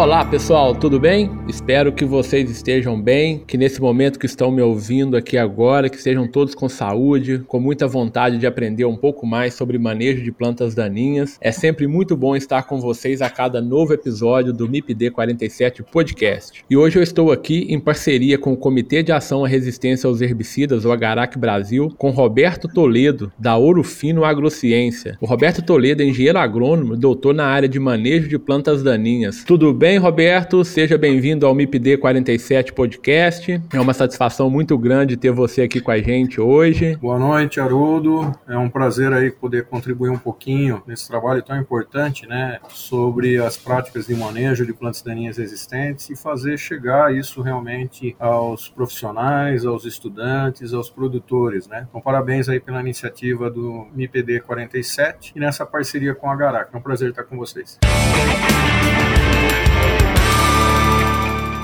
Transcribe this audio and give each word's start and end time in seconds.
Olá 0.00 0.24
pessoal, 0.24 0.74
tudo 0.74 0.98
bem? 0.98 1.30
Espero 1.46 1.92
que 1.92 2.06
vocês 2.06 2.50
estejam 2.50 2.98
bem, 2.98 3.44
que 3.46 3.58
nesse 3.58 3.82
momento 3.82 4.18
que 4.18 4.24
estão 4.24 4.50
me 4.50 4.62
ouvindo 4.62 5.14
aqui 5.14 5.36
agora, 5.36 5.90
que 5.90 5.98
estejam 5.98 6.26
todos 6.26 6.54
com 6.54 6.70
saúde, 6.70 7.42
com 7.46 7.60
muita 7.60 7.86
vontade 7.86 8.38
de 8.38 8.46
aprender 8.46 8.86
um 8.86 8.96
pouco 8.96 9.26
mais 9.26 9.52
sobre 9.52 9.76
manejo 9.76 10.24
de 10.24 10.32
plantas 10.32 10.74
daninhas. 10.74 11.36
É 11.38 11.52
sempre 11.52 11.86
muito 11.86 12.16
bom 12.16 12.34
estar 12.34 12.62
com 12.62 12.80
vocês 12.80 13.20
a 13.20 13.28
cada 13.28 13.60
novo 13.60 13.92
episódio 13.92 14.54
do 14.54 14.66
MIPD 14.66 15.10
47 15.10 15.82
Podcast. 15.82 16.64
E 16.70 16.78
hoje 16.78 16.98
eu 16.98 17.02
estou 17.02 17.30
aqui 17.30 17.66
em 17.68 17.78
parceria 17.78 18.38
com 18.38 18.54
o 18.54 18.56
Comitê 18.56 19.02
de 19.02 19.12
Ação 19.12 19.44
à 19.44 19.48
Resistência 19.48 20.08
aos 20.08 20.22
Herbicidas, 20.22 20.86
o 20.86 20.92
Agarac 20.92 21.38
Brasil, 21.38 21.92
com 21.98 22.08
Roberto 22.08 22.68
Toledo, 22.68 23.30
da 23.38 23.58
Ouro 23.58 23.84
Fino 23.84 24.24
Agrociência. 24.24 25.18
O 25.20 25.26
Roberto 25.26 25.60
Toledo 25.60 26.02
é 26.02 26.06
engenheiro 26.06 26.38
agrônomo, 26.38 26.96
doutor 26.96 27.34
na 27.34 27.44
área 27.44 27.68
de 27.68 27.78
manejo 27.78 28.30
de 28.30 28.38
plantas 28.38 28.82
daninhas. 28.82 29.44
Tudo 29.44 29.74
bem, 29.74 29.89
Roberto? 29.98 30.64
Seja 30.64 30.98
bem-vindo 30.98 31.46
ao 31.46 31.54
MIPD 31.54 31.96
47 31.96 32.72
Podcast. 32.72 33.62
É 33.72 33.80
uma 33.80 33.94
satisfação 33.94 34.50
muito 34.50 34.76
grande 34.76 35.16
ter 35.16 35.30
você 35.30 35.62
aqui 35.62 35.80
com 35.80 35.90
a 35.90 35.98
gente 35.98 36.40
hoje. 36.40 36.96
Boa 36.96 37.18
noite, 37.18 37.60
Haroldo. 37.60 38.32
É 38.48 38.56
um 38.56 38.68
prazer 38.68 39.12
aí 39.12 39.30
poder 39.30 39.64
contribuir 39.66 40.10
um 40.10 40.18
pouquinho 40.18 40.82
nesse 40.86 41.08
trabalho 41.08 41.42
tão 41.42 41.58
importante, 41.58 42.26
né, 42.26 42.58
sobre 42.68 43.38
as 43.38 43.56
práticas 43.56 44.06
de 44.06 44.14
manejo 44.14 44.66
de 44.66 44.72
plantas 44.72 45.02
daninhas 45.02 45.38
existentes 45.38 46.10
e 46.10 46.16
fazer 46.16 46.58
chegar 46.58 47.14
isso 47.14 47.40
realmente 47.42 48.14
aos 48.18 48.68
profissionais, 48.68 49.64
aos 49.64 49.84
estudantes, 49.84 50.74
aos 50.74 50.90
produtores, 50.90 51.66
né? 51.66 51.86
Então, 51.88 52.00
parabéns 52.00 52.48
aí 52.48 52.60
pela 52.60 52.80
iniciativa 52.80 53.50
do 53.50 53.86
MIPD 53.94 54.40
47 54.40 55.32
e 55.34 55.40
nessa 55.40 55.64
parceria 55.64 56.14
com 56.14 56.30
a 56.30 56.36
Garac. 56.36 56.74
É 56.74 56.76
um 56.76 56.82
prazer 56.82 57.10
estar 57.10 57.24
com 57.24 57.36
vocês. 57.36 57.78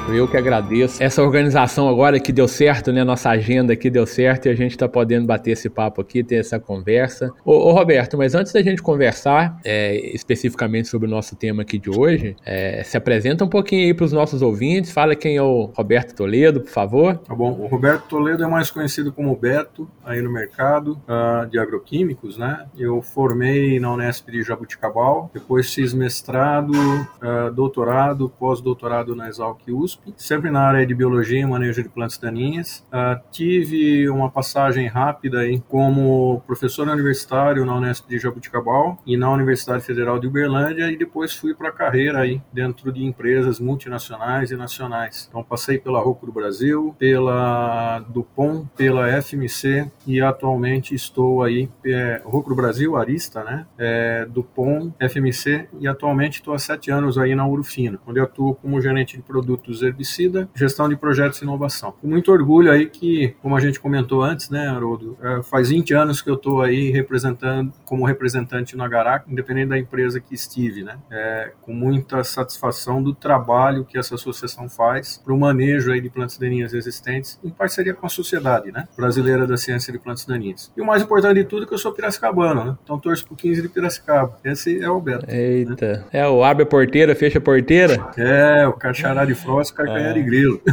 Eu 0.09 0.29
que 0.29 0.37
agradeço. 0.37 1.03
Essa 1.03 1.21
organização 1.21 1.89
agora 1.89 2.21
que 2.21 2.33
deu 2.33 2.47
certo, 2.47 2.93
né? 2.93 3.03
Nossa 3.03 3.29
agenda 3.31 3.73
aqui 3.73 3.91
deu 3.91 4.07
certo 4.07 4.47
e 4.47 4.49
a 4.49 4.55
gente 4.55 4.71
está 4.71 4.89
podendo 4.89 5.27
bater 5.27 5.51
esse 5.51 5.69
papo 5.69 6.01
aqui, 6.01 6.23
ter 6.23 6.37
essa 6.37 6.61
conversa. 6.61 7.33
Ô, 7.45 7.53
ô 7.53 7.73
Roberto, 7.73 8.17
mas 8.17 8.35
antes 8.35 8.53
da 8.53 8.63
gente 8.63 8.81
conversar 8.81 9.59
é, 9.65 9.97
especificamente 10.15 10.89
sobre 10.89 11.09
o 11.09 11.11
nosso 11.11 11.35
tema 11.35 11.63
aqui 11.63 11.77
de 11.77 11.91
hoje, 11.91 12.37
é, 12.47 12.83
se 12.85 12.97
apresenta 12.97 13.45
um 13.45 13.49
pouquinho 13.49 13.85
aí 13.85 13.93
para 13.93 14.05
os 14.05 14.13
nossos 14.13 14.43
ouvintes, 14.43 14.93
fala 14.93 15.17
quem 15.17 15.37
é 15.37 15.43
o 15.43 15.73
Roberto 15.77 16.15
Toledo, 16.15 16.61
por 16.61 16.71
favor. 16.71 17.19
Tá 17.19 17.35
bom. 17.35 17.51
O 17.53 17.67
Roberto 17.67 18.05
Toledo 18.09 18.45
é 18.45 18.47
mais 18.47 18.71
conhecido 18.71 19.13
como 19.13 19.35
Beto 19.37 19.89
aí 20.05 20.23
no 20.23 20.33
mercado 20.33 21.01
uh, 21.09 21.47
de 21.51 21.59
agroquímicos, 21.59 22.39
né? 22.39 22.67
Eu 22.79 23.03
formei 23.03 23.81
na 23.81 23.93
Unesp 23.93 24.31
de 24.31 24.43
Jabuticabal, 24.43 25.31
depois 25.35 25.75
fiz 25.75 25.93
mestrado, 25.93 26.73
uh, 26.73 27.51
doutorado, 27.53 28.33
pós-doutorado 28.39 29.17
na 29.17 29.29
Exalc 29.29 29.61
USP 29.69 29.96
USP, 29.97 30.15
sempre 30.17 30.51
na 30.51 30.61
área 30.61 30.87
de 30.87 30.95
biologia 30.95 31.41
e 31.41 31.47
manejo 31.47 31.83
de 31.83 31.89
plantas 31.89 32.19
daninhas. 32.19 32.85
Uh, 32.93 33.21
tive 33.31 34.09
uma 34.09 34.31
passagem 34.31 34.87
rápida 34.87 35.41
aí 35.41 35.61
como 35.69 36.43
professor 36.47 36.89
universitário 36.89 37.65
na 37.65 37.75
Unesp 37.77 38.09
de 38.09 38.19
Jabuticabal 38.19 38.99
e 39.07 39.17
na 39.17 39.31
Universidade 39.31 39.85
Federal 39.85 40.19
de 40.19 40.27
Uberlândia 40.27 40.91
e 40.91 40.97
depois 40.97 41.33
fui 41.35 41.55
para 41.55 41.69
a 41.69 41.73
carreira 41.73 42.21
aí 42.21 42.41
dentro 42.53 42.93
de 42.93 43.05
empresas 43.05 43.59
multinacionais 43.61 44.51
e 44.51 44.57
nacionais. 44.57 45.27
Então 45.29 45.43
passei 45.43 45.79
pela 45.79 46.01
Rocco 46.01 46.27
do 46.27 46.33
Brasil, 46.33 46.95
pela 46.99 48.01
Dupont, 48.09 48.69
pela 48.77 49.11
FMC 49.23 49.91
e 50.07 50.21
atualmente 50.21 50.95
estou 50.95 51.43
aí 51.43 51.69
é, 51.85 52.21
Rocco 52.25 52.51
do 52.51 52.57
Brasil, 52.57 52.97
Arista, 52.97 53.43
né? 53.43 53.67
É, 53.79 54.27
Dupont, 54.27 54.93
FMC 55.01 55.69
e 55.81 55.89
atualmente 55.89 56.37
estou 56.37 56.55
há 56.55 56.59
sete 56.59 56.91
anos 56.91 57.19
aí 57.19 57.35
na 57.35 57.47
Urufino, 57.47 57.99
onde 58.07 58.21
atuo 58.21 58.55
como 58.55 58.81
gerente 58.81 59.17
de 59.17 59.23
produtos 59.23 59.83
herbicida, 59.87 60.49
gestão 60.55 60.89
de 60.89 60.97
projetos 60.97 61.41
e 61.41 61.45
inovação. 61.45 61.93
Com 62.01 62.09
muito 62.09 62.31
orgulho 62.31 62.71
aí 62.71 62.87
que, 62.87 63.35
como 63.43 63.57
a 63.57 63.61
gente 63.61 63.81
comentou 63.81 64.23
antes, 64.23 64.51
né, 64.51 64.69
Haroldo, 64.69 65.17
é, 65.23 65.43
faz 65.43 65.71
20 65.71 65.95
anos 65.95 66.21
que 66.21 66.31
eu 66.31 66.35
estou 66.35 66.63
aí 66.63 66.91
representando, 66.91 67.73
como 67.85 68.05
representante 68.05 68.77
no 68.77 68.85
Agarac, 68.85 69.31
independente 69.31 69.69
da 69.69 69.79
empresa 69.79 70.21
que 70.21 70.35
estive, 70.35 70.83
né, 70.83 70.97
é, 71.11 71.53
com 71.63 71.73
muita 71.73 72.23
satisfação 72.25 73.03
do 73.03 73.15
trabalho 73.15 73.85
que 73.85 73.99
essa 73.99 74.15
associação 74.15 74.69
faz 74.69 75.21
para 75.25 75.33
o 75.33 75.39
manejo 75.39 75.93
aí 75.93 76.01
de 76.01 76.11
plantas 76.11 76.39
daninhas 76.39 76.75
existentes 76.75 77.39
em 77.45 77.51
parceria 77.51 77.95
com 77.95 78.07
a 78.07 78.11
sociedade, 78.11 78.73
né, 78.73 78.87
brasileira 78.97 79.47
da 79.47 79.57
ciência 79.57 79.93
de 79.93 79.99
plantas 79.99 80.25
daninhas. 80.25 80.73
E 80.77 80.81
o 80.81 80.87
mais 80.87 81.03
importante 81.03 81.35
de 81.35 81.45
tudo 81.45 81.65
é 81.65 81.67
que 81.67 81.75
eu 81.75 81.79
sou 81.79 81.93
piracicabano, 81.93 82.65
né, 82.65 82.77
então 82.83 82.99
torço 82.99 83.27
pro 83.27 83.37
15 83.37 83.63
de 83.63 83.69
Piracicaba. 83.69 84.39
Esse 84.45 84.83
é 84.83 84.89
o 84.89 85.01
Beto. 85.01 85.27
Né. 85.27 85.37
Eita. 85.37 85.93
Né? 85.93 86.05
É, 86.13 86.27
o 86.27 86.43
abre 86.43 86.63
a 86.63 86.67
porteira, 86.67 87.15
fecha 87.15 87.39
a 87.39 87.41
porteira? 87.41 88.09
É, 88.17 88.67
o 88.67 88.73
cachará 88.73 89.25
de 89.25 89.35
Frost 89.35 89.75
carcanhar 89.77 90.15
de 90.15 90.23
grilo. 90.23 90.61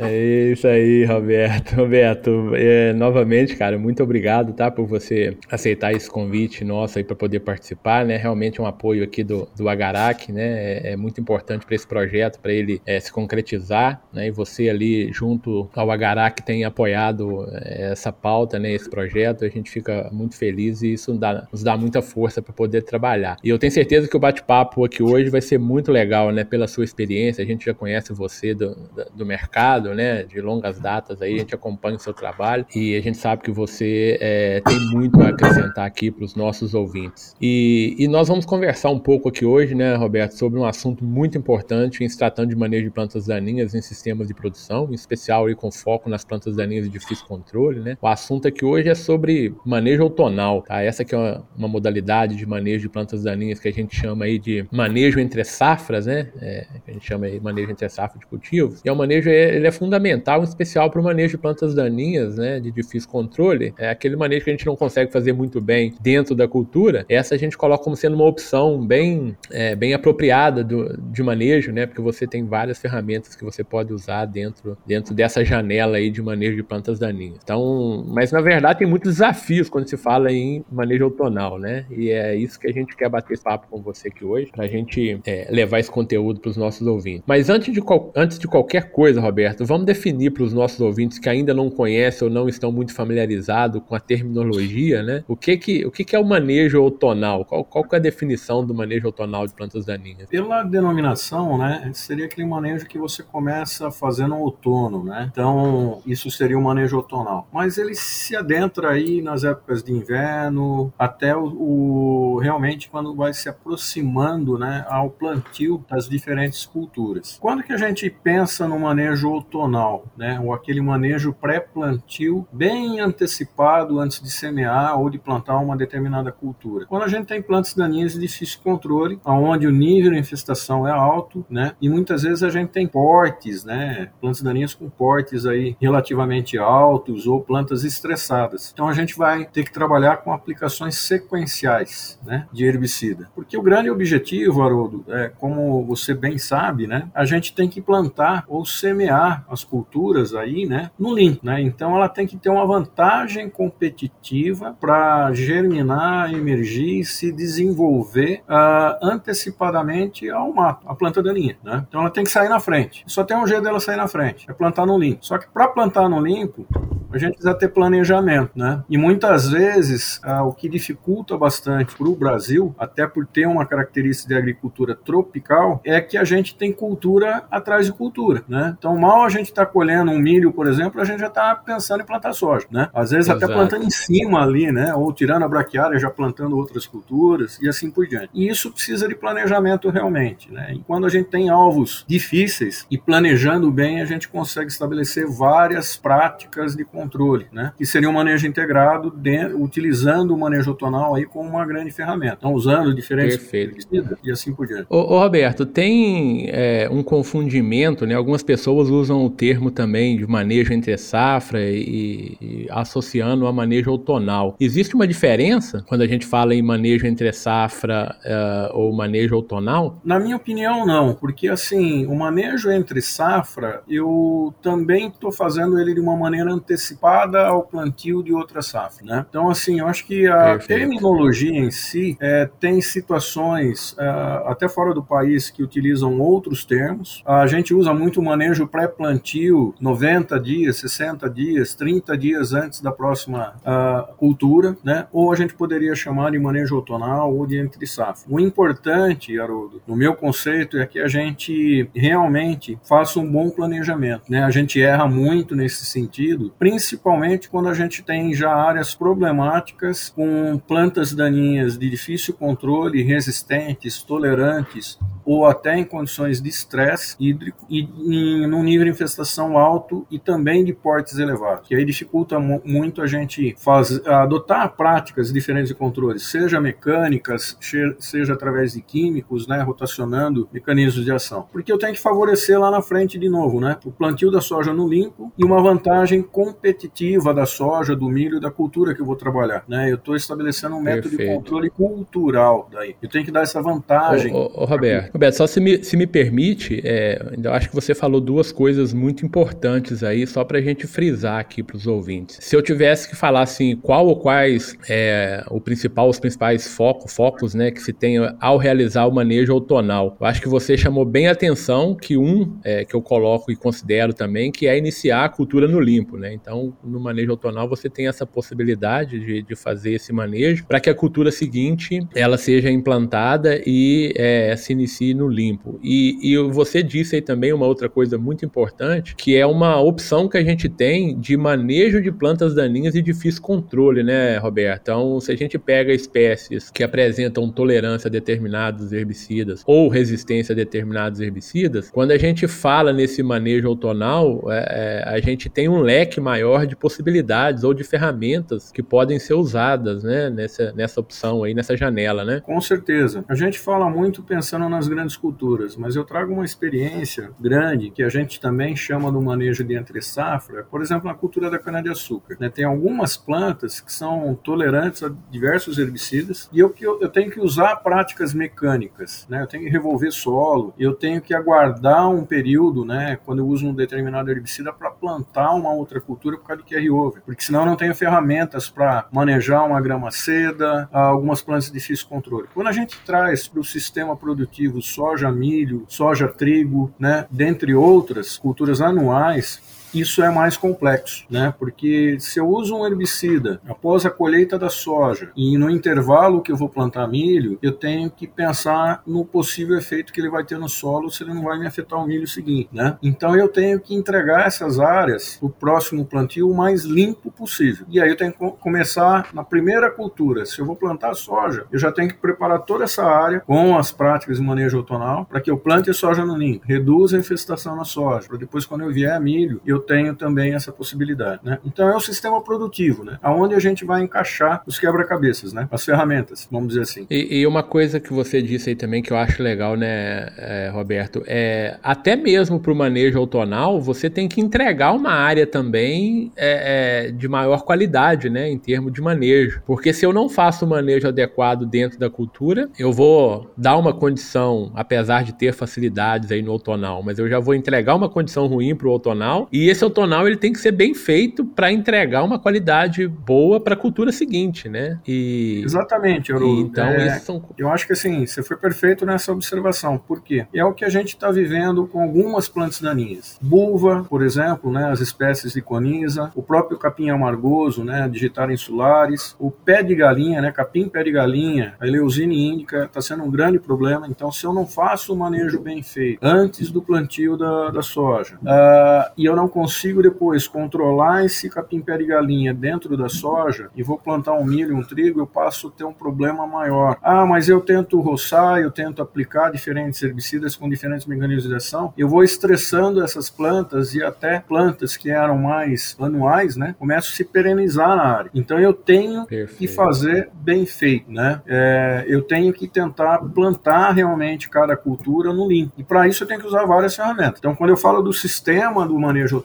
É 0.00 0.52
isso 0.52 0.66
aí, 0.66 1.04
Roberto. 1.04 1.74
Roberto, 1.74 2.52
é, 2.54 2.92
novamente, 2.92 3.56
cara, 3.56 3.76
muito 3.78 4.02
obrigado, 4.02 4.52
tá, 4.52 4.70
por 4.70 4.86
você 4.86 5.36
aceitar 5.50 5.92
esse 5.92 6.08
convite 6.08 6.64
nosso 6.64 6.98
aí 6.98 7.04
para 7.04 7.16
poder 7.16 7.40
participar, 7.40 8.04
né? 8.04 8.16
Realmente 8.16 8.60
é 8.60 8.62
um 8.62 8.66
apoio 8.66 9.02
aqui 9.02 9.24
do, 9.24 9.48
do 9.56 9.68
Agarac, 9.68 10.30
né? 10.30 10.42
É, 10.44 10.92
é 10.92 10.96
muito 10.96 11.20
importante 11.20 11.66
para 11.66 11.74
esse 11.74 11.86
projeto, 11.86 12.38
para 12.38 12.52
ele 12.52 12.80
é, 12.86 13.00
se 13.00 13.10
concretizar, 13.10 14.00
né? 14.12 14.28
E 14.28 14.30
você 14.30 14.68
ali 14.68 15.12
junto 15.12 15.68
ao 15.74 15.90
Agarac 15.90 16.42
tem 16.42 16.64
apoiado 16.64 17.48
é, 17.52 17.90
essa 17.90 18.12
pauta, 18.12 18.58
né? 18.58 18.72
Esse 18.72 18.88
projeto, 18.88 19.44
a 19.44 19.48
gente 19.48 19.70
fica 19.70 20.08
muito 20.12 20.36
feliz 20.36 20.82
e 20.82 20.92
isso 20.92 21.14
dá, 21.14 21.48
nos 21.50 21.64
dá 21.64 21.76
muita 21.76 22.00
força 22.00 22.40
para 22.40 22.52
poder 22.52 22.82
trabalhar. 22.82 23.36
E 23.42 23.48
eu 23.48 23.58
tenho 23.58 23.72
certeza 23.72 24.08
que 24.08 24.16
o 24.16 24.20
bate-papo 24.20 24.84
aqui 24.84 25.02
hoje 25.02 25.28
vai 25.28 25.40
ser 25.40 25.58
muito 25.58 25.90
legal, 25.90 26.30
né? 26.30 26.44
Pela 26.44 26.68
sua 26.68 26.84
experiência, 26.84 27.42
a 27.42 27.46
gente 27.46 27.66
já 27.66 27.74
conhece 27.74 28.12
você 28.12 28.27
do, 28.54 28.76
do 29.14 29.26
mercado, 29.26 29.94
né, 29.94 30.22
de 30.22 30.40
longas 30.40 30.78
datas 30.78 31.20
aí, 31.22 31.34
a 31.34 31.38
gente 31.38 31.54
acompanha 31.54 31.96
o 31.96 32.00
seu 32.00 32.12
trabalho 32.12 32.66
e 32.74 32.96
a 32.96 33.00
gente 33.00 33.18
sabe 33.18 33.42
que 33.42 33.50
você 33.50 34.18
é, 34.20 34.60
tem 34.60 34.78
muito 34.90 35.20
a 35.20 35.28
acrescentar 35.28 35.86
aqui 35.86 36.10
para 36.10 36.24
os 36.24 36.34
nossos 36.34 36.74
ouvintes. 36.74 37.34
E, 37.40 37.96
e, 37.98 38.08
nós 38.08 38.28
vamos 38.28 38.44
conversar 38.44 38.90
um 38.90 38.98
pouco 38.98 39.28
aqui 39.28 39.44
hoje, 39.44 39.74
né, 39.74 39.94
Roberto, 39.94 40.32
sobre 40.32 40.58
um 40.58 40.64
assunto 40.64 41.04
muito 41.04 41.36
importante 41.36 42.02
em 42.02 42.08
se 42.08 42.18
tratando 42.18 42.48
de 42.48 42.56
manejo 42.56 42.84
de 42.84 42.90
plantas 42.90 43.26
daninhas 43.26 43.74
em 43.74 43.80
sistemas 43.80 44.28
de 44.28 44.34
produção, 44.34 44.88
em 44.90 44.94
especial 44.94 45.46
aí 45.46 45.54
com 45.54 45.70
foco 45.70 46.08
nas 46.08 46.24
plantas 46.24 46.56
daninhas 46.56 46.84
de 46.84 46.90
difícil 46.90 47.26
controle, 47.26 47.80
né. 47.80 47.96
O 48.00 48.06
assunto 48.06 48.48
aqui 48.48 48.64
hoje 48.64 48.88
é 48.88 48.94
sobre 48.94 49.54
manejo 49.64 50.02
outonal, 50.02 50.62
tá? 50.62 50.82
Essa 50.82 51.04
que 51.04 51.14
é 51.14 51.18
uma, 51.18 51.44
uma 51.56 51.68
modalidade 51.68 52.36
de 52.36 52.46
manejo 52.46 52.82
de 52.82 52.88
plantas 52.88 53.22
daninhas 53.22 53.60
que 53.60 53.68
a 53.68 53.72
gente 53.72 53.94
chama 53.94 54.24
aí 54.24 54.38
de 54.38 54.66
manejo 54.70 55.18
entre 55.20 55.44
safras, 55.44 56.06
né, 56.06 56.30
é, 56.40 56.66
a 56.86 56.90
gente 56.92 57.06
chama 57.06 57.26
aí 57.26 57.40
manejo 57.40 57.70
entre 57.70 57.88
safras 57.88 58.17
de 58.18 58.26
cultivos. 58.26 58.80
E 58.84 58.88
é 58.88 58.92
um 58.92 58.96
manejo 58.96 59.28
ele 59.28 59.66
é 59.66 59.70
fundamental, 59.70 60.40
em 60.40 60.44
especial 60.44 60.90
para 60.90 61.00
o 61.00 61.04
manejo 61.04 61.36
de 61.36 61.38
plantas 61.38 61.74
daninhas, 61.74 62.36
né, 62.36 62.60
de 62.60 62.70
difícil 62.70 63.08
controle. 63.08 63.74
É 63.78 63.90
aquele 63.90 64.16
manejo 64.16 64.44
que 64.44 64.50
a 64.50 64.52
gente 64.52 64.66
não 64.66 64.76
consegue 64.76 65.10
fazer 65.10 65.32
muito 65.32 65.60
bem 65.60 65.94
dentro 66.00 66.34
da 66.34 66.46
cultura. 66.46 67.04
Essa 67.08 67.34
a 67.34 67.38
gente 67.38 67.56
coloca 67.56 67.82
como 67.82 67.96
sendo 67.96 68.14
uma 68.14 68.26
opção 68.26 68.84
bem, 68.84 69.36
é, 69.50 69.74
bem 69.74 69.94
apropriada 69.94 70.62
do, 70.62 70.96
de 71.10 71.22
manejo, 71.22 71.72
né, 71.72 71.86
porque 71.86 72.02
você 72.02 72.26
tem 72.26 72.44
várias 72.44 72.78
ferramentas 72.78 73.34
que 73.34 73.44
você 73.44 73.64
pode 73.64 73.92
usar 73.92 74.24
dentro, 74.26 74.76
dentro 74.86 75.14
dessa 75.14 75.44
janela 75.44 75.96
aí 75.96 76.10
de 76.10 76.22
manejo 76.22 76.56
de 76.56 76.62
plantas 76.62 76.98
daninhas. 76.98 77.38
Então, 77.42 78.04
mas 78.08 78.32
na 78.32 78.40
verdade 78.40 78.80
tem 78.80 78.88
muitos 78.88 79.12
desafios 79.14 79.68
quando 79.68 79.88
se 79.88 79.96
fala 79.96 80.30
em 80.32 80.64
manejo 80.70 81.04
outonal, 81.04 81.58
né? 81.58 81.86
E 81.90 82.10
é 82.10 82.36
isso 82.36 82.58
que 82.58 82.66
a 82.66 82.72
gente 82.72 82.96
quer 82.96 83.08
bater 83.08 83.38
papo 83.38 83.66
com 83.70 83.80
você 83.80 84.08
aqui 84.08 84.24
hoje, 84.24 84.50
para 84.50 84.64
a 84.64 84.68
gente 84.68 85.20
é, 85.26 85.48
levar 85.50 85.78
esse 85.78 85.90
conteúdo 85.90 86.40
para 86.40 86.50
os 86.50 86.56
nossos 86.56 86.86
ouvintes. 86.86 87.22
Mas 87.26 87.48
antes 87.48 87.72
de 87.72 87.80
qualquer 87.80 88.07
antes 88.14 88.38
de 88.38 88.46
qualquer 88.46 88.90
coisa, 88.90 89.20
Roberto, 89.20 89.64
vamos 89.64 89.86
definir 89.86 90.30
para 90.30 90.42
os 90.42 90.52
nossos 90.52 90.80
ouvintes 90.80 91.18
que 91.18 91.28
ainda 91.28 91.52
não 91.52 91.70
conhecem 91.70 92.28
ou 92.28 92.32
não 92.32 92.48
estão 92.48 92.70
muito 92.70 92.94
familiarizados 92.94 93.82
com 93.86 93.94
a 93.94 94.00
terminologia, 94.00 95.02
né? 95.02 95.24
O 95.26 95.36
que 95.36 95.56
que, 95.56 95.86
o 95.86 95.90
que, 95.90 96.04
que 96.04 96.14
é 96.14 96.18
o 96.18 96.24
manejo 96.24 96.80
outonal? 96.80 97.44
Qual, 97.44 97.64
qual 97.64 97.84
é 97.92 97.96
a 97.96 97.98
definição 97.98 98.64
do 98.64 98.74
manejo 98.74 99.06
outonal 99.06 99.46
de 99.46 99.54
plantas 99.54 99.84
daninhas? 99.84 100.28
Pela 100.28 100.62
denominação, 100.62 101.58
né, 101.58 101.90
seria 101.94 102.26
aquele 102.26 102.46
manejo 102.46 102.86
que 102.86 102.98
você 102.98 103.22
começa 103.22 103.90
fazendo 103.90 104.28
no 104.28 104.40
outono, 104.40 105.02
né? 105.02 105.28
Então, 105.32 106.00
isso 106.06 106.30
seria 106.30 106.58
o 106.58 106.62
manejo 106.62 106.96
outonal. 106.96 107.48
Mas 107.52 107.78
ele 107.78 107.94
se 107.94 108.36
adentra 108.36 108.90
aí 108.90 109.22
nas 109.22 109.42
épocas 109.42 109.82
de 109.82 109.92
inverno, 109.92 110.92
até 110.98 111.34
o, 111.34 111.44
o 111.44 112.38
realmente 112.38 112.90
quando 112.90 113.14
vai 113.14 113.32
se 113.32 113.48
aproximando, 113.48 114.58
né, 114.58 114.84
ao 114.88 115.10
plantio 115.10 115.84
das 115.88 116.08
diferentes 116.08 116.66
culturas. 116.66 117.38
Quando 117.40 117.62
que 117.62 117.72
a 117.72 117.76
gente 117.76 117.87
pensa 118.22 118.66
no 118.66 118.78
manejo 118.78 119.30
outonal, 119.30 120.06
né, 120.16 120.40
ou 120.42 120.52
aquele 120.52 120.80
manejo 120.80 121.32
pré-plantio 121.32 122.46
bem 122.52 123.00
antecipado 123.00 123.98
antes 123.98 124.20
de 124.22 124.30
semear 124.30 124.98
ou 124.98 125.10
de 125.10 125.18
plantar 125.18 125.58
uma 125.58 125.76
determinada 125.76 126.32
cultura? 126.32 126.86
Quando 126.86 127.02
a 127.02 127.08
gente 127.08 127.26
tem 127.26 127.42
plantas 127.42 127.74
daninhas 127.74 128.12
de 128.12 128.20
difícil 128.20 128.60
controle, 128.62 129.20
aonde 129.24 129.66
o 129.66 129.70
nível 129.70 130.12
de 130.12 130.18
infestação 130.18 130.86
é 130.86 130.90
alto, 130.90 131.44
né, 131.48 131.72
e 131.80 131.88
muitas 131.88 132.22
vezes 132.22 132.42
a 132.42 132.50
gente 132.50 132.70
tem 132.70 132.86
portes, 132.86 133.64
né, 133.64 134.10
plantas 134.20 134.42
daninhas 134.42 134.74
com 134.74 134.88
portes 134.88 135.46
aí 135.46 135.76
relativamente 135.80 136.58
altos 136.58 137.26
ou 137.26 137.40
plantas 137.40 137.84
estressadas. 137.84 138.70
Então 138.72 138.88
a 138.88 138.92
gente 138.92 139.16
vai 139.16 139.44
ter 139.44 139.64
que 139.64 139.72
trabalhar 139.72 140.18
com 140.18 140.32
aplicações 140.32 140.96
sequenciais, 140.96 142.18
né, 142.24 142.46
de 142.52 142.64
herbicida. 142.64 143.30
Porque 143.34 143.56
o 143.56 143.62
grande 143.62 143.90
objetivo, 143.90 144.62
Haroldo, 144.62 145.04
é 145.08 145.28
como 145.28 145.84
você 145.84 146.14
bem 146.14 146.38
sabe, 146.38 146.86
né, 146.86 147.08
a 147.14 147.24
gente 147.24 147.54
tem 147.54 147.68
que 147.68 147.77
plantar 147.80 148.44
ou 148.48 148.64
semear 148.64 149.44
as 149.50 149.64
culturas 149.64 150.34
aí, 150.34 150.66
né, 150.66 150.90
no 150.98 151.14
limpo, 151.14 151.44
né? 151.44 151.60
Então 151.60 151.94
ela 151.96 152.08
tem 152.08 152.26
que 152.26 152.36
ter 152.36 152.50
uma 152.50 152.66
vantagem 152.66 153.48
competitiva 153.48 154.76
para 154.80 155.32
germinar, 155.32 156.32
emergir, 156.32 157.04
se 157.04 157.32
desenvolver 157.32 158.42
uh, 158.48 158.98
antecipadamente 159.02 160.28
ao 160.30 160.52
mato, 160.52 160.88
a 160.88 160.94
planta 160.94 161.22
daninha, 161.22 161.56
né? 161.62 161.84
Então 161.88 162.00
ela 162.00 162.10
tem 162.10 162.24
que 162.24 162.30
sair 162.30 162.48
na 162.48 162.60
frente. 162.60 163.04
Só 163.06 163.24
tem 163.24 163.36
um 163.36 163.46
jeito 163.46 163.62
dela 163.62 163.80
sair 163.80 163.96
na 163.96 164.08
frente, 164.08 164.50
é 164.50 164.52
plantar 164.52 164.86
no 164.86 164.98
limpo. 164.98 165.24
Só 165.24 165.38
que 165.38 165.48
para 165.48 165.68
plantar 165.68 166.08
no 166.08 166.20
limpo, 166.20 166.66
a 167.12 167.18
gente 167.18 167.32
precisa 167.32 167.54
ter 167.54 167.68
planejamento, 167.68 168.50
né? 168.54 168.82
E 168.88 168.98
muitas 168.98 169.48
vezes 169.48 170.20
ah, 170.22 170.42
o 170.44 170.52
que 170.52 170.68
dificulta 170.68 171.36
bastante 171.36 171.96
para 171.96 172.08
o 172.08 172.14
Brasil, 172.14 172.74
até 172.78 173.06
por 173.06 173.26
ter 173.26 173.46
uma 173.46 173.64
característica 173.64 174.28
de 174.28 174.38
agricultura 174.38 174.94
tropical, 174.94 175.80
é 175.84 176.00
que 176.00 176.16
a 176.16 176.24
gente 176.24 176.54
tem 176.54 176.72
cultura 176.72 177.44
atrás 177.50 177.67
de 177.86 177.92
cultura, 177.92 178.42
né? 178.48 178.74
Então 178.78 178.96
mal 178.96 179.24
a 179.24 179.28
gente 179.28 179.46
está 179.46 179.64
colhendo 179.64 180.10
um 180.10 180.18
milho, 180.18 180.52
por 180.52 180.66
exemplo, 180.66 181.00
a 181.00 181.04
gente 181.04 181.20
já 181.20 181.28
está 181.28 181.54
pensando 181.54 182.02
em 182.02 182.06
plantar 182.06 182.32
soja, 182.32 182.66
né? 182.70 182.88
Às 182.92 183.10
vezes 183.10 183.28
Exato. 183.28 183.44
até 183.44 183.54
plantando 183.54 183.84
em 183.84 183.90
cima 183.90 184.42
ali, 184.42 184.72
né? 184.72 184.94
Ou 184.94 185.12
tirando 185.12 185.44
a 185.44 185.48
braquiária, 185.48 185.98
já 185.98 186.10
plantando 186.10 186.56
outras 186.56 186.86
culturas 186.86 187.58
e 187.62 187.68
assim 187.68 187.90
por 187.90 188.06
diante. 188.06 188.30
E 188.34 188.48
isso 188.48 188.70
precisa 188.70 189.08
de 189.08 189.14
planejamento 189.14 189.90
realmente, 189.90 190.52
né? 190.52 190.74
E 190.74 190.80
quando 190.80 191.06
a 191.06 191.08
gente 191.08 191.28
tem 191.28 191.48
alvos 191.48 192.04
difíceis 192.08 192.86
e 192.90 192.98
planejando 192.98 193.70
bem, 193.70 194.00
a 194.00 194.04
gente 194.04 194.28
consegue 194.28 194.70
estabelecer 194.70 195.26
várias 195.26 195.96
práticas 195.96 196.74
de 196.74 196.84
controle, 196.84 197.46
né? 197.52 197.72
Que 197.76 197.86
seria 197.86 198.08
um 198.08 198.12
manejo 198.12 198.46
integrado, 198.46 199.10
dentro, 199.10 199.62
utilizando 199.62 200.34
o 200.34 200.38
manejo 200.38 200.74
tonal 200.74 201.14
aí 201.14 201.24
como 201.24 201.50
uma 201.50 201.66
grande 201.66 201.90
ferramenta. 201.90 202.36
Então, 202.38 202.52
usando 202.52 202.94
diferentes 202.94 203.52
herbicidas 203.52 204.18
e 204.22 204.30
assim 204.30 204.52
por 204.52 204.66
diante. 204.66 204.86
Ô, 204.88 204.98
ô 204.98 205.20
Roberto, 205.20 205.66
tem 205.66 206.48
é, 206.50 206.88
um 206.90 207.02
confundimento, 207.02 207.57
né? 208.06 208.14
Algumas 208.14 208.42
pessoas 208.42 208.88
usam 208.88 209.24
o 209.24 209.30
termo 209.30 209.70
também 209.70 210.16
de 210.16 210.26
manejo 210.26 210.72
entre 210.72 210.96
safra 210.96 211.60
e, 211.62 212.36
e 212.40 212.66
associando 212.70 213.46
a 213.46 213.52
manejo 213.52 213.90
outonal. 213.90 214.56
Existe 214.58 214.94
uma 214.94 215.06
diferença 215.06 215.84
quando 215.86 216.02
a 216.02 216.06
gente 216.06 216.26
fala 216.26 216.54
em 216.54 216.62
manejo 216.62 217.06
entre 217.06 217.32
safra 217.32 218.16
uh, 218.24 218.76
ou 218.76 218.92
manejo 218.92 219.34
outonal? 219.36 220.00
Na 220.04 220.18
minha 220.18 220.36
opinião, 220.36 220.86
não, 220.86 221.14
porque 221.14 221.48
assim, 221.48 222.06
o 222.06 222.14
manejo 222.14 222.70
entre 222.70 223.00
safra, 223.00 223.82
eu 223.88 224.54
também 224.62 225.08
estou 225.08 225.30
fazendo 225.30 225.78
ele 225.78 225.94
de 225.94 226.00
uma 226.00 226.16
maneira 226.16 226.52
antecipada 226.52 226.78
antecipada 226.78 227.46
ao 227.46 227.62
plantio 227.62 228.22
de 228.22 228.32
outra 228.32 228.62
safra. 228.62 229.04
Né? 229.04 229.26
Então, 229.28 229.50
assim, 229.50 229.80
eu 229.80 229.86
acho 229.86 230.06
que 230.06 230.26
a 230.26 230.44
Perfeito. 230.44 230.66
terminologia 230.66 231.58
em 231.58 231.70
si 231.70 232.16
é, 232.20 232.48
tem 232.60 232.80
situações, 232.80 233.94
é, 233.98 234.08
até 234.46 234.68
fora 234.68 234.94
do 234.94 235.02
país, 235.02 235.50
que 235.50 235.62
utilizam 235.62 236.18
outros 236.20 236.64
termos. 236.64 237.22
A 237.26 237.46
gente 237.48 237.74
usa 237.74 237.92
muito 237.92 238.20
o 238.20 238.24
manejo 238.24 238.66
pré-plantio, 238.66 239.74
90 239.80 240.38
dias, 240.38 240.76
60 240.76 241.28
dias, 241.30 241.74
30 241.74 242.16
dias 242.16 242.52
antes 242.52 242.80
da 242.80 242.92
próxima 242.92 243.54
uh, 243.58 244.14
cultura, 244.16 244.76
né? 244.84 245.06
ou 245.12 245.32
a 245.32 245.36
gente 245.36 245.54
poderia 245.54 245.94
chamar 245.94 246.30
de 246.30 246.38
manejo 246.38 246.76
outonal 246.76 247.34
ou 247.34 247.46
de 247.46 247.58
entre 247.58 247.86
safra. 247.86 248.24
O 248.28 248.38
importante, 248.38 249.38
Haroldo, 249.38 249.82
no 249.86 249.96
meu 249.96 250.14
conceito, 250.14 250.78
é 250.78 250.86
que 250.86 250.98
a 250.98 251.08
gente 251.08 251.88
realmente 251.94 252.78
faça 252.84 253.18
um 253.18 253.30
bom 253.30 253.50
planejamento. 253.50 254.22
Né? 254.28 254.42
A 254.44 254.50
gente 254.50 254.80
erra 254.80 255.06
muito 255.06 255.54
nesse 255.54 255.84
sentido, 255.84 256.52
principalmente 256.58 257.48
quando 257.48 257.68
a 257.68 257.74
gente 257.74 258.02
tem 258.02 258.34
já 258.34 258.54
áreas 258.54 258.94
problemáticas 258.94 260.10
com 260.10 260.58
plantas 260.66 261.12
daninhas 261.12 261.78
de 261.78 261.88
difícil 261.88 262.34
controle, 262.34 263.02
resistentes, 263.02 264.02
tolerantes 264.02 264.98
ou 265.24 265.46
até 265.46 265.78
em 265.78 265.84
condições 265.84 266.40
de 266.40 266.48
estresse 266.48 267.16
hídrico 267.38 267.64
e 267.70 267.80
em, 267.80 268.46
num 268.46 268.62
nível 268.62 268.84
de 268.84 268.90
infestação 268.90 269.56
alto 269.56 270.06
e 270.10 270.18
também 270.18 270.64
de 270.64 270.72
portes 270.72 271.18
elevados. 271.18 271.68
Que 271.68 271.74
aí 271.74 271.84
dificulta 271.84 272.38
mu 272.38 272.60
muito 272.64 273.00
a 273.00 273.06
gente 273.06 273.54
faz, 273.58 274.04
adotar 274.06 274.74
práticas 274.76 275.32
diferentes 275.32 275.68
de 275.68 275.74
controle, 275.74 276.18
seja 276.18 276.60
mecânicas, 276.60 277.56
seja 277.98 278.32
através 278.32 278.72
de 278.72 278.82
químicos, 278.82 279.46
né, 279.46 279.62
rotacionando 279.62 280.48
mecanismos 280.52 281.04
de 281.04 281.12
ação. 281.12 281.46
Porque 281.52 281.72
eu 281.72 281.78
tenho 281.78 281.94
que 281.94 282.00
favorecer 282.00 282.58
lá 282.58 282.70
na 282.70 282.82
frente 282.82 283.18
de 283.18 283.28
novo, 283.28 283.60
né, 283.60 283.76
o 283.84 283.90
plantio 283.90 284.30
da 284.30 284.40
soja 284.40 284.72
no 284.72 284.88
limpo 284.88 285.32
e 285.38 285.44
uma 285.44 285.62
vantagem 285.62 286.22
competitiva 286.22 287.32
da 287.32 287.46
soja, 287.46 287.94
do 287.94 288.08
milho, 288.08 288.40
da 288.40 288.50
cultura 288.50 288.94
que 288.94 289.00
eu 289.00 289.06
vou 289.06 289.16
trabalhar. 289.16 289.64
Né? 289.68 289.90
Eu 289.90 289.96
estou 289.96 290.16
estabelecendo 290.16 290.76
um 290.76 290.80
método 290.80 291.16
Perfeito. 291.16 291.30
de 291.30 291.36
controle 291.36 291.70
cultural 291.70 292.68
daí. 292.72 292.96
Eu 293.00 293.08
tenho 293.08 293.24
que 293.24 293.30
dar 293.30 293.42
essa 293.42 293.62
vantagem. 293.62 294.32
Ô, 294.34 294.50
ô, 294.54 294.62
ô 294.62 294.64
Roberto, 294.64 295.12
Roberto, 295.12 295.34
só 295.34 295.46
se 295.46 295.60
me, 295.60 295.82
se 295.82 295.96
me 295.96 296.06
permite, 296.06 296.80
é, 296.84 297.27
eu 297.42 297.52
acho 297.52 297.68
que 297.68 297.74
você 297.74 297.94
falou 297.94 298.20
duas 298.20 298.52
coisas 298.52 298.92
muito 298.92 299.24
importantes 299.24 300.02
aí, 300.02 300.26
só 300.26 300.44
para 300.44 300.58
a 300.58 300.62
gente 300.62 300.86
frisar 300.86 301.38
aqui 301.38 301.62
para 301.62 301.76
os 301.76 301.86
ouvintes. 301.86 302.38
Se 302.40 302.54
eu 302.54 302.62
tivesse 302.62 303.08
que 303.08 303.16
falar 303.16 303.42
assim, 303.42 303.76
qual 303.76 304.06
ou 304.06 304.16
quais 304.16 304.76
é, 304.88 305.44
o 305.50 305.60
principal, 305.60 306.08
os 306.08 306.18
principais 306.18 306.68
focos, 306.68 307.14
focos 307.14 307.54
né, 307.54 307.70
que 307.70 307.80
se 307.80 307.92
tem 307.92 308.16
ao 308.40 308.56
realizar 308.56 309.06
o 309.06 309.12
manejo 309.12 309.52
outonal, 309.52 310.16
eu 310.20 310.26
acho 310.26 310.40
que 310.40 310.48
você 310.48 310.76
chamou 310.76 311.04
bem 311.04 311.28
a 311.28 311.32
atenção 311.32 311.94
que 311.94 312.16
um 312.16 312.58
é, 312.64 312.84
que 312.84 312.94
eu 312.94 313.02
coloco 313.02 313.50
e 313.50 313.56
considero 313.56 314.12
também, 314.12 314.50
que 314.50 314.66
é 314.66 314.76
iniciar 314.76 315.24
a 315.24 315.28
cultura 315.28 315.66
no 315.68 315.80
limpo, 315.80 316.16
né? 316.16 316.32
Então, 316.32 316.76
no 316.82 317.00
manejo 317.00 317.30
outonal, 317.30 317.68
você 317.68 317.88
tem 317.88 318.08
essa 318.08 318.26
possibilidade 318.26 319.18
de, 319.18 319.42
de 319.42 319.56
fazer 319.56 319.92
esse 319.92 320.12
manejo 320.12 320.64
para 320.66 320.80
que 320.80 320.90
a 320.90 320.94
cultura 320.94 321.30
seguinte 321.30 322.00
ela 322.14 322.36
seja 322.36 322.70
implantada 322.70 323.60
e 323.66 324.12
é, 324.16 324.54
se 324.56 324.72
inicie 324.72 325.14
no 325.14 325.28
limpo. 325.28 325.78
E, 325.82 326.18
e 326.22 326.36
você 326.50 326.82
disse 326.82 327.16
também 327.22 327.52
uma 327.52 327.66
outra 327.66 327.88
coisa 327.88 328.18
muito 328.18 328.44
importante, 328.44 329.14
que 329.16 329.36
é 329.36 329.46
uma 329.46 329.80
opção 329.80 330.28
que 330.28 330.36
a 330.36 330.44
gente 330.44 330.68
tem 330.68 331.18
de 331.18 331.36
manejo 331.36 332.00
de 332.00 332.10
plantas 332.10 332.54
daninhas 332.54 332.94
e 332.94 333.02
difícil 333.02 333.42
controle, 333.42 334.02
né, 334.02 334.38
Roberto? 334.38 334.80
Então, 334.82 335.20
se 335.20 335.32
a 335.32 335.36
gente 335.36 335.58
pega 335.58 335.92
espécies 335.92 336.70
que 336.70 336.82
apresentam 336.82 337.50
tolerância 337.50 338.08
a 338.08 338.10
determinados 338.10 338.92
herbicidas 338.92 339.62
ou 339.66 339.88
resistência 339.88 340.52
a 340.52 340.56
determinados 340.56 341.20
herbicidas, 341.20 341.90
quando 341.90 342.12
a 342.12 342.18
gente 342.18 342.46
fala 342.46 342.92
nesse 342.92 343.22
manejo 343.22 343.68
outonal, 343.68 344.44
é, 344.50 345.04
é, 345.04 345.08
a 345.08 345.20
gente 345.20 345.48
tem 345.48 345.68
um 345.68 345.80
leque 345.80 346.20
maior 346.20 346.66
de 346.66 346.76
possibilidades 346.76 347.64
ou 347.64 347.74
de 347.74 347.84
ferramentas 347.84 348.70
que 348.72 348.82
podem 348.82 349.18
ser 349.18 349.34
usadas, 349.34 350.02
né, 350.02 350.30
nessa, 350.30 350.72
nessa 350.72 351.00
opção 351.00 351.44
aí, 351.44 351.54
nessa 351.54 351.76
janela, 351.76 352.24
né? 352.24 352.40
Com 352.40 352.60
certeza. 352.60 353.24
A 353.28 353.34
gente 353.34 353.58
fala 353.58 353.88
muito 353.88 354.22
pensando 354.22 354.68
nas 354.68 354.88
grandes 354.88 355.16
culturas, 355.16 355.76
mas 355.76 355.96
eu 355.96 356.04
trago 356.04 356.32
uma 356.32 356.44
experiência 356.44 356.97
grande 357.40 357.90
que 357.90 358.02
a 358.02 358.08
gente 358.08 358.40
também 358.40 358.74
chama 358.76 359.10
do 359.10 359.20
manejo 359.20 359.64
de 359.64 359.74
entre 359.74 360.00
safra, 360.00 360.64
por 360.64 360.82
exemplo, 360.82 361.08
na 361.08 361.14
cultura 361.14 361.50
da 361.50 361.58
cana-de-açúcar. 361.58 362.36
Né? 362.40 362.48
Tem 362.48 362.64
algumas 362.64 363.16
plantas 363.16 363.80
que 363.80 363.92
são 363.92 364.34
tolerantes 364.42 365.02
a 365.02 365.12
diversos 365.30 365.78
herbicidas 365.78 366.48
e 366.52 366.58
eu, 366.58 366.74
eu, 366.80 367.00
eu 367.00 367.08
tenho 367.08 367.30
que 367.30 367.40
usar 367.40 367.76
práticas 367.76 368.34
mecânicas, 368.34 369.26
né? 369.28 369.42
Eu 369.42 369.46
tenho 369.46 369.64
que 369.64 369.70
revolver 369.70 370.12
solo, 370.12 370.74
eu 370.78 370.94
tenho 370.94 371.20
que 371.20 371.34
aguardar 371.34 372.08
um 372.08 372.24
período, 372.24 372.84
né, 372.84 373.18
quando 373.24 373.40
eu 373.40 373.46
uso 373.46 373.66
um 373.66 373.74
determinado 373.74 374.30
herbicida 374.30 374.72
para 374.72 374.90
plantar 374.90 375.54
uma 375.54 375.72
outra 375.72 376.00
cultura 376.00 376.36
por 376.36 376.46
causa 376.46 376.62
de 376.62 376.68
carry-over, 376.68 377.22
porque 377.24 377.42
senão 377.42 377.60
eu 377.60 377.66
não 377.66 377.76
tenho 377.76 377.94
ferramentas 377.94 378.68
para 378.68 379.06
manejar 379.12 379.64
uma 379.64 379.80
grama 379.80 380.10
seda, 380.10 380.88
algumas 380.92 381.42
plantas 381.42 381.66
de 381.66 381.72
difícil 381.72 382.06
controle. 382.08 382.48
Quando 382.54 382.68
a 382.68 382.72
gente 382.72 382.98
traz 383.04 383.48
para 383.48 383.60
o 383.60 383.64
sistema 383.64 384.16
produtivo 384.16 384.80
soja, 384.82 385.30
milho, 385.30 385.84
soja, 385.88 386.28
trigo, 386.28 386.87
né, 386.98 387.26
dentre 387.30 387.74
outras 387.74 388.36
culturas 388.36 388.80
anuais, 388.80 389.60
isso 389.94 390.22
é 390.22 390.30
mais 390.30 390.56
complexo, 390.56 391.24
né? 391.30 391.52
Porque 391.58 392.16
se 392.20 392.38
eu 392.38 392.48
uso 392.48 392.76
um 392.76 392.86
herbicida 392.86 393.60
após 393.66 394.04
a 394.04 394.10
colheita 394.10 394.58
da 394.58 394.70
soja 394.70 395.30
e 395.36 395.56
no 395.56 395.70
intervalo 395.70 396.42
que 396.42 396.52
eu 396.52 396.56
vou 396.56 396.68
plantar 396.68 397.06
milho, 397.06 397.58
eu 397.62 397.72
tenho 397.72 398.10
que 398.10 398.26
pensar 398.26 399.02
no 399.06 399.24
possível 399.24 399.76
efeito 399.76 400.12
que 400.12 400.20
ele 400.20 400.30
vai 400.30 400.44
ter 400.44 400.58
no 400.58 400.68
solo 400.68 401.10
se 401.10 401.22
ele 401.22 401.34
não 401.34 401.44
vai 401.44 401.58
me 401.58 401.66
afetar 401.66 401.98
o 401.98 402.06
milho 402.06 402.26
seguinte, 402.26 402.70
né? 402.72 402.96
Então 403.02 403.36
eu 403.36 403.48
tenho 403.48 403.80
que 403.80 403.94
entregar 403.94 404.46
essas 404.46 404.78
áreas 404.78 405.36
para 405.36 405.46
o 405.46 405.50
próximo 405.50 406.04
plantio 406.04 406.50
o 406.50 406.56
mais 406.56 406.84
limpo 406.84 407.30
possível. 407.30 407.86
E 407.88 408.00
aí 408.00 408.08
eu 408.08 408.16
tenho 408.16 408.32
que 408.32 408.38
começar 408.60 409.28
na 409.32 409.44
primeira 409.44 409.90
cultura. 409.90 410.46
Se 410.46 410.60
eu 410.60 410.66
vou 410.66 410.76
plantar 410.76 411.14
soja, 411.14 411.66
eu 411.70 411.78
já 411.78 411.90
tenho 411.92 412.08
que 412.08 412.16
preparar 412.16 412.60
toda 412.60 412.84
essa 412.84 413.04
área 413.04 413.40
com 413.40 413.76
as 413.76 413.92
práticas 413.92 414.38
de 414.38 414.42
manejo 414.42 414.78
outonal 414.78 415.24
para 415.24 415.40
que 415.40 415.50
eu 415.50 415.58
plante 415.58 415.92
soja 415.92 416.24
no 416.24 416.36
ninho, 416.36 416.60
reduza 416.64 417.16
a 417.16 417.20
infestação 417.20 417.76
na 417.76 417.84
soja, 417.84 418.28
para 418.28 418.38
depois 418.38 418.64
quando 418.64 418.82
eu 418.82 418.92
vier 418.92 419.18
milho, 419.20 419.60
eu 419.66 419.77
eu 419.78 419.80
tenho 419.80 420.14
também 420.14 420.54
essa 420.54 420.72
possibilidade, 420.72 421.40
né? 421.44 421.58
Então 421.64 421.88
é 421.88 421.94
o 421.94 422.00
sistema 422.00 422.42
produtivo, 422.42 423.04
né? 423.04 423.18
Aonde 423.22 423.54
a 423.54 423.60
gente 423.60 423.84
vai 423.84 424.02
encaixar 424.02 424.62
os 424.66 424.78
quebra-cabeças, 424.78 425.52
né? 425.52 425.68
As 425.70 425.84
ferramentas, 425.84 426.48
vamos 426.50 426.68
dizer 426.68 426.82
assim. 426.82 427.06
E, 427.08 427.40
e, 427.40 427.46
uma 427.46 427.62
coisa 427.62 428.00
que 428.00 428.12
você 428.12 428.42
disse 428.42 428.70
aí 428.70 428.76
também 428.76 429.02
que 429.02 429.12
eu 429.12 429.16
acho 429.16 429.42
legal, 429.42 429.76
né, 429.76 430.28
é, 430.36 430.70
Roberto, 430.72 431.22
é 431.26 431.78
até 431.82 432.16
mesmo 432.16 432.58
para 432.58 432.72
o 432.72 432.74
manejo 432.74 433.18
outonal, 433.18 433.80
você 433.80 434.10
tem 434.10 434.28
que 434.28 434.40
entregar 434.40 434.92
uma 434.92 435.12
área 435.12 435.46
também 435.46 436.32
é, 436.36 437.06
é, 437.06 437.12
de 437.12 437.28
maior 437.28 437.62
qualidade, 437.62 438.28
né, 438.28 438.50
em 438.50 438.58
termos 438.58 438.92
de 438.92 439.00
manejo. 439.00 439.62
Porque 439.66 439.92
se 439.92 440.04
eu 440.04 440.12
não 440.12 440.28
faço 440.28 440.64
o 440.64 440.68
manejo 440.68 441.06
adequado 441.06 441.64
dentro 441.64 441.98
da 441.98 442.10
cultura, 442.10 442.68
eu 442.78 442.92
vou 442.92 443.52
dar 443.56 443.76
uma 443.76 443.92
condição, 443.92 444.72
apesar 444.74 445.22
de 445.22 445.32
ter 445.32 445.52
facilidades 445.52 446.32
aí 446.32 446.42
no 446.42 446.52
outonal, 446.52 447.02
mas 447.02 447.18
eu 447.18 447.28
já 447.28 447.38
vou 447.38 447.54
entregar 447.54 447.94
uma 447.94 448.08
condição 448.08 448.46
ruim 448.46 448.74
para 448.74 448.88
o 448.88 448.90
outonal 448.90 449.48
e 449.52 449.67
esse 449.68 449.84
outonal 449.84 450.26
ele 450.26 450.36
tem 450.36 450.52
que 450.52 450.58
ser 450.58 450.72
bem 450.72 450.94
feito 450.94 451.44
para 451.44 451.70
entregar 451.72 452.22
uma 452.22 452.38
qualidade 452.38 453.06
boa 453.06 453.60
para 453.60 453.74
a 453.74 453.76
cultura 453.76 454.12
seguinte, 454.12 454.68
né? 454.68 454.98
E 455.06 455.62
exatamente. 455.64 456.32
Então 456.32 456.86
é, 456.86 457.18
são... 457.18 457.42
eu 457.56 457.68
acho 457.70 457.86
que 457.86 457.92
assim 457.92 458.26
você 458.26 458.42
foi 458.42 458.56
perfeito 458.56 459.04
nessa 459.04 459.32
observação. 459.32 459.98
Por 459.98 460.22
quê? 460.22 460.46
É 460.54 460.64
o 460.64 460.72
que 460.72 460.84
a 460.84 460.88
gente 460.88 461.08
está 461.08 461.30
vivendo 461.30 461.86
com 461.86 462.02
algumas 462.02 462.48
plantas 462.48 462.80
daninhas. 462.80 463.38
Bulva, 463.40 464.04
por 464.08 464.22
exemplo, 464.22 464.72
né? 464.72 464.90
As 464.90 465.00
espécies 465.00 465.52
de 465.52 465.60
coniza, 465.60 466.30
o 466.34 466.42
próprio 466.42 466.78
capim 466.78 467.10
amargoso, 467.10 467.84
né? 467.84 468.08
Digitar 468.08 468.50
insulares, 468.50 469.34
o 469.38 469.50
pé 469.50 469.82
de 469.82 469.94
galinha, 469.94 470.40
né? 470.40 470.52
Capim 470.52 470.88
pé 470.88 471.02
de 471.02 471.12
galinha, 471.12 471.74
a 471.80 471.86
Eleusine 471.86 472.48
índica 472.48 472.84
está 472.84 473.00
sendo 473.00 473.24
um 473.24 473.30
grande 473.30 473.58
problema. 473.58 474.06
Então, 474.08 474.30
se 474.30 474.44
eu 474.44 474.52
não 474.52 474.66
faço 474.66 475.12
o 475.12 475.16
manejo 475.16 475.60
bem 475.60 475.82
feito 475.82 476.18
antes 476.22 476.70
do 476.70 476.82
plantio 476.82 477.36
da, 477.36 477.70
da 477.70 477.82
soja 477.82 478.36
uh, 478.36 479.10
e 479.16 479.24
eu 479.24 479.34
não 479.34 479.48
consigo 479.58 480.00
depois 480.00 480.46
controlar 480.46 481.24
esse 481.24 481.50
capim-pé 481.50 481.98
de 481.98 482.04
galinha 482.04 482.54
dentro 482.54 482.96
da 482.96 483.08
soja 483.08 483.70
e 483.74 483.82
vou 483.82 483.98
plantar 483.98 484.34
um 484.34 484.44
milho, 484.44 484.76
um 484.76 484.84
trigo, 484.84 485.18
eu 485.18 485.26
passo 485.26 485.66
a 485.66 485.70
ter 485.72 485.82
um 485.82 485.92
problema 485.92 486.46
maior. 486.46 486.96
Ah, 487.02 487.26
mas 487.26 487.48
eu 487.48 487.60
tento 487.60 488.00
roçar, 488.00 488.60
eu 488.60 488.70
tento 488.70 489.02
aplicar 489.02 489.50
diferentes 489.50 490.00
herbicidas 490.00 490.54
com 490.54 490.68
diferentes 490.68 491.06
mecanismos 491.06 491.48
de 491.48 491.56
ação, 491.56 491.92
eu 491.98 492.08
vou 492.08 492.22
estressando 492.22 493.02
essas 493.02 493.28
plantas 493.28 493.94
e 493.94 494.02
até 494.02 494.38
plantas 494.38 494.96
que 494.96 495.10
eram 495.10 495.36
mais 495.36 495.96
anuais, 495.98 496.54
né, 496.54 496.76
começam 496.78 497.10
a 497.10 497.16
se 497.16 497.24
perenizar 497.24 497.96
na 497.96 498.04
área. 498.04 498.30
Então 498.32 498.60
eu 498.60 498.72
tenho 498.72 499.26
Perfeito. 499.26 499.58
que 499.58 499.66
fazer 499.66 500.30
bem 500.34 500.66
feito, 500.66 501.10
né? 501.10 501.42
É, 501.48 502.04
eu 502.06 502.22
tenho 502.22 502.52
que 502.52 502.68
tentar 502.68 503.18
plantar 503.18 503.90
realmente 503.90 504.48
cada 504.48 504.76
cultura 504.76 505.32
no 505.32 505.48
limpo. 505.48 505.72
E 505.76 505.82
para 505.82 506.06
isso 506.06 506.22
eu 506.22 506.28
tenho 506.28 506.38
que 506.38 506.46
usar 506.46 506.64
várias 506.64 506.94
ferramentas. 506.94 507.40
Então 507.40 507.56
quando 507.56 507.70
eu 507.70 507.76
falo 507.76 508.00
do 508.00 508.12
sistema 508.12 508.86
do 508.86 508.96
manejo 508.96 509.40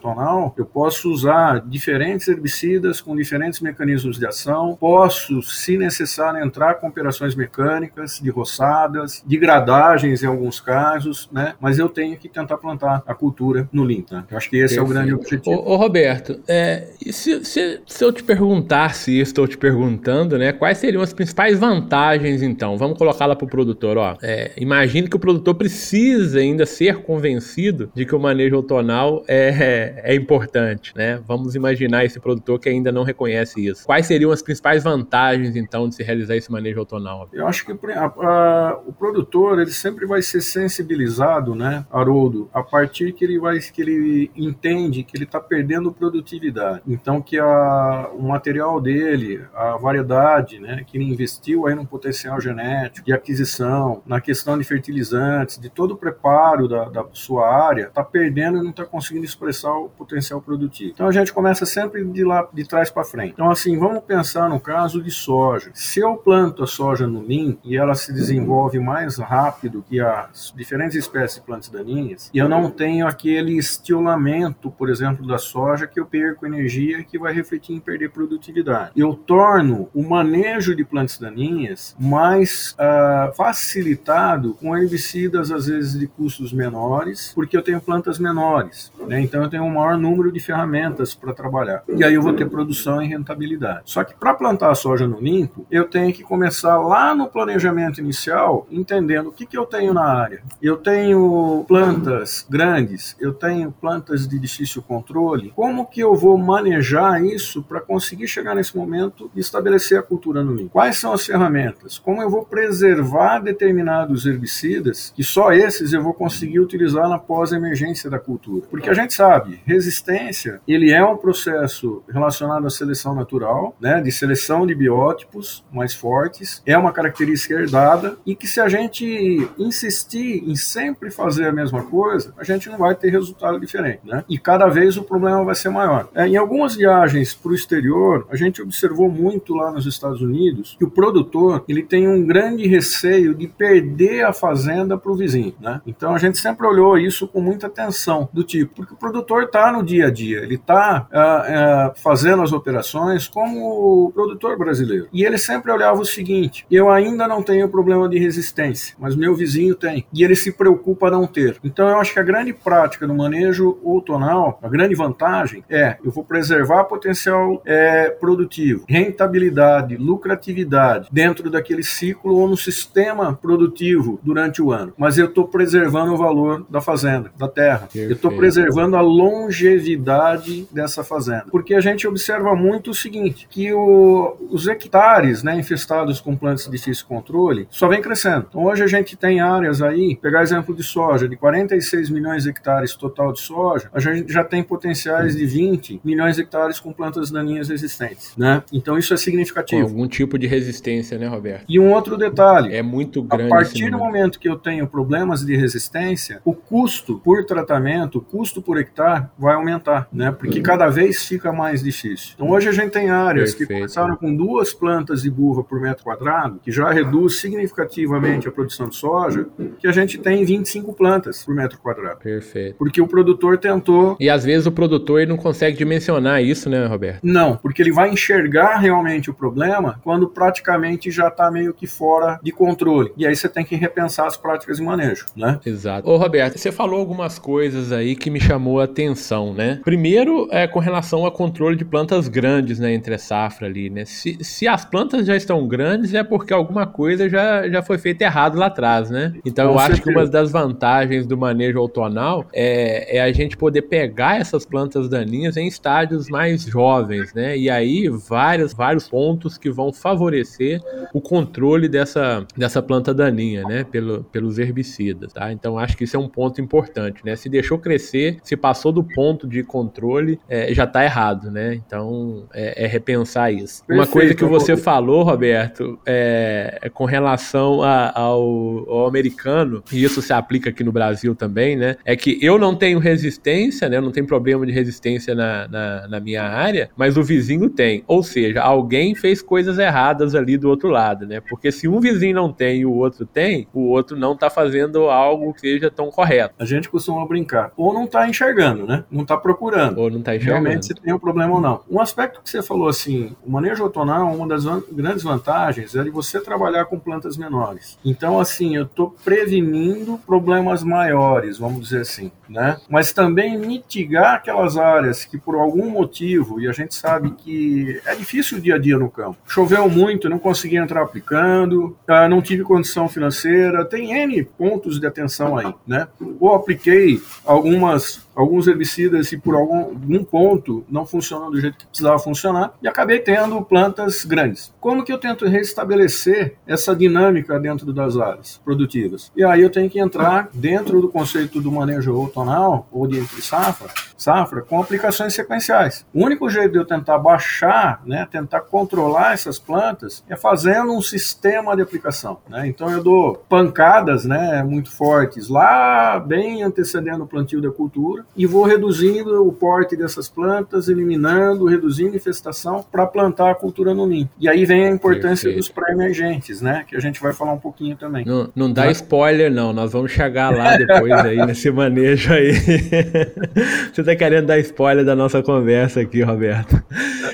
eu 0.57 0.65
posso 0.65 1.11
usar 1.11 1.61
diferentes 1.65 2.27
herbicidas 2.27 3.01
com 3.01 3.15
diferentes 3.15 3.59
mecanismos 3.59 4.17
de 4.17 4.25
ação, 4.25 4.77
posso, 4.79 5.41
se 5.41 5.77
necessário, 5.77 6.43
entrar 6.43 6.75
com 6.75 6.87
operações 6.87 7.35
mecânicas, 7.35 8.19
de 8.21 8.29
roçadas, 8.29 9.23
de 9.25 9.37
gradagens 9.37 10.23
em 10.23 10.27
alguns 10.27 10.59
casos, 10.59 11.29
né? 11.31 11.53
Mas 11.59 11.79
eu 11.79 11.89
tenho 11.89 12.17
que 12.17 12.27
tentar 12.27 12.57
plantar 12.57 13.03
a 13.05 13.13
cultura 13.13 13.67
no 13.71 13.83
limpo. 13.83 14.13
Né? 14.13 14.23
Eu 14.29 14.37
acho 14.37 14.49
que 14.49 14.57
esse 14.57 14.75
Perfeito. 14.75 14.81
é 14.81 14.83
o 14.83 14.87
grande 14.87 15.13
objetivo. 15.13 15.55
Ô, 15.55 15.73
ô 15.73 15.75
Roberto, 15.75 16.39
é, 16.47 16.87
se, 17.11 17.43
se, 17.45 17.81
se, 17.85 18.03
eu 18.03 18.11
te 18.11 18.23
perguntasse, 18.23 19.03
se 19.03 19.19
estou 19.19 19.47
te 19.47 19.57
perguntando, 19.57 20.37
né? 20.37 20.53
Quais 20.53 20.77
seriam 20.77 21.01
as 21.01 21.13
principais 21.13 21.59
vantagens, 21.59 22.41
então? 22.41 22.77
Vamos 22.77 22.97
colocar 22.97 23.25
lá 23.25 23.35
para 23.35 23.45
o 23.45 23.49
produtor, 23.49 23.97
ó. 23.97 24.17
É, 24.21 24.51
imagine 24.57 25.07
que 25.09 25.15
o 25.15 25.19
produtor 25.19 25.55
precisa 25.55 26.39
ainda 26.39 26.65
ser 26.65 27.03
convencido 27.03 27.91
de 27.93 28.05
que 28.05 28.15
o 28.15 28.19
manejo 28.19 28.55
outonal 28.55 29.23
é, 29.27 29.92
é, 30.03 30.15
importante, 30.15 30.93
né? 30.95 31.21
Vamos 31.25 31.55
imaginar 31.55 32.05
esse 32.05 32.19
produtor 32.19 32.59
que 32.59 32.69
ainda 32.69 32.91
não 32.91 33.03
reconhece 33.03 33.65
isso. 33.65 33.85
Quais 33.85 34.05
seriam 34.05 34.31
as 34.31 34.41
principais 34.41 34.83
vantagens, 34.83 35.55
então, 35.55 35.87
de 35.87 35.95
se 35.95 36.03
realizar 36.03 36.35
esse 36.35 36.51
manejo 36.51 36.79
autonômico? 36.79 37.35
Eu 37.35 37.47
acho 37.47 37.65
que 37.65 37.71
a, 37.91 38.05
a, 38.05 38.79
o 38.85 38.93
produtor 38.93 39.59
ele 39.59 39.71
sempre 39.71 40.05
vai 40.05 40.21
ser 40.21 40.41
sensibilizado, 40.41 41.55
né, 41.55 41.85
Haroldo, 41.91 42.49
a 42.53 42.63
partir 42.63 43.13
que 43.13 43.23
ele 43.23 43.39
vai 43.39 43.59
que 43.59 43.81
ele 43.81 44.31
entende 44.35 45.03
que 45.03 45.15
ele 45.15 45.23
está 45.23 45.39
perdendo 45.39 45.91
produtividade. 45.91 46.81
Então, 46.87 47.21
que 47.21 47.39
a, 47.39 48.09
o 48.13 48.23
material 48.23 48.81
dele, 48.81 49.41
a 49.53 49.77
variedade, 49.77 50.59
né, 50.59 50.83
que 50.85 50.97
ele 50.97 51.05
investiu 51.05 51.67
aí 51.67 51.75
no 51.75 51.85
potencial 51.85 52.39
genético, 52.41 53.05
de 53.05 53.13
aquisição, 53.13 54.01
na 54.05 54.19
questão 54.19 54.57
de 54.57 54.63
fertilizantes, 54.63 55.59
de 55.59 55.69
todo 55.69 55.91
o 55.93 55.97
preparo 55.97 56.67
da, 56.67 56.85
da 56.85 57.05
sua 57.11 57.47
área, 57.49 57.87
está 57.87 58.03
perdendo 58.03 58.57
e 58.57 58.61
não 58.61 58.69
está 58.71 58.85
conseguindo 58.85 59.25
expressar 59.25 59.73
potencial 59.89 60.41
produtivo. 60.41 60.91
Então 60.93 61.07
a 61.07 61.11
gente 61.11 61.33
começa 61.33 61.65
sempre 61.65 62.03
de 62.03 62.23
lá 62.23 62.47
de 62.53 62.65
trás 62.65 62.89
para 62.89 63.03
frente. 63.03 63.33
Então 63.33 63.49
assim, 63.49 63.77
vamos 63.77 64.03
pensar 64.03 64.49
no 64.49 64.59
caso 64.59 65.01
de 65.01 65.11
soja. 65.11 65.71
Se 65.73 65.99
eu 65.99 66.15
planto 66.15 66.63
a 66.63 66.67
soja 66.67 67.07
no 67.07 67.21
NIM 67.21 67.57
e 67.63 67.77
ela 67.77 67.95
se 67.95 68.13
desenvolve 68.13 68.79
mais 68.79 69.17
rápido 69.17 69.83
que 69.87 69.99
as 69.99 70.53
diferentes 70.55 70.95
espécies 70.95 71.39
de 71.39 71.45
plantas 71.45 71.69
daninhas, 71.69 72.29
e 72.33 72.37
eu 72.37 72.49
não 72.49 72.69
tenho 72.69 73.07
aquele 73.07 73.57
estilamento, 73.57 74.71
por 74.71 74.89
exemplo, 74.89 75.25
da 75.25 75.37
soja 75.37 75.87
que 75.87 75.99
eu 75.99 76.05
perco 76.05 76.45
energia 76.45 77.03
que 77.03 77.17
vai 77.17 77.33
refletir 77.33 77.75
em 77.75 77.79
perder 77.79 78.11
produtividade. 78.11 78.91
Eu 78.95 79.13
torno 79.13 79.89
o 79.93 80.03
manejo 80.03 80.75
de 80.75 80.83
plantas 80.83 81.17
daninhas 81.17 81.95
mais 81.99 82.73
uh, 82.73 83.33
facilitado 83.35 84.53
com 84.55 84.75
herbicidas 84.77 85.51
às 85.51 85.67
vezes 85.67 85.97
de 85.97 86.07
custos 86.07 86.53
menores, 86.53 87.31
porque 87.33 87.55
eu 87.55 87.61
tenho 87.61 87.81
plantas 87.81 88.19
menores. 88.19 88.91
Né? 89.07 89.21
Então 89.21 89.43
eu 89.43 89.49
tenho 89.49 89.63
um 89.63 89.72
maior 89.73 89.97
número 89.97 90.31
de 90.31 90.39
ferramentas 90.39 91.13
para 91.13 91.33
trabalhar. 91.33 91.83
E 91.87 92.03
aí 92.03 92.13
eu 92.13 92.21
vou 92.21 92.33
ter 92.33 92.49
produção 92.49 93.01
e 93.01 93.07
rentabilidade. 93.07 93.81
Só 93.85 94.03
que 94.03 94.13
para 94.13 94.33
plantar 94.33 94.71
a 94.71 94.75
soja 94.75 95.07
no 95.07 95.19
limpo, 95.19 95.65
eu 95.69 95.85
tenho 95.85 96.13
que 96.13 96.23
começar 96.23 96.77
lá 96.77 97.15
no 97.15 97.27
planejamento 97.27 97.99
inicial, 97.99 98.67
entendendo 98.71 99.27
o 99.29 99.31
que, 99.31 99.45
que 99.45 99.57
eu 99.57 99.65
tenho 99.65 99.93
na 99.93 100.05
área. 100.05 100.41
Eu 100.61 100.77
tenho 100.77 101.65
plantas 101.67 102.45
grandes, 102.49 103.15
eu 103.19 103.33
tenho 103.33 103.71
plantas 103.71 104.27
de 104.27 104.39
difícil 104.39 104.81
controle. 104.81 105.51
Como 105.55 105.85
que 105.85 106.01
eu 106.01 106.15
vou 106.15 106.37
manejar 106.37 107.23
isso 107.23 107.63
para 107.63 107.81
conseguir 107.81 108.27
chegar 108.27 108.55
nesse 108.55 108.75
momento 108.75 109.29
e 109.35 109.39
estabelecer 109.39 109.97
a 109.97 110.03
cultura 110.03 110.43
no 110.43 110.53
limpo? 110.53 110.71
Quais 110.71 110.97
são 110.97 111.13
as 111.13 111.25
ferramentas? 111.25 111.97
Como 111.97 112.21
eu 112.21 112.29
vou 112.29 112.45
preservar 112.45 113.39
determinados 113.39 114.25
herbicidas 114.25 115.13
que 115.15 115.23
só 115.23 115.51
esses 115.51 115.93
eu 115.93 116.03
vou 116.03 116.13
conseguir 116.13 116.59
utilizar 116.59 117.07
na 117.09 117.19
pós-emergência 117.19 118.09
da 118.09 118.19
cultura? 118.19 118.65
Porque 118.69 118.89
a 118.89 118.93
gente 118.93 119.13
sabe, 119.13 119.52
resistência, 119.65 120.61
ele 120.67 120.91
é 120.91 121.03
um 121.03 121.17
processo 121.17 122.03
relacionado 122.09 122.65
à 122.65 122.69
seleção 122.69 123.15
natural, 123.15 123.75
né, 123.79 124.01
de 124.01 124.11
seleção 124.11 124.65
de 124.65 124.75
biótipos 124.75 125.63
mais 125.71 125.93
fortes, 125.93 126.61
é 126.65 126.77
uma 126.77 126.91
característica 126.91 127.53
herdada 127.53 128.17
e 128.25 128.35
que 128.35 128.47
se 128.47 128.59
a 128.59 128.67
gente 128.67 129.49
insistir 129.57 130.43
em 130.47 130.55
sempre 130.55 131.11
fazer 131.11 131.47
a 131.47 131.51
mesma 131.51 131.83
coisa, 131.83 132.33
a 132.37 132.43
gente 132.43 132.69
não 132.69 132.77
vai 132.77 132.95
ter 132.95 133.09
resultado 133.09 133.59
diferente, 133.59 134.01
né? 134.03 134.23
E 134.29 134.37
cada 134.37 134.67
vez 134.67 134.97
o 134.97 135.03
problema 135.03 135.43
vai 135.43 135.55
ser 135.55 135.69
maior. 135.69 136.09
É, 136.13 136.27
em 136.27 136.37
algumas 136.37 136.75
viagens 136.75 137.33
para 137.33 137.51
o 137.51 137.55
exterior, 137.55 138.27
a 138.29 138.35
gente 138.35 138.61
observou 138.61 139.09
muito 139.09 139.53
lá 139.53 139.71
nos 139.71 139.85
Estados 139.85 140.21
Unidos 140.21 140.75
que 140.77 140.85
o 140.85 140.89
produtor 140.89 141.63
ele 141.67 141.83
tem 141.83 142.07
um 142.07 142.25
grande 142.25 142.67
receio 142.67 143.33
de 143.33 143.47
perder 143.47 144.25
a 144.25 144.33
fazenda 144.33 144.97
para 144.97 145.11
o 145.11 145.15
vizinho, 145.15 145.53
né? 145.59 145.81
Então 145.85 146.13
a 146.13 146.17
gente 146.17 146.37
sempre 146.37 146.65
olhou 146.65 146.97
isso 146.97 147.27
com 147.27 147.41
muita 147.41 147.67
atenção, 147.67 148.29
do 148.33 148.43
tipo, 148.43 148.75
porque 148.75 148.93
o 148.93 148.97
produtor 148.97 149.42
produtor 149.43 149.45
está 149.45 149.71
no 149.71 149.83
dia 149.83 150.07
a 150.07 150.11
dia, 150.11 150.39
ele 150.39 150.55
está 150.55 151.07
uh, 151.11 151.91
uh, 151.91 152.01
fazendo 152.01 152.41
as 152.41 152.51
operações 152.51 153.27
como 153.27 154.05
o 154.05 154.11
produtor 154.11 154.57
brasileiro. 154.57 155.07
E 155.11 155.23
ele 155.23 155.37
sempre 155.37 155.71
olhava 155.71 156.01
o 156.01 156.05
seguinte: 156.05 156.65
eu 156.71 156.89
ainda 156.89 157.27
não 157.27 157.41
tenho 157.41 157.69
problema 157.69 158.07
de 158.09 158.17
resistência, 158.17 158.95
mas 158.99 159.15
meu 159.15 159.35
vizinho 159.35 159.75
tem. 159.75 160.05
E 160.13 160.23
ele 160.23 160.35
se 160.35 160.51
preocupa 160.51 161.11
não 161.11 161.27
ter. 161.27 161.57
Então 161.63 161.87
eu 161.87 161.97
acho 161.97 162.13
que 162.13 162.19
a 162.19 162.23
grande 162.23 162.53
prática 162.53 163.07
do 163.07 163.13
manejo 163.13 163.77
outonal, 163.83 164.59
a 164.61 164.67
grande 164.67 164.95
vantagem 164.95 165.63
é 165.69 165.97
eu 166.03 166.11
vou 166.11 166.23
preservar 166.23 166.85
potencial 166.85 167.61
é, 167.65 168.09
produtivo, 168.09 168.85
rentabilidade, 168.87 169.95
lucratividade 169.97 171.09
dentro 171.11 171.49
daquele 171.49 171.83
ciclo 171.83 172.35
ou 172.35 172.47
no 172.47 172.57
sistema 172.57 173.33
produtivo 173.33 174.19
durante 174.23 174.61
o 174.61 174.71
ano. 174.71 174.93
Mas 174.97 175.17
eu 175.17 175.25
estou 175.25 175.47
preservando 175.47 176.13
o 176.13 176.17
valor 176.17 176.65
da 176.69 176.81
fazenda, 176.81 177.31
da 177.37 177.47
terra. 177.47 177.79
Perfeito. 177.79 178.11
Eu 178.11 178.15
estou 178.15 178.31
preservando 178.31 178.95
a 178.95 179.01
longevidade 179.33 180.67
dessa 180.71 181.03
fazenda. 181.03 181.45
Porque 181.51 181.73
a 181.73 181.81
gente 181.81 182.07
observa 182.07 182.55
muito 182.55 182.91
o 182.91 182.93
seguinte, 182.93 183.47
que 183.49 183.73
o, 183.73 184.37
os 184.49 184.67
hectares 184.67 185.43
né, 185.43 185.55
infestados 185.55 186.19
com 186.19 186.35
plantas 186.35 186.65
de 186.65 186.71
difícil 186.71 187.05
controle 187.07 187.67
só 187.69 187.87
vem 187.87 188.01
crescendo. 188.01 188.47
Então 188.49 188.63
hoje 188.63 188.83
a 188.83 188.87
gente 188.87 189.15
tem 189.15 189.39
áreas 189.39 189.81
aí, 189.81 190.17
pegar 190.21 190.41
exemplo 190.41 190.75
de 190.75 190.83
soja, 190.83 191.27
de 191.27 191.35
46 191.35 192.09
milhões 192.09 192.43
de 192.43 192.49
hectares 192.49 192.95
total 192.95 193.31
de 193.31 193.39
soja, 193.39 193.89
a 193.93 193.99
gente 193.99 194.31
já 194.31 194.43
tem 194.43 194.61
potenciais 194.63 195.35
de 195.35 195.45
20 195.45 196.01
milhões 196.03 196.35
de 196.35 196.41
hectares 196.41 196.79
com 196.79 196.91
plantas 196.91 197.31
daninhas 197.31 197.69
resistentes. 197.69 198.33
Né? 198.37 198.63
Então 198.71 198.97
isso 198.97 199.13
é 199.13 199.17
significativo. 199.17 199.81
Com 199.81 199.87
algum 199.87 200.07
tipo 200.07 200.37
de 200.37 200.47
resistência, 200.47 201.17
né, 201.17 201.27
Roberto? 201.27 201.65
E 201.67 201.79
um 201.79 201.91
outro 201.91 202.17
detalhe. 202.17 202.73
É 202.75 202.81
muito 202.81 203.21
grande. 203.21 203.45
A 203.45 203.49
partir 203.49 203.89
do 203.89 203.97
momento 203.97 204.39
que 204.39 204.49
eu 204.49 204.57
tenho 204.57 204.87
problemas 204.87 205.45
de 205.45 205.55
resistência, 205.55 206.41
o 206.43 206.53
custo 206.53 207.19
por 207.19 207.45
tratamento, 207.45 208.17
o 208.17 208.21
custo 208.21 208.61
por 208.61 208.77
hectare 208.77 209.22
vai 209.37 209.55
aumentar, 209.55 210.07
né? 210.11 210.31
Porque 210.31 210.57
uhum. 210.57 210.63
cada 210.63 210.87
vez 210.89 211.25
fica 211.25 211.51
mais 211.51 211.83
difícil. 211.83 212.33
Então 212.35 212.49
hoje 212.49 212.69
a 212.69 212.71
gente 212.71 212.91
tem 212.91 213.09
áreas 213.09 213.51
Perfeito. 213.51 213.67
que 213.67 213.73
começaram 213.75 214.15
com 214.15 214.35
duas 214.35 214.73
plantas 214.73 215.21
de 215.21 215.29
burra 215.29 215.63
por 215.63 215.79
metro 215.79 216.03
quadrado, 216.03 216.59
que 216.63 216.71
já 216.71 216.91
reduz 216.91 217.39
significativamente 217.39 218.47
a 218.47 218.51
produção 218.51 218.87
de 218.87 218.95
soja, 218.95 219.47
que 219.79 219.87
a 219.87 219.91
gente 219.91 220.17
tem 220.17 220.43
25 220.45 220.93
plantas 220.93 221.43
por 221.43 221.55
metro 221.55 221.77
quadrado. 221.79 222.19
Perfeito. 222.19 222.75
Porque 222.77 223.01
o 223.01 223.07
produtor 223.07 223.57
tentou. 223.57 224.17
E 224.19 224.29
às 224.29 224.43
vezes 224.43 224.65
o 224.65 224.71
produtor 224.71 225.25
não 225.27 225.37
consegue 225.37 225.77
dimensionar 225.77 226.41
isso, 226.41 226.69
né, 226.69 226.85
Roberto? 226.85 227.21
Não, 227.23 227.57
porque 227.57 227.81
ele 227.81 227.91
vai 227.91 228.09
enxergar 228.09 228.77
realmente 228.77 229.29
o 229.29 229.33
problema 229.33 229.99
quando 230.03 230.27
praticamente 230.27 231.11
já 231.11 231.27
está 231.27 231.51
meio 231.51 231.73
que 231.73 231.87
fora 231.87 232.39
de 232.41 232.51
controle. 232.51 233.11
E 233.17 233.25
aí 233.25 233.35
você 233.35 233.49
tem 233.49 233.65
que 233.65 233.75
repensar 233.75 234.27
as 234.27 234.37
práticas 234.37 234.77
de 234.77 234.83
manejo, 234.83 235.25
né? 235.35 235.59
Exato. 235.65 236.09
Ô, 236.09 236.17
Roberto, 236.17 236.57
você 236.57 236.71
falou 236.71 236.99
algumas 236.99 237.37
coisas 237.39 237.91
aí 237.91 238.15
que 238.15 238.29
me 238.29 238.39
chamou 238.39 238.79
a 238.79 238.85
atenção, 238.85 239.12
né? 239.53 239.79
Primeiro, 239.83 240.47
é 240.51 240.67
com 240.67 240.79
relação 240.79 241.25
ao 241.25 241.31
controle 241.31 241.75
de 241.75 241.85
plantas 241.85 242.27
grandes, 242.27 242.79
né, 242.79 242.93
entre 242.93 243.13
a 243.15 243.17
safra 243.17 243.67
ali, 243.67 243.89
né? 243.89 244.05
Se, 244.05 244.37
se 244.41 244.67
as 244.67 244.85
plantas 244.85 245.25
já 245.25 245.35
estão 245.35 245.67
grandes, 245.67 246.13
é 246.13 246.23
porque 246.23 246.53
alguma 246.53 246.85
coisa 246.85 247.29
já, 247.29 247.67
já 247.69 247.81
foi 247.81 247.97
feita 247.97 248.23
errado 248.23 248.57
lá 248.57 248.67
atrás, 248.67 249.09
né? 249.09 249.33
Então, 249.45 249.67
com 249.67 249.73
eu 249.73 249.79
certeza. 249.79 249.93
acho 249.93 250.03
que 250.03 250.09
uma 250.09 250.25
das 250.25 250.51
vantagens 250.51 251.25
do 251.25 251.37
manejo 251.37 251.79
outonal 251.79 252.45
é, 252.53 253.17
é 253.17 253.21
a 253.21 253.31
gente 253.31 253.57
poder 253.57 253.83
pegar 253.83 254.39
essas 254.39 254.65
plantas 254.65 255.09
daninhas 255.09 255.57
em 255.57 255.67
estádios 255.67 256.29
mais 256.29 256.63
jovens, 256.63 257.33
né? 257.33 257.57
E 257.57 257.69
aí, 257.69 258.09
vários, 258.09 258.73
vários 258.73 259.07
pontos 259.07 259.57
que 259.57 259.69
vão 259.69 259.91
favorecer 259.91 260.81
o 261.13 261.21
controle 261.21 261.87
dessa, 261.87 262.45
dessa 262.57 262.81
planta 262.81 263.13
daninha, 263.13 263.63
né? 263.63 263.83
Pelo, 263.83 264.23
pelos 264.25 264.57
herbicidas, 264.57 265.33
tá? 265.33 265.51
Então, 265.51 265.77
acho 265.77 265.97
que 265.97 266.03
isso 266.03 266.15
é 266.15 266.19
um 266.19 266.27
ponto 266.27 266.61
importante, 266.61 267.21
né? 267.23 267.35
Se 267.35 267.49
deixou 267.49 267.77
crescer, 267.77 268.37
se 268.43 268.55
passou 268.55 268.91
do 268.91 269.02
ponto 269.03 269.47
de 269.47 269.63
controle, 269.63 270.39
é, 270.49 270.73
já 270.73 270.83
está 270.83 271.03
errado, 271.03 271.51
né? 271.51 271.75
Então, 271.75 272.45
é, 272.53 272.83
é 272.83 272.87
repensar 272.87 273.51
isso. 273.51 273.85
Perfeito. 273.85 274.07
Uma 274.07 274.07
coisa 274.07 274.33
que 274.33 274.45
você 274.45 274.77
falou, 274.77 275.23
Roberto, 275.23 275.99
é, 276.05 276.79
é 276.81 276.89
com 276.89 277.05
relação 277.05 277.81
a, 277.81 278.11
ao, 278.17 278.89
ao, 278.89 279.07
americano, 279.07 279.83
e 279.91 280.03
isso 280.03 280.21
se 280.21 280.33
aplica 280.33 280.69
aqui 280.69 280.83
no 280.83 280.91
Brasil 280.91 281.35
também, 281.35 281.75
né? 281.75 281.95
É 282.05 282.15
que 282.15 282.37
eu 282.41 282.57
não 282.57 282.75
tenho 282.75 282.99
resistência, 282.99 283.89
né? 283.89 283.97
Eu 283.97 284.01
não 284.01 284.11
tenho 284.11 284.25
problema 284.25 284.65
de 284.65 284.71
resistência 284.71 285.35
na, 285.35 285.67
na, 285.67 286.07
na 286.07 286.19
minha 286.19 286.43
área, 286.43 286.89
mas 286.95 287.17
o 287.17 287.23
vizinho 287.23 287.69
tem. 287.69 288.03
Ou 288.07 288.23
seja, 288.23 288.61
alguém 288.61 289.15
fez 289.15 289.41
coisas 289.41 289.77
erradas 289.77 290.35
ali 290.35 290.57
do 290.57 290.69
outro 290.69 290.89
lado, 290.89 291.25
né? 291.25 291.41
Porque 291.41 291.71
se 291.71 291.87
um 291.87 291.99
vizinho 291.99 292.35
não 292.35 292.51
tem 292.51 292.81
e 292.81 292.85
o 292.85 292.93
outro 292.93 293.25
tem, 293.25 293.67
o 293.73 293.89
outro 293.89 294.17
não 294.17 294.33
está 294.33 294.49
fazendo 294.49 295.09
algo 295.09 295.53
que 295.53 295.61
seja 295.61 295.89
tão 295.89 296.09
correto. 296.09 296.53
A 296.59 296.65
gente 296.65 296.89
costuma 296.89 297.25
brincar. 297.25 297.71
Ou 297.75 297.93
não 297.93 298.05
está 298.05 298.27
enxergando, 298.27 298.85
né? 298.85 298.92
Não 299.09 299.21
está 299.23 299.37
procurando. 299.37 299.97
Ou 299.99 300.09
não 300.09 300.19
está 300.19 300.35
enxergando. 300.35 300.63
Realmente 300.63 300.87
se 300.87 300.93
tem 300.93 301.13
um 301.13 301.19
problema 301.19 301.53
ou 301.53 301.61
não. 301.61 301.81
Um 301.89 301.99
aspecto 301.99 302.41
que 302.41 302.49
você 302.49 302.61
falou 302.61 302.87
assim, 302.87 303.35
o 303.45 303.51
manejo 303.51 303.83
outonal, 303.83 304.33
uma 304.33 304.47
das 304.47 304.65
grandes 304.91 305.23
vantagens 305.23 305.95
é 305.95 306.03
de 306.03 306.09
você 306.09 306.39
trabalhar 306.39 306.85
com 306.85 306.99
plantas 306.99 307.37
menores. 307.37 307.97
Então, 308.03 308.39
assim, 308.39 308.75
eu 308.75 308.83
estou 308.83 309.15
prevenindo 309.23 310.17
problemas 310.25 310.83
maiores, 310.83 311.57
vamos 311.57 311.81
dizer 311.81 312.01
assim, 312.01 312.31
né? 312.49 312.77
Mas 312.89 313.11
também 313.11 313.57
mitigar 313.57 314.35
aquelas 314.35 314.77
áreas 314.77 315.25
que 315.25 315.37
por 315.37 315.55
algum 315.55 315.89
motivo, 315.89 316.59
e 316.59 316.67
a 316.67 316.71
gente 316.71 316.95
sabe 316.95 317.31
que 317.31 318.01
é 318.05 318.15
difícil 318.15 318.57
o 318.57 318.61
dia 318.61 318.75
a 318.75 318.77
dia 318.77 318.97
no 318.97 319.09
campo. 319.09 319.37
Choveu 319.47 319.89
muito, 319.89 320.29
não 320.29 320.39
consegui 320.39 320.77
entrar 320.77 321.03
aplicando, 321.03 321.97
ah, 322.07 322.27
não 322.27 322.41
tive 322.41 322.63
condição 322.63 323.07
financeira, 323.07 323.85
tem 323.85 324.13
N 324.13 324.43
pontos 324.43 324.99
de 324.99 325.07
atenção 325.07 325.57
aí, 325.57 325.73
né? 325.87 326.07
Ou 326.39 326.53
apliquei 326.53 327.21
algumas 327.45 328.25
alguns 328.35 328.67
herbicidas 328.67 329.31
e 329.31 329.37
por 329.37 329.55
algum, 329.55 329.79
algum 329.79 330.23
ponto 330.23 330.83
não 330.89 331.05
funcionam 331.05 331.51
do 331.51 331.59
jeito 331.59 331.77
que 331.77 331.87
precisava 331.87 332.19
funcionar 332.19 332.73
e 332.81 332.87
acabei 332.87 333.19
tendo 333.19 333.61
plantas 333.61 334.25
grandes. 334.25 334.73
Como 334.79 335.03
que 335.03 335.11
eu 335.11 335.17
tento 335.17 335.45
restabelecer 335.45 336.55
essa 336.67 336.95
dinâmica 336.95 337.59
dentro 337.59 337.91
das 337.93 338.17
áreas 338.17 338.59
produtivas? 338.63 339.31
E 339.35 339.43
aí 339.43 339.61
eu 339.61 339.69
tenho 339.69 339.89
que 339.89 339.99
entrar 339.99 340.49
dentro 340.53 341.01
do 341.01 341.09
conceito 341.09 341.61
do 341.61 341.71
manejo 341.71 342.13
outonal 342.13 342.87
ou 342.91 343.07
de 343.07 343.19
entre 343.19 343.41
safra, 343.41 343.89
safra 344.17 344.61
com 344.61 344.81
aplicações 344.81 345.33
sequenciais. 345.33 346.05
O 346.13 346.23
único 346.23 346.49
jeito 346.49 346.71
de 346.71 346.77
eu 346.77 346.85
tentar 346.85 347.17
baixar, 347.17 348.01
né, 348.05 348.27
tentar 348.29 348.61
controlar 348.61 349.33
essas 349.33 349.59
plantas 349.59 350.23
é 350.29 350.35
fazendo 350.35 350.93
um 350.93 351.01
sistema 351.01 351.75
de 351.75 351.81
aplicação. 351.81 352.39
Né? 352.49 352.67
Então 352.67 352.89
eu 352.89 353.03
dou 353.03 353.43
pancadas 353.49 354.25
né, 354.25 354.63
muito 354.63 354.91
fortes 354.91 355.49
lá, 355.49 356.19
bem 356.19 356.63
antecedendo 356.63 357.23
o 357.23 357.27
plantio 357.27 357.61
da 357.61 357.71
cultura, 357.71 358.22
e 358.35 358.45
vou 358.45 358.63
reduzindo 358.63 359.47
o 359.47 359.51
porte 359.51 359.95
dessas 359.95 360.27
plantas, 360.27 360.87
eliminando, 360.87 361.65
reduzindo 361.65 362.15
infestação 362.15 362.83
para 362.91 363.05
plantar 363.05 363.51
a 363.51 363.55
cultura 363.55 363.93
no 363.93 364.07
ninho. 364.07 364.29
E 364.39 364.49
aí 364.49 364.65
vem 364.65 364.87
a 364.87 364.89
importância 364.89 365.49
Perfeito. 365.49 365.57
dos 365.57 365.69
pré-emergentes, 365.69 366.61
né? 366.61 366.83
Que 366.87 366.95
a 366.95 366.99
gente 366.99 367.21
vai 367.21 367.33
falar 367.33 367.53
um 367.53 367.59
pouquinho 367.59 367.95
também. 367.95 368.25
Não, 368.25 368.49
não 368.55 368.71
dá 368.71 368.89
spoiler, 368.91 369.51
não. 369.51 369.71
Nós 369.71 369.91
vamos 369.91 370.11
chegar 370.11 370.55
lá 370.55 370.75
depois 370.77 371.11
aí, 371.11 371.45
nesse 371.45 371.69
manejo 371.71 372.33
aí. 372.33 372.53
Você 373.93 374.01
está 374.01 374.15
querendo 374.15 374.47
dar 374.47 374.59
spoiler 374.59 375.05
da 375.05 375.15
nossa 375.15 375.43
conversa 375.43 376.01
aqui, 376.01 376.21
Roberto. 376.21 376.81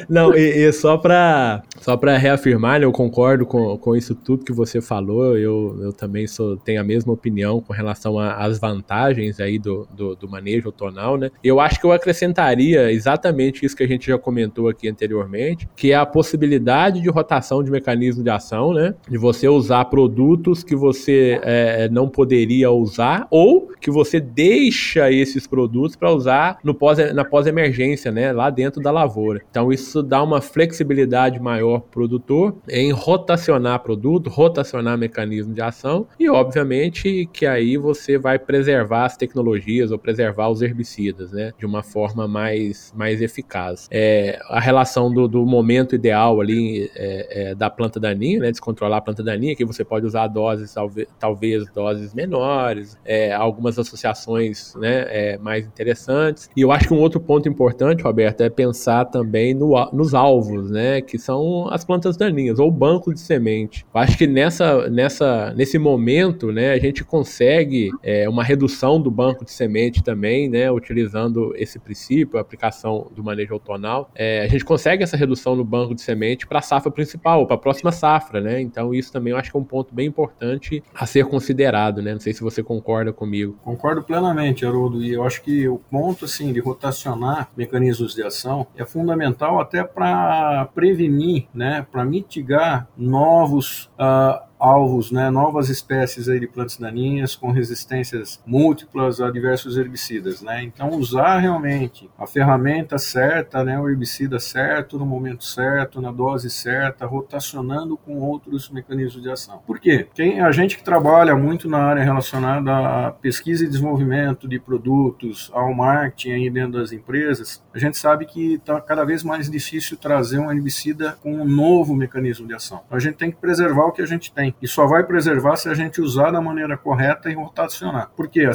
Não, 0.10 0.36
e, 0.36 0.65
e 0.65 0.71
só 0.73 0.97
para 0.97 1.63
só 1.82 1.95
reafirmar, 1.95 2.80
né, 2.80 2.86
eu 2.86 2.91
concordo 2.91 3.45
com, 3.45 3.78
com 3.78 3.95
isso 3.95 4.13
tudo 4.13 4.43
que 4.43 4.52
você 4.52 4.82
falou. 4.82 5.38
Eu, 5.38 5.78
eu 5.82 5.93
também 5.93 6.28
sou, 6.28 6.58
tenho 6.58 6.82
a 6.82 6.84
mesma 6.84 7.13
opinião 7.13 7.62
com 7.62 7.73
relação 7.73 8.19
às 8.19 8.60
vantagens 8.60 9.39
aí 9.39 9.58
do, 9.58 9.88
do, 9.91 10.15
do 10.15 10.30
manejo 10.30 10.69
tonal, 10.80 11.18
né? 11.18 11.30
Eu 11.44 11.60
acho 11.60 11.80
que 11.80 11.86
eu 11.86 11.92
acrescentaria 11.92 12.92
exatamente 12.92 13.65
isso 13.65 13.76
que 13.76 13.84
a 13.84 13.88
gente 13.88 14.08
já 14.08 14.18
comentou 14.18 14.70
aqui 14.70 14.88
anteriormente, 14.88 15.68
que 15.76 15.92
é 15.92 15.96
a 15.96 16.06
possibilidade 16.06 17.02
de 17.02 17.10
rotação 17.10 17.62
de 17.62 17.70
mecanismo 17.70 18.24
de 18.24 18.30
ação, 18.30 18.74
né? 18.74 18.96
De 19.08 19.18
você 19.18 19.48
usar 19.50 19.86
produtos 19.86 20.63
que 20.63 20.76
você 20.76 21.39
é, 21.44 21.89
não 21.89 22.08
poderia 22.08 22.72
usar 22.72 23.28
ou 23.30 23.70
que 23.82 23.92
você 23.92 24.20
deixa 24.20 25.12
esses 25.12 25.46
produtos 25.46 25.96
para 25.96 26.12
usar 26.12 26.60
no 26.63 26.74
pós, 26.74 26.98
na 27.13 27.26
pós-emergência, 27.26 28.12
né? 28.12 28.32
Lá 28.32 28.50
dentro 28.50 28.82
da 28.82 28.92
lavoura. 28.92 29.42
Então 29.50 29.72
isso 29.72 30.02
dá 30.02 30.24
uma 30.24 30.42
flexibilidade 30.42 31.39
maior 31.39 31.82
produtor 31.82 32.56
em 32.70 32.92
rotacionar 32.92 33.80
produto, 33.80 34.30
rotacionar 34.30 34.98
mecanismo 34.98 35.54
de 35.54 35.62
ação 35.62 36.08
e, 36.20 36.30
obviamente, 36.30 37.28
que 37.34 37.46
aí 37.46 37.78
você 37.78 38.18
vai 38.18 38.39
preservar 38.39 39.06
as 39.06 39.18
tecnologias 39.18 39.92
ou 39.92 39.98
preservar 39.98 40.50
os 40.50 40.62
herbicidas, 40.69 41.32
né, 41.32 41.51
de 41.58 41.65
uma 41.65 41.84
forma 41.84 42.27
mais, 42.27 42.93
mais 42.95 43.21
eficaz. 43.21 43.88
É, 43.91 44.39
a 44.49 44.60
relação 44.60 45.12
do, 45.12 45.27
do 45.27 45.45
momento 45.45 45.95
ideal 45.95 46.39
ali 46.39 46.89
é, 46.95 47.49
é, 47.49 47.55
da 47.55 47.69
planta 47.69 47.99
daninha, 47.99 48.39
né, 48.39 48.51
descontrolar 48.51 48.99
a 48.99 49.01
planta 49.01 49.23
daninha, 49.23 49.55
que 49.55 49.65
você 49.65 49.84
pode 49.84 50.05
usar 50.05 50.27
doses, 50.27 50.73
talvez, 50.73 51.08
talvez 51.19 51.69
doses 51.71 52.13
menores, 52.13 52.97
é, 53.05 53.34
algumas 53.34 53.77
associações 53.77 54.73
né, 54.75 55.05
é, 55.08 55.38
mais 55.38 55.65
interessantes. 55.65 56.49
E 56.55 56.62
eu 56.62 56.71
acho 56.71 56.88
que 56.88 56.93
um 56.93 56.99
outro 56.99 57.19
ponto 57.19 57.47
importante, 57.47 58.03
Roberto, 58.03 58.41
é 58.41 58.49
pensar 58.49 59.05
também 59.05 59.53
no, 59.53 59.73
nos 59.91 60.13
alvos, 60.13 60.69
né, 60.69 61.01
que 61.01 61.17
são 61.17 61.67
as 61.69 61.84
plantas 61.84 62.17
daninhas, 62.17 62.60
ou 62.60 62.71
banco 62.71 63.13
de 63.13 63.19
semente. 63.19 63.86
Eu 63.93 64.01
acho 64.01 64.17
que 64.17 64.27
nessa, 64.27 64.89
nessa, 64.89 65.53
nesse 65.55 65.77
momento 65.77 66.51
né, 66.51 66.71
a 66.71 66.79
gente 66.79 67.03
consegue 67.03 67.89
é, 68.03 68.27
uma 68.27 68.43
redução 68.43 69.01
do 69.01 69.12
banco 69.12 69.45
de 69.45 69.51
semente 69.51 70.03
também, 70.03 70.49
né, 70.49 70.59
utilizando 70.67 71.54
esse 71.56 71.78
princípio, 71.78 72.38
a 72.38 72.41
aplicação 72.41 73.12
do 73.15 73.24
manejo 73.24 73.54
outonal. 73.54 74.10
É, 74.15 74.41
a 74.41 74.48
gente 74.48 74.65
consegue 74.65 75.04
essa 75.04 75.15
redução 75.15 75.56
no 75.56 75.63
banco 75.63 75.93
de 75.93 76.02
semente 76.02 76.48
para 76.48 76.60
a 76.60 76.62
safra 76.62 76.91
principal, 76.91 77.45
para 77.45 77.56
a 77.56 77.60
próxima 77.60 77.91
safra. 77.91 78.41
Né? 78.41 78.60
Então, 78.62 78.93
isso 78.93 79.12
também 79.12 79.32
eu 79.32 79.38
acho 79.38 79.52
que 79.52 79.58
é 79.58 79.60
um 79.60 79.63
ponto 79.63 79.93
bem 79.93 80.08
importante 80.08 80.84
a 80.93 81.06
ser 81.06 81.26
considerado. 81.26 82.02
Né? 82.02 82.13
Não 82.13 82.19
sei 82.19 82.34
se 82.34 82.41
você 82.41 82.63
concorda 82.63 83.13
comigo. 83.13 83.60
Concordo 83.63 84.04
plenamente, 84.04 84.65
Haroldo, 84.65 85.04
e 85.04 85.13
eu 85.13 85.24
acho 85.24 85.41
que 85.41 85.67
o 85.67 85.78
ponto 85.78 86.26
assim, 86.26 86.52
de 86.52 86.60
rotacionar 86.60 87.50
mecanismos 87.56 88.15
de 88.15 88.24
ação 88.24 88.67
é 88.76 88.86
fundamental 88.86 89.60
até 89.60 89.84
para 89.84 90.65
prevenir, 90.74 91.48
né, 91.54 91.86
para 91.91 92.06
mitigar 92.06 92.88
novos 92.98 93.91
uh, 94.00 94.48
alvos, 94.60 95.12
né, 95.12 95.30
novas 95.30 95.69
espécies 95.69 96.28
aí 96.28 96.39
de 96.39 96.48
plantas 96.48 96.78
daninhas 96.78 97.36
com 97.36 97.52
resistências 97.52 98.41
múltiplas 98.45 99.22
a 99.22 99.32
diversos 99.32 99.78
herbicidas, 99.78 100.41
né? 100.41 100.62
Então 100.63 100.89
usar 100.89 101.39
realmente 101.39 102.10
a 102.17 102.28
ferramenta 102.28 102.98
certa, 102.98 103.63
né, 103.63 103.80
o 103.80 103.89
herbicida 103.89 104.39
certo 104.39 105.00
no 105.00 105.06
momento 105.06 105.45
certo, 105.45 106.02
na 106.02 106.12
dose 106.12 106.50
certa, 106.50 107.06
rotacionando 107.06 107.95
com 107.95 108.19
outros 108.19 108.69
mecanismos 108.69 109.24
de 109.24 109.30
ação. 109.30 109.62
Por 109.65 109.80
quê? 109.80 110.08
Quem 110.13 110.41
a 110.41 110.52
gente 110.52 110.78
que 110.78 110.84
trabalha 110.84 111.36
muito 111.36 111.69
na 111.69 111.80
área 111.80 112.04
relacionada 112.04 113.08
à 113.08 113.12
pesquisa 113.12 113.63
e 113.63 113.67
desenvolvimento 113.67 114.48
de 114.48 114.60
produtos, 114.60 115.50
ao 115.54 115.74
marketing 115.74 116.32
aí 116.32 116.50
dentro 116.50 116.80
das 116.80 116.91
empresas, 116.91 117.63
a 117.74 117.80
gente 117.80 117.98
sabe 117.98 118.26
que 118.26 118.56
está 118.56 118.82
cada 118.82 119.06
vez 119.06 119.24
mais 119.24 119.50
difícil 119.50 119.98
trazer 119.98 120.39
um 120.39 120.52
herbicida 120.52 121.17
com 121.22 121.34
um 121.34 121.45
novo 121.45 121.95
mecanismo 121.95 122.48
de 122.48 122.54
ação. 122.54 122.82
Então, 122.86 122.98
a 122.98 123.02
gente 123.02 123.15
tem 123.15 123.32
que 123.32 123.38
preservar 123.38 123.86
o 123.86 123.91
que 123.91 124.02
a 124.02 124.06
gente 124.06 124.32
tem 124.34 124.48
e 124.62 124.67
só 124.67 124.85
vai 124.85 125.03
preservar 125.03 125.55
se 125.55 125.69
a 125.69 125.73
gente 125.73 126.01
usar 126.01 126.31
da 126.31 126.41
maneira 126.41 126.77
correta 126.77 127.29
e 127.29 127.33
rotacionar. 127.33 128.12
Porque 128.15 128.47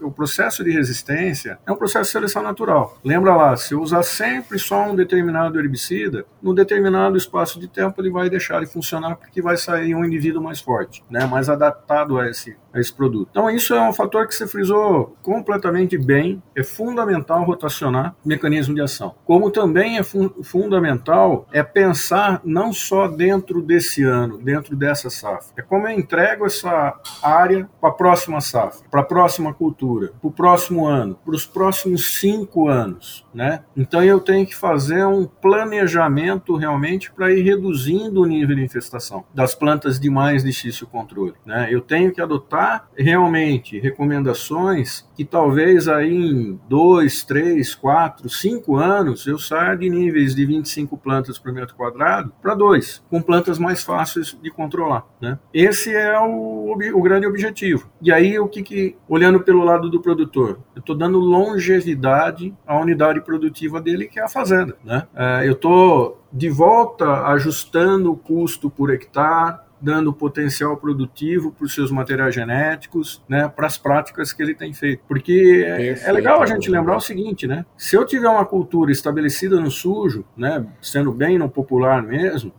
o 0.00 0.10
processo 0.10 0.64
de 0.64 0.70
resistência 0.70 1.58
é 1.66 1.72
um 1.72 1.76
processo 1.76 2.04
de 2.04 2.12
seleção 2.12 2.42
natural. 2.42 2.98
Lembra 3.04 3.34
lá, 3.34 3.56
se 3.56 3.74
eu 3.74 3.80
usar 3.80 4.02
sempre 4.02 4.58
só 4.58 4.90
um 4.90 4.94
determinado 4.94 5.58
herbicida, 5.58 6.24
num 6.42 6.54
determinado 6.54 7.16
espaço 7.16 7.58
de 7.58 7.68
tempo 7.68 8.00
ele 8.00 8.10
vai 8.10 8.28
deixar 8.28 8.60
de 8.60 8.66
funcionar 8.66 9.16
porque 9.16 9.42
vai 9.42 9.56
sair 9.56 9.94
um 9.94 10.04
indivíduo 10.04 10.42
mais 10.42 10.60
forte, 10.60 11.04
né, 11.10 11.26
mais 11.26 11.48
adaptado 11.48 12.18
a 12.18 12.28
esse, 12.28 12.56
a 12.72 12.80
esse 12.80 12.92
produto. 12.92 13.28
Então 13.30 13.50
isso 13.50 13.74
é 13.74 13.88
um 13.88 13.92
fator 13.92 14.26
que 14.26 14.34
você 14.34 14.46
frisou 14.46 15.16
completamente 15.22 15.98
bem. 15.98 16.42
É 16.56 16.62
fundamental 16.62 17.44
rotacionar 17.44 18.14
mecanismo 18.24 18.74
de 18.74 18.80
ação. 18.80 19.14
Como 19.24 19.50
também 19.50 19.98
é 19.98 20.02
fun 20.02 20.30
fundamental 20.42 21.46
é 21.52 21.62
pensar 21.62 22.40
não 22.44 22.72
só 22.72 23.08
dentro 23.08 23.60
desse 23.60 24.02
ano, 24.02 24.38
dentro 24.38 24.76
dessa 24.76 25.10
safra. 25.10 25.52
É 25.56 25.62
como 25.62 25.86
eu 25.86 25.98
entrego 25.98 26.46
essa 26.46 26.98
área 27.22 27.68
para 27.80 27.90
a 27.90 27.92
próxima 27.92 28.40
safra, 28.40 28.86
para 28.90 29.00
a 29.00 29.04
próxima 29.04 29.52
cultura, 29.52 30.12
para 30.20 30.28
o 30.28 30.32
próximo 30.32 30.86
ano, 30.86 31.18
para 31.24 31.34
os 31.34 31.46
próximos 31.46 32.18
cinco 32.18 32.68
anos. 32.68 33.26
Né? 33.34 33.62
Então 33.76 34.02
eu 34.02 34.20
tenho 34.20 34.46
que 34.46 34.54
fazer 34.54 35.04
um 35.06 35.26
planejamento 35.26 36.56
realmente 36.56 37.12
para 37.12 37.32
ir 37.32 37.42
reduzindo 37.42 38.22
o 38.22 38.26
nível 38.26 38.56
de 38.56 38.64
infestação 38.64 39.24
das 39.34 39.54
plantas 39.54 39.98
de 39.98 40.08
mais 40.10 40.44
difícil 40.44 40.86
controle. 40.86 41.34
Né? 41.44 41.68
Eu 41.70 41.80
tenho 41.80 42.12
que 42.12 42.20
adotar 42.20 42.61
realmente 42.96 43.78
recomendações 43.78 45.06
que 45.14 45.24
talvez 45.24 45.88
aí 45.88 46.14
em 46.14 46.60
dois, 46.68 47.22
três, 47.22 47.74
quatro, 47.74 48.28
cinco 48.28 48.76
anos 48.76 49.26
eu 49.26 49.38
saia 49.38 49.76
de 49.76 49.88
níveis 49.88 50.34
de 50.34 50.44
25 50.44 50.96
plantas 50.96 51.38
por 51.38 51.52
metro 51.52 51.74
quadrado 51.74 52.32
para 52.40 52.54
dois, 52.54 53.02
com 53.10 53.20
plantas 53.20 53.58
mais 53.58 53.82
fáceis 53.82 54.36
de 54.40 54.50
controlar. 54.50 55.06
Né? 55.20 55.38
Esse 55.52 55.94
é 55.94 56.18
o, 56.18 56.74
o 56.94 57.02
grande 57.02 57.26
objetivo. 57.26 57.90
E 58.00 58.12
aí, 58.12 58.38
o 58.38 58.48
que, 58.48 58.62
que 58.62 58.96
olhando 59.08 59.40
pelo 59.40 59.64
lado 59.64 59.88
do 59.90 60.00
produtor, 60.00 60.60
eu 60.74 60.80
estou 60.80 60.96
dando 60.96 61.18
longevidade 61.18 62.54
à 62.66 62.78
unidade 62.78 63.20
produtiva 63.20 63.80
dele, 63.80 64.06
que 64.06 64.18
é 64.18 64.24
a 64.24 64.28
fazenda. 64.28 64.76
Né? 64.84 65.06
É, 65.14 65.48
eu 65.48 65.52
estou 65.52 66.22
de 66.32 66.48
volta 66.48 67.26
ajustando 67.26 68.10
o 68.12 68.16
custo 68.16 68.70
por 68.70 68.90
hectare, 68.90 69.58
dando 69.82 70.12
potencial 70.12 70.76
produtivo 70.76 71.50
para 71.52 71.64
os 71.64 71.74
seus 71.74 71.90
materiais 71.90 72.34
genéticos, 72.34 73.22
né, 73.28 73.48
para 73.48 73.66
as 73.66 73.76
práticas 73.76 74.32
que 74.32 74.42
ele 74.42 74.54
tem 74.54 74.72
feito. 74.72 75.02
Porque 75.08 75.64
Perfeito. 75.66 76.08
é 76.08 76.12
legal 76.12 76.42
a 76.42 76.46
gente 76.46 76.70
lembrar 76.70 76.96
o 76.96 77.00
seguinte, 77.00 77.46
né? 77.46 77.66
Se 77.76 77.96
eu 77.96 78.06
tiver 78.06 78.28
uma 78.28 78.44
cultura 78.44 78.92
estabelecida 78.92 79.60
no 79.60 79.70
sujo, 79.70 80.24
né, 80.36 80.64
sendo 80.80 81.10
bem 81.10 81.36
no 81.36 81.50
popular 81.50 82.02
mesmo, 82.02 82.52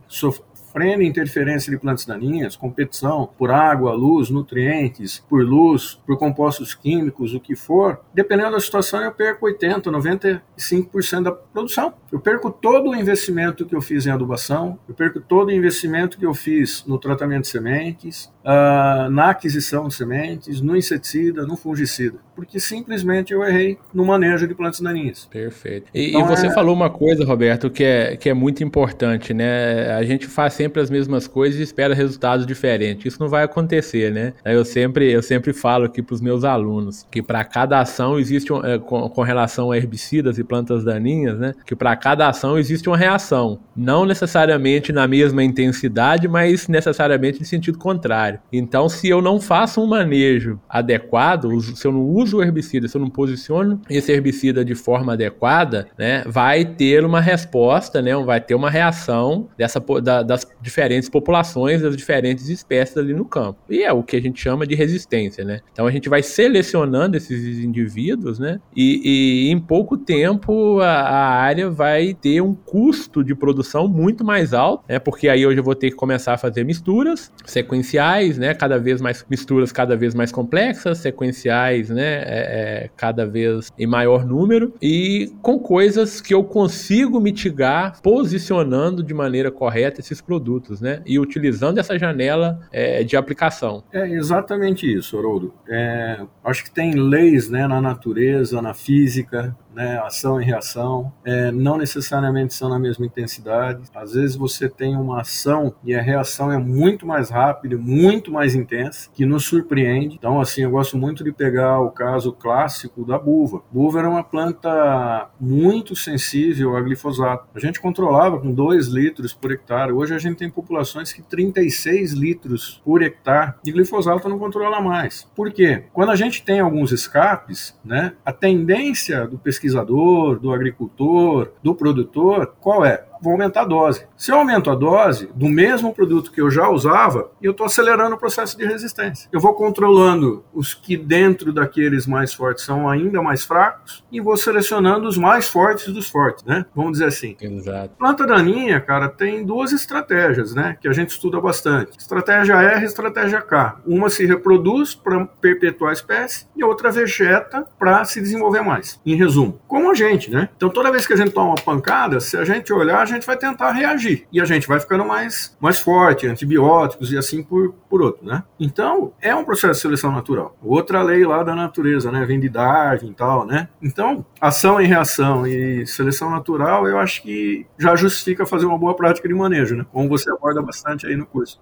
frena 0.74 1.04
interferência 1.04 1.70
de 1.70 1.78
plantas 1.78 2.04
daninhas, 2.04 2.56
competição 2.56 3.30
por 3.38 3.52
água, 3.52 3.92
luz, 3.92 4.28
nutrientes, 4.28 5.24
por 5.28 5.44
luz, 5.44 6.00
por 6.04 6.18
compostos 6.18 6.74
químicos, 6.74 7.32
o 7.32 7.38
que 7.38 7.54
for, 7.54 8.00
dependendo 8.12 8.50
da 8.50 8.60
situação, 8.60 9.00
eu 9.00 9.12
perco 9.12 9.46
80%, 9.46 9.84
95% 9.84 11.22
da 11.22 11.30
produção. 11.30 11.94
Eu 12.10 12.18
perco 12.18 12.50
todo 12.50 12.90
o 12.90 12.96
investimento 12.96 13.64
que 13.64 13.76
eu 13.76 13.80
fiz 13.80 14.04
em 14.04 14.10
adubação, 14.10 14.76
eu 14.88 14.94
perco 14.94 15.20
todo 15.20 15.48
o 15.48 15.52
investimento 15.52 16.18
que 16.18 16.26
eu 16.26 16.34
fiz 16.34 16.84
no 16.86 16.98
tratamento 16.98 17.42
de 17.42 17.48
sementes, 17.48 18.33
uh, 18.44 19.10
na 19.10 19.30
aquisição 19.30 19.88
de 19.88 19.94
sementes, 19.94 20.60
no 20.60 20.76
inseticida, 20.76 21.46
no 21.46 21.56
fungicida, 21.56 22.18
porque 22.36 22.60
simplesmente 22.60 23.32
eu 23.32 23.42
errei 23.42 23.78
no 23.92 24.04
manejo 24.04 24.46
de 24.46 24.54
plantas 24.54 24.80
daninhas. 24.80 25.26
Perfeito. 25.30 25.86
E, 25.94 26.10
então, 26.10 26.20
e 26.20 26.24
você 26.24 26.46
é... 26.46 26.50
falou 26.52 26.74
uma 26.74 26.90
coisa, 26.90 27.24
Roberto, 27.24 27.70
que 27.70 27.82
é, 27.82 28.16
que 28.16 28.28
é 28.28 28.34
muito 28.34 28.62
importante, 28.62 29.32
né? 29.32 29.92
A 29.92 30.02
gente 30.04 30.26
faz 30.26 30.52
sempre 30.52 30.80
as 30.80 30.90
mesmas 30.90 31.26
coisas 31.26 31.58
e 31.58 31.62
espera 31.62 31.94
resultados 31.94 32.46
diferentes. 32.46 33.06
Isso 33.06 33.20
não 33.20 33.28
vai 33.28 33.44
acontecer, 33.44 34.12
né? 34.12 34.34
Eu 34.44 34.64
sempre, 34.64 35.10
eu 35.10 35.22
sempre 35.22 35.52
falo 35.52 35.84
aqui 35.84 36.02
para 36.02 36.14
os 36.14 36.20
meus 36.20 36.44
alunos 36.44 37.06
que 37.10 37.22
para 37.22 37.44
cada 37.44 37.80
ação 37.80 38.18
existe 38.18 38.52
um, 38.52 38.64
é, 38.64 38.78
com, 38.78 39.08
com 39.08 39.22
relação 39.22 39.70
a 39.70 39.76
herbicidas 39.76 40.38
e 40.38 40.44
plantas 40.44 40.84
daninhas, 40.84 41.38
né? 41.38 41.54
Que 41.64 41.74
para 41.74 41.96
cada 41.96 42.28
ação 42.28 42.58
existe 42.58 42.88
uma 42.88 42.96
reação, 42.96 43.58
não 43.76 44.04
necessariamente 44.04 44.92
na 44.92 45.06
mesma 45.06 45.42
intensidade, 45.42 46.28
mas 46.28 46.68
necessariamente 46.68 47.40
em 47.40 47.44
sentido 47.44 47.78
contrário. 47.78 48.33
Então, 48.52 48.88
se 48.88 49.08
eu 49.08 49.20
não 49.20 49.40
faço 49.40 49.80
um 49.80 49.86
manejo 49.86 50.60
adequado, 50.68 51.60
se 51.60 51.86
eu 51.86 51.92
não 51.92 52.02
uso 52.02 52.38
o 52.38 52.42
herbicida, 52.42 52.88
se 52.88 52.96
eu 52.96 53.00
não 53.00 53.10
posiciono 53.10 53.80
esse 53.88 54.12
herbicida 54.12 54.64
de 54.64 54.74
forma 54.74 55.12
adequada, 55.12 55.86
né, 55.98 56.24
vai 56.26 56.64
ter 56.64 57.04
uma 57.04 57.20
resposta, 57.20 58.00
né, 58.00 58.14
vai 58.16 58.40
ter 58.40 58.54
uma 58.54 58.70
reação 58.70 59.48
dessa, 59.56 59.80
da, 60.02 60.22
das 60.22 60.46
diferentes 60.60 61.08
populações, 61.08 61.82
das 61.82 61.96
diferentes 61.96 62.48
espécies 62.48 62.96
ali 62.96 63.14
no 63.14 63.24
campo. 63.24 63.58
E 63.68 63.82
é 63.82 63.92
o 63.92 64.02
que 64.02 64.16
a 64.16 64.20
gente 64.20 64.40
chama 64.40 64.66
de 64.66 64.74
resistência, 64.74 65.44
né? 65.44 65.60
Então 65.72 65.86
a 65.86 65.90
gente 65.90 66.08
vai 66.08 66.22
selecionando 66.22 67.16
esses 67.16 67.58
indivíduos, 67.58 68.38
né? 68.38 68.60
E, 68.76 69.48
e 69.48 69.50
em 69.50 69.58
pouco 69.58 69.96
tempo 69.96 70.80
a, 70.80 70.86
a, 70.86 71.28
área 71.34 71.70
vai 71.70 72.14
ter 72.14 72.40
um 72.40 72.54
custo 72.54 73.22
de 73.22 73.34
produção 73.34 73.88
muito 73.88 74.24
mais 74.24 74.52
alto, 74.52 74.84
né? 74.88 74.98
Porque 74.98 75.28
aí 75.28 75.46
hoje 75.46 75.58
eu 75.58 75.64
vou 75.64 75.74
ter 75.74 75.90
que 75.90 75.96
começar 75.96 76.34
a 76.34 76.38
fazer 76.38 76.64
misturas 76.64 77.32
sequenciais 77.44 78.23
né? 78.38 78.54
Cada 78.54 78.78
vez 78.78 79.00
mais 79.00 79.24
misturas 79.28 79.72
cada 79.72 79.96
vez 79.96 80.14
mais 80.14 80.32
complexas, 80.32 80.98
sequenciais, 80.98 81.90
né? 81.90 82.02
É, 82.04 82.84
é, 82.84 82.90
cada 82.96 83.26
vez 83.26 83.70
em 83.78 83.86
maior 83.86 84.24
número 84.24 84.74
e 84.80 85.32
com 85.42 85.58
coisas 85.58 86.20
que 86.20 86.34
eu 86.34 86.44
consigo 86.44 87.20
mitigar 87.20 88.00
posicionando 88.02 89.02
de 89.02 89.14
maneira 89.14 89.50
correta 89.50 90.00
esses 90.00 90.20
produtos, 90.20 90.80
né? 90.80 91.02
E 91.04 91.18
utilizando 91.18 91.78
essa 91.78 91.98
janela 91.98 92.60
é, 92.72 93.02
de 93.04 93.16
aplicação. 93.16 93.82
É 93.92 94.08
exatamente 94.08 94.90
isso, 94.90 95.18
Haroldo. 95.18 95.54
É, 95.68 96.20
acho 96.44 96.64
que 96.64 96.70
tem 96.70 96.92
leis, 96.92 97.48
né, 97.48 97.66
na 97.66 97.80
natureza, 97.80 98.60
na 98.60 98.74
física, 98.74 99.56
né, 99.74 99.98
ação 99.98 100.40
e 100.40 100.44
reação, 100.44 101.12
é, 101.24 101.50
não 101.50 101.76
necessariamente 101.76 102.54
são 102.54 102.68
na 102.68 102.78
mesma 102.78 103.04
intensidade. 103.04 103.82
Às 103.94 104.14
vezes 104.14 104.36
você 104.36 104.68
tem 104.68 104.96
uma 104.96 105.20
ação 105.20 105.74
e 105.82 105.94
a 105.94 106.00
reação 106.00 106.52
é 106.52 106.58
muito 106.58 107.06
mais 107.06 107.28
rápida, 107.30 107.76
muito 107.76 108.13
mais 108.30 108.54
intensa, 108.54 109.10
que 109.12 109.24
nos 109.24 109.44
surpreende. 109.44 110.16
Então, 110.16 110.40
assim, 110.40 110.62
eu 110.62 110.70
gosto 110.70 110.96
muito 110.96 111.24
de 111.24 111.32
pegar 111.32 111.80
o 111.80 111.90
caso 111.90 112.32
clássico 112.32 113.04
da 113.04 113.18
buva. 113.18 113.62
Buva 113.70 114.00
era 114.00 114.08
uma 114.08 114.24
planta 114.24 115.30
muito 115.40 115.96
sensível 115.96 116.76
a 116.76 116.80
glifosato. 116.80 117.48
A 117.54 117.58
gente 117.58 117.80
controlava 117.80 118.38
com 118.38 118.52
2 118.52 118.88
litros 118.88 119.32
por 119.32 119.52
hectare. 119.52 119.92
Hoje 119.92 120.14
a 120.14 120.18
gente 120.18 120.36
tem 120.36 120.50
populações 120.50 121.12
que 121.12 121.22
36 121.22 122.12
litros 122.12 122.80
por 122.84 123.02
hectare 123.02 123.54
de 123.62 123.72
glifosato 123.72 124.28
não 124.28 124.38
controla 124.38 124.80
mais. 124.80 125.28
Por 125.34 125.52
quê? 125.52 125.84
Quando 125.92 126.10
a 126.10 126.16
gente 126.16 126.44
tem 126.44 126.60
alguns 126.60 126.92
escapes, 126.92 127.78
né, 127.84 128.14
a 128.24 128.32
tendência 128.32 129.26
do 129.26 129.38
pesquisador, 129.38 130.38
do 130.38 130.52
agricultor, 130.52 131.52
do 131.62 131.74
produtor, 131.74 132.54
qual 132.60 132.84
é? 132.84 133.04
Vou 133.24 133.32
aumentar 133.32 133.62
a 133.62 133.64
dose. 133.64 134.06
Se 134.16 134.30
eu 134.30 134.36
aumento 134.36 134.70
a 134.70 134.74
dose 134.74 135.30
do 135.34 135.48
mesmo 135.48 135.94
produto 135.94 136.30
que 136.30 136.42
eu 136.42 136.50
já 136.50 136.68
usava, 136.68 137.30
eu 137.40 137.52
estou 137.52 137.64
acelerando 137.64 138.14
o 138.14 138.18
processo 138.18 138.56
de 138.56 138.66
resistência. 138.66 139.30
Eu 139.32 139.40
vou 139.40 139.54
controlando 139.54 140.44
os 140.52 140.74
que 140.74 140.94
dentro 140.94 141.50
daqueles 141.50 142.06
mais 142.06 142.34
fortes 142.34 142.64
são 142.64 142.88
ainda 142.88 143.22
mais 143.22 143.42
fracos 143.44 144.04
e 144.12 144.20
vou 144.20 144.36
selecionando 144.36 145.08
os 145.08 145.16
mais 145.16 145.48
fortes 145.48 145.92
dos 145.92 146.08
fortes, 146.08 146.44
né? 146.44 146.66
Vamos 146.74 146.92
dizer 146.92 147.06
assim. 147.06 147.34
Exato. 147.40 147.94
Planta 147.98 148.26
daninha, 148.26 148.78
cara, 148.78 149.08
tem 149.08 149.44
duas 149.44 149.72
estratégias, 149.72 150.54
né? 150.54 150.76
Que 150.80 150.88
a 150.88 150.92
gente 150.92 151.10
estuda 151.10 151.40
bastante. 151.40 151.96
Estratégia 151.98 152.56
R 152.56 152.82
e 152.82 152.84
estratégia 152.84 153.40
K. 153.40 153.80
Uma 153.86 154.10
se 154.10 154.26
reproduz 154.26 154.94
para 154.94 155.24
perpetuar 155.24 155.90
a 155.90 155.94
espécie 155.94 156.46
e 156.54 156.62
outra 156.62 156.90
vegeta 156.90 157.66
para 157.78 158.04
se 158.04 158.20
desenvolver 158.20 158.60
mais. 158.60 159.00
Em 159.06 159.16
resumo, 159.16 159.60
como 159.66 159.90
a 159.90 159.94
gente, 159.94 160.30
né? 160.30 160.50
Então 160.56 160.68
toda 160.68 160.92
vez 160.92 161.06
que 161.06 161.14
a 161.14 161.16
gente 161.16 161.32
toma 161.32 161.50
uma 161.50 161.54
pancada, 161.54 162.20
se 162.20 162.36
a 162.36 162.44
gente 162.44 162.72
olhar, 162.72 163.00
a 163.00 163.04
gente 163.06 163.13
vai 163.22 163.36
tentar 163.36 163.72
reagir 163.72 164.26
e 164.32 164.40
a 164.40 164.44
gente 164.44 164.66
vai 164.66 164.80
ficando 164.80 165.04
mais, 165.04 165.56
mais 165.60 165.78
forte, 165.78 166.26
antibióticos 166.26 167.12
e 167.12 167.18
assim 167.18 167.42
por, 167.42 167.74
por 167.88 168.02
outro, 168.02 168.24
né? 168.24 168.42
Então 168.58 169.12
é 169.20 169.34
um 169.34 169.44
processo 169.44 169.74
de 169.74 169.80
seleção 169.80 170.12
natural. 170.12 170.56
Outra 170.62 171.02
lei 171.02 171.24
lá 171.24 171.42
da 171.42 171.54
natureza, 171.54 172.10
né? 172.10 172.24
Vem 172.24 172.40
de 172.40 172.48
Darwin 172.48 173.10
e 173.10 173.14
tal, 173.14 173.46
né? 173.46 173.68
Então 173.82 174.24
ação 174.40 174.80
e 174.80 174.86
reação 174.86 175.46
e 175.46 175.86
seleção 175.86 176.30
natural, 176.30 176.88
eu 176.88 176.98
acho 176.98 177.22
que 177.22 177.66
já 177.78 177.94
justifica 177.96 178.46
fazer 178.46 178.66
uma 178.66 178.78
boa 178.78 178.94
prática 178.94 179.28
de 179.28 179.34
manejo, 179.34 179.76
né? 179.76 179.86
Como 179.92 180.08
você 180.08 180.30
aborda 180.30 180.62
bastante 180.62 181.06
aí 181.06 181.16
no 181.16 181.26
curso. 181.26 181.60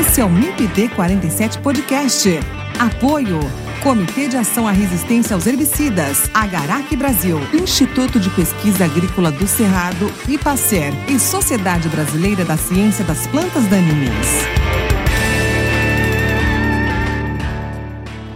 Esse 0.00 0.20
é 0.20 0.24
o 0.24 0.28
MIPD 0.28 0.88
47 0.90 1.58
Podcast. 1.58 2.28
Apoio. 2.78 3.71
Comitê 3.82 4.28
de 4.28 4.36
Ação 4.36 4.68
à 4.68 4.70
Resistência 4.70 5.34
aos 5.34 5.44
Herbicidas, 5.44 6.30
Agarac 6.32 6.94
Brasil, 6.94 7.40
Instituto 7.52 8.20
de 8.20 8.30
Pesquisa 8.30 8.84
Agrícola 8.84 9.32
do 9.32 9.44
Cerrado, 9.44 10.08
IPACER 10.28 10.92
e 11.08 11.18
Sociedade 11.18 11.88
Brasileira 11.88 12.44
da 12.44 12.56
Ciência 12.56 13.04
das 13.04 13.26
Plantas 13.26 13.66
Daninhas. 13.66 14.61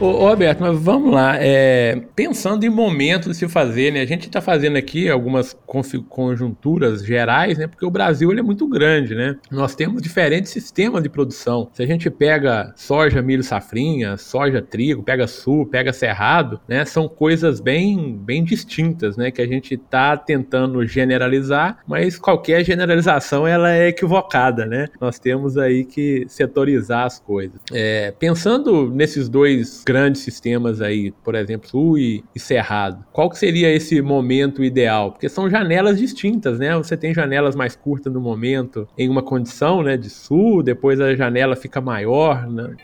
Ô, 0.06 0.10
ô, 0.10 0.28
Roberto, 0.28 0.60
mas 0.60 0.78
vamos 0.78 1.12
lá. 1.12 1.34
É, 1.36 2.00
pensando 2.14 2.64
em 2.64 2.68
momentos 2.68 3.32
de 3.32 3.34
se 3.34 3.48
fazer, 3.48 3.92
né? 3.92 4.02
A 4.02 4.06
gente 4.06 4.28
está 4.28 4.40
fazendo 4.40 4.76
aqui 4.76 5.10
algumas 5.10 5.52
conjunturas 6.08 7.04
gerais, 7.04 7.58
né? 7.58 7.66
Porque 7.66 7.84
o 7.84 7.90
Brasil 7.90 8.30
ele 8.30 8.38
é 8.38 8.42
muito 8.42 8.68
grande, 8.68 9.16
né? 9.16 9.36
Nós 9.50 9.74
temos 9.74 10.00
diferentes 10.00 10.52
sistemas 10.52 11.02
de 11.02 11.08
produção. 11.08 11.68
Se 11.72 11.82
a 11.82 11.86
gente 11.86 12.08
pega 12.08 12.72
soja, 12.76 13.20
milho, 13.20 13.42
safrinha, 13.42 14.16
soja, 14.16 14.62
trigo, 14.62 15.02
pega 15.02 15.26
sul, 15.26 15.66
pega 15.66 15.92
cerrado, 15.92 16.60
né? 16.68 16.84
São 16.84 17.08
coisas 17.08 17.58
bem, 17.58 18.16
bem 18.16 18.44
distintas, 18.44 19.16
né? 19.16 19.32
Que 19.32 19.42
a 19.42 19.46
gente 19.46 19.74
está 19.74 20.16
tentando 20.16 20.86
generalizar, 20.86 21.78
mas 21.84 22.16
qualquer 22.16 22.64
generalização 22.64 23.44
ela 23.44 23.72
é 23.74 23.88
equivocada, 23.88 24.66
né? 24.66 24.86
Nós 25.00 25.18
temos 25.18 25.58
aí 25.58 25.84
que 25.84 26.24
setorizar 26.28 27.06
as 27.06 27.18
coisas. 27.18 27.58
É, 27.72 28.14
pensando 28.16 28.88
nesses 28.88 29.28
dois 29.28 29.82
grandes 29.84 29.95
sistemas 30.14 30.80
aí, 30.80 31.12
por 31.24 31.34
exemplo, 31.34 31.68
Sul 31.68 31.98
e, 31.98 32.24
e 32.34 32.40
Cerrado, 32.40 33.04
qual 33.12 33.28
que 33.30 33.38
seria 33.38 33.72
esse 33.72 34.00
momento 34.00 34.62
ideal? 34.62 35.12
Porque 35.12 35.28
são 35.28 35.48
janelas 35.48 35.98
distintas, 35.98 36.58
né? 36.58 36.76
Você 36.76 36.96
tem 36.96 37.12
janelas 37.12 37.54
mais 37.54 37.76
curtas 37.76 38.12
no 38.12 38.20
momento 38.20 38.88
em 38.96 39.08
uma 39.08 39.22
condição, 39.22 39.82
né, 39.82 39.96
de 39.96 40.10
Sul, 40.10 40.62
depois 40.62 41.00
a 41.00 41.14
janela 41.14 41.56
fica 41.56 41.80
maior 41.80 42.46
né, 42.48 42.74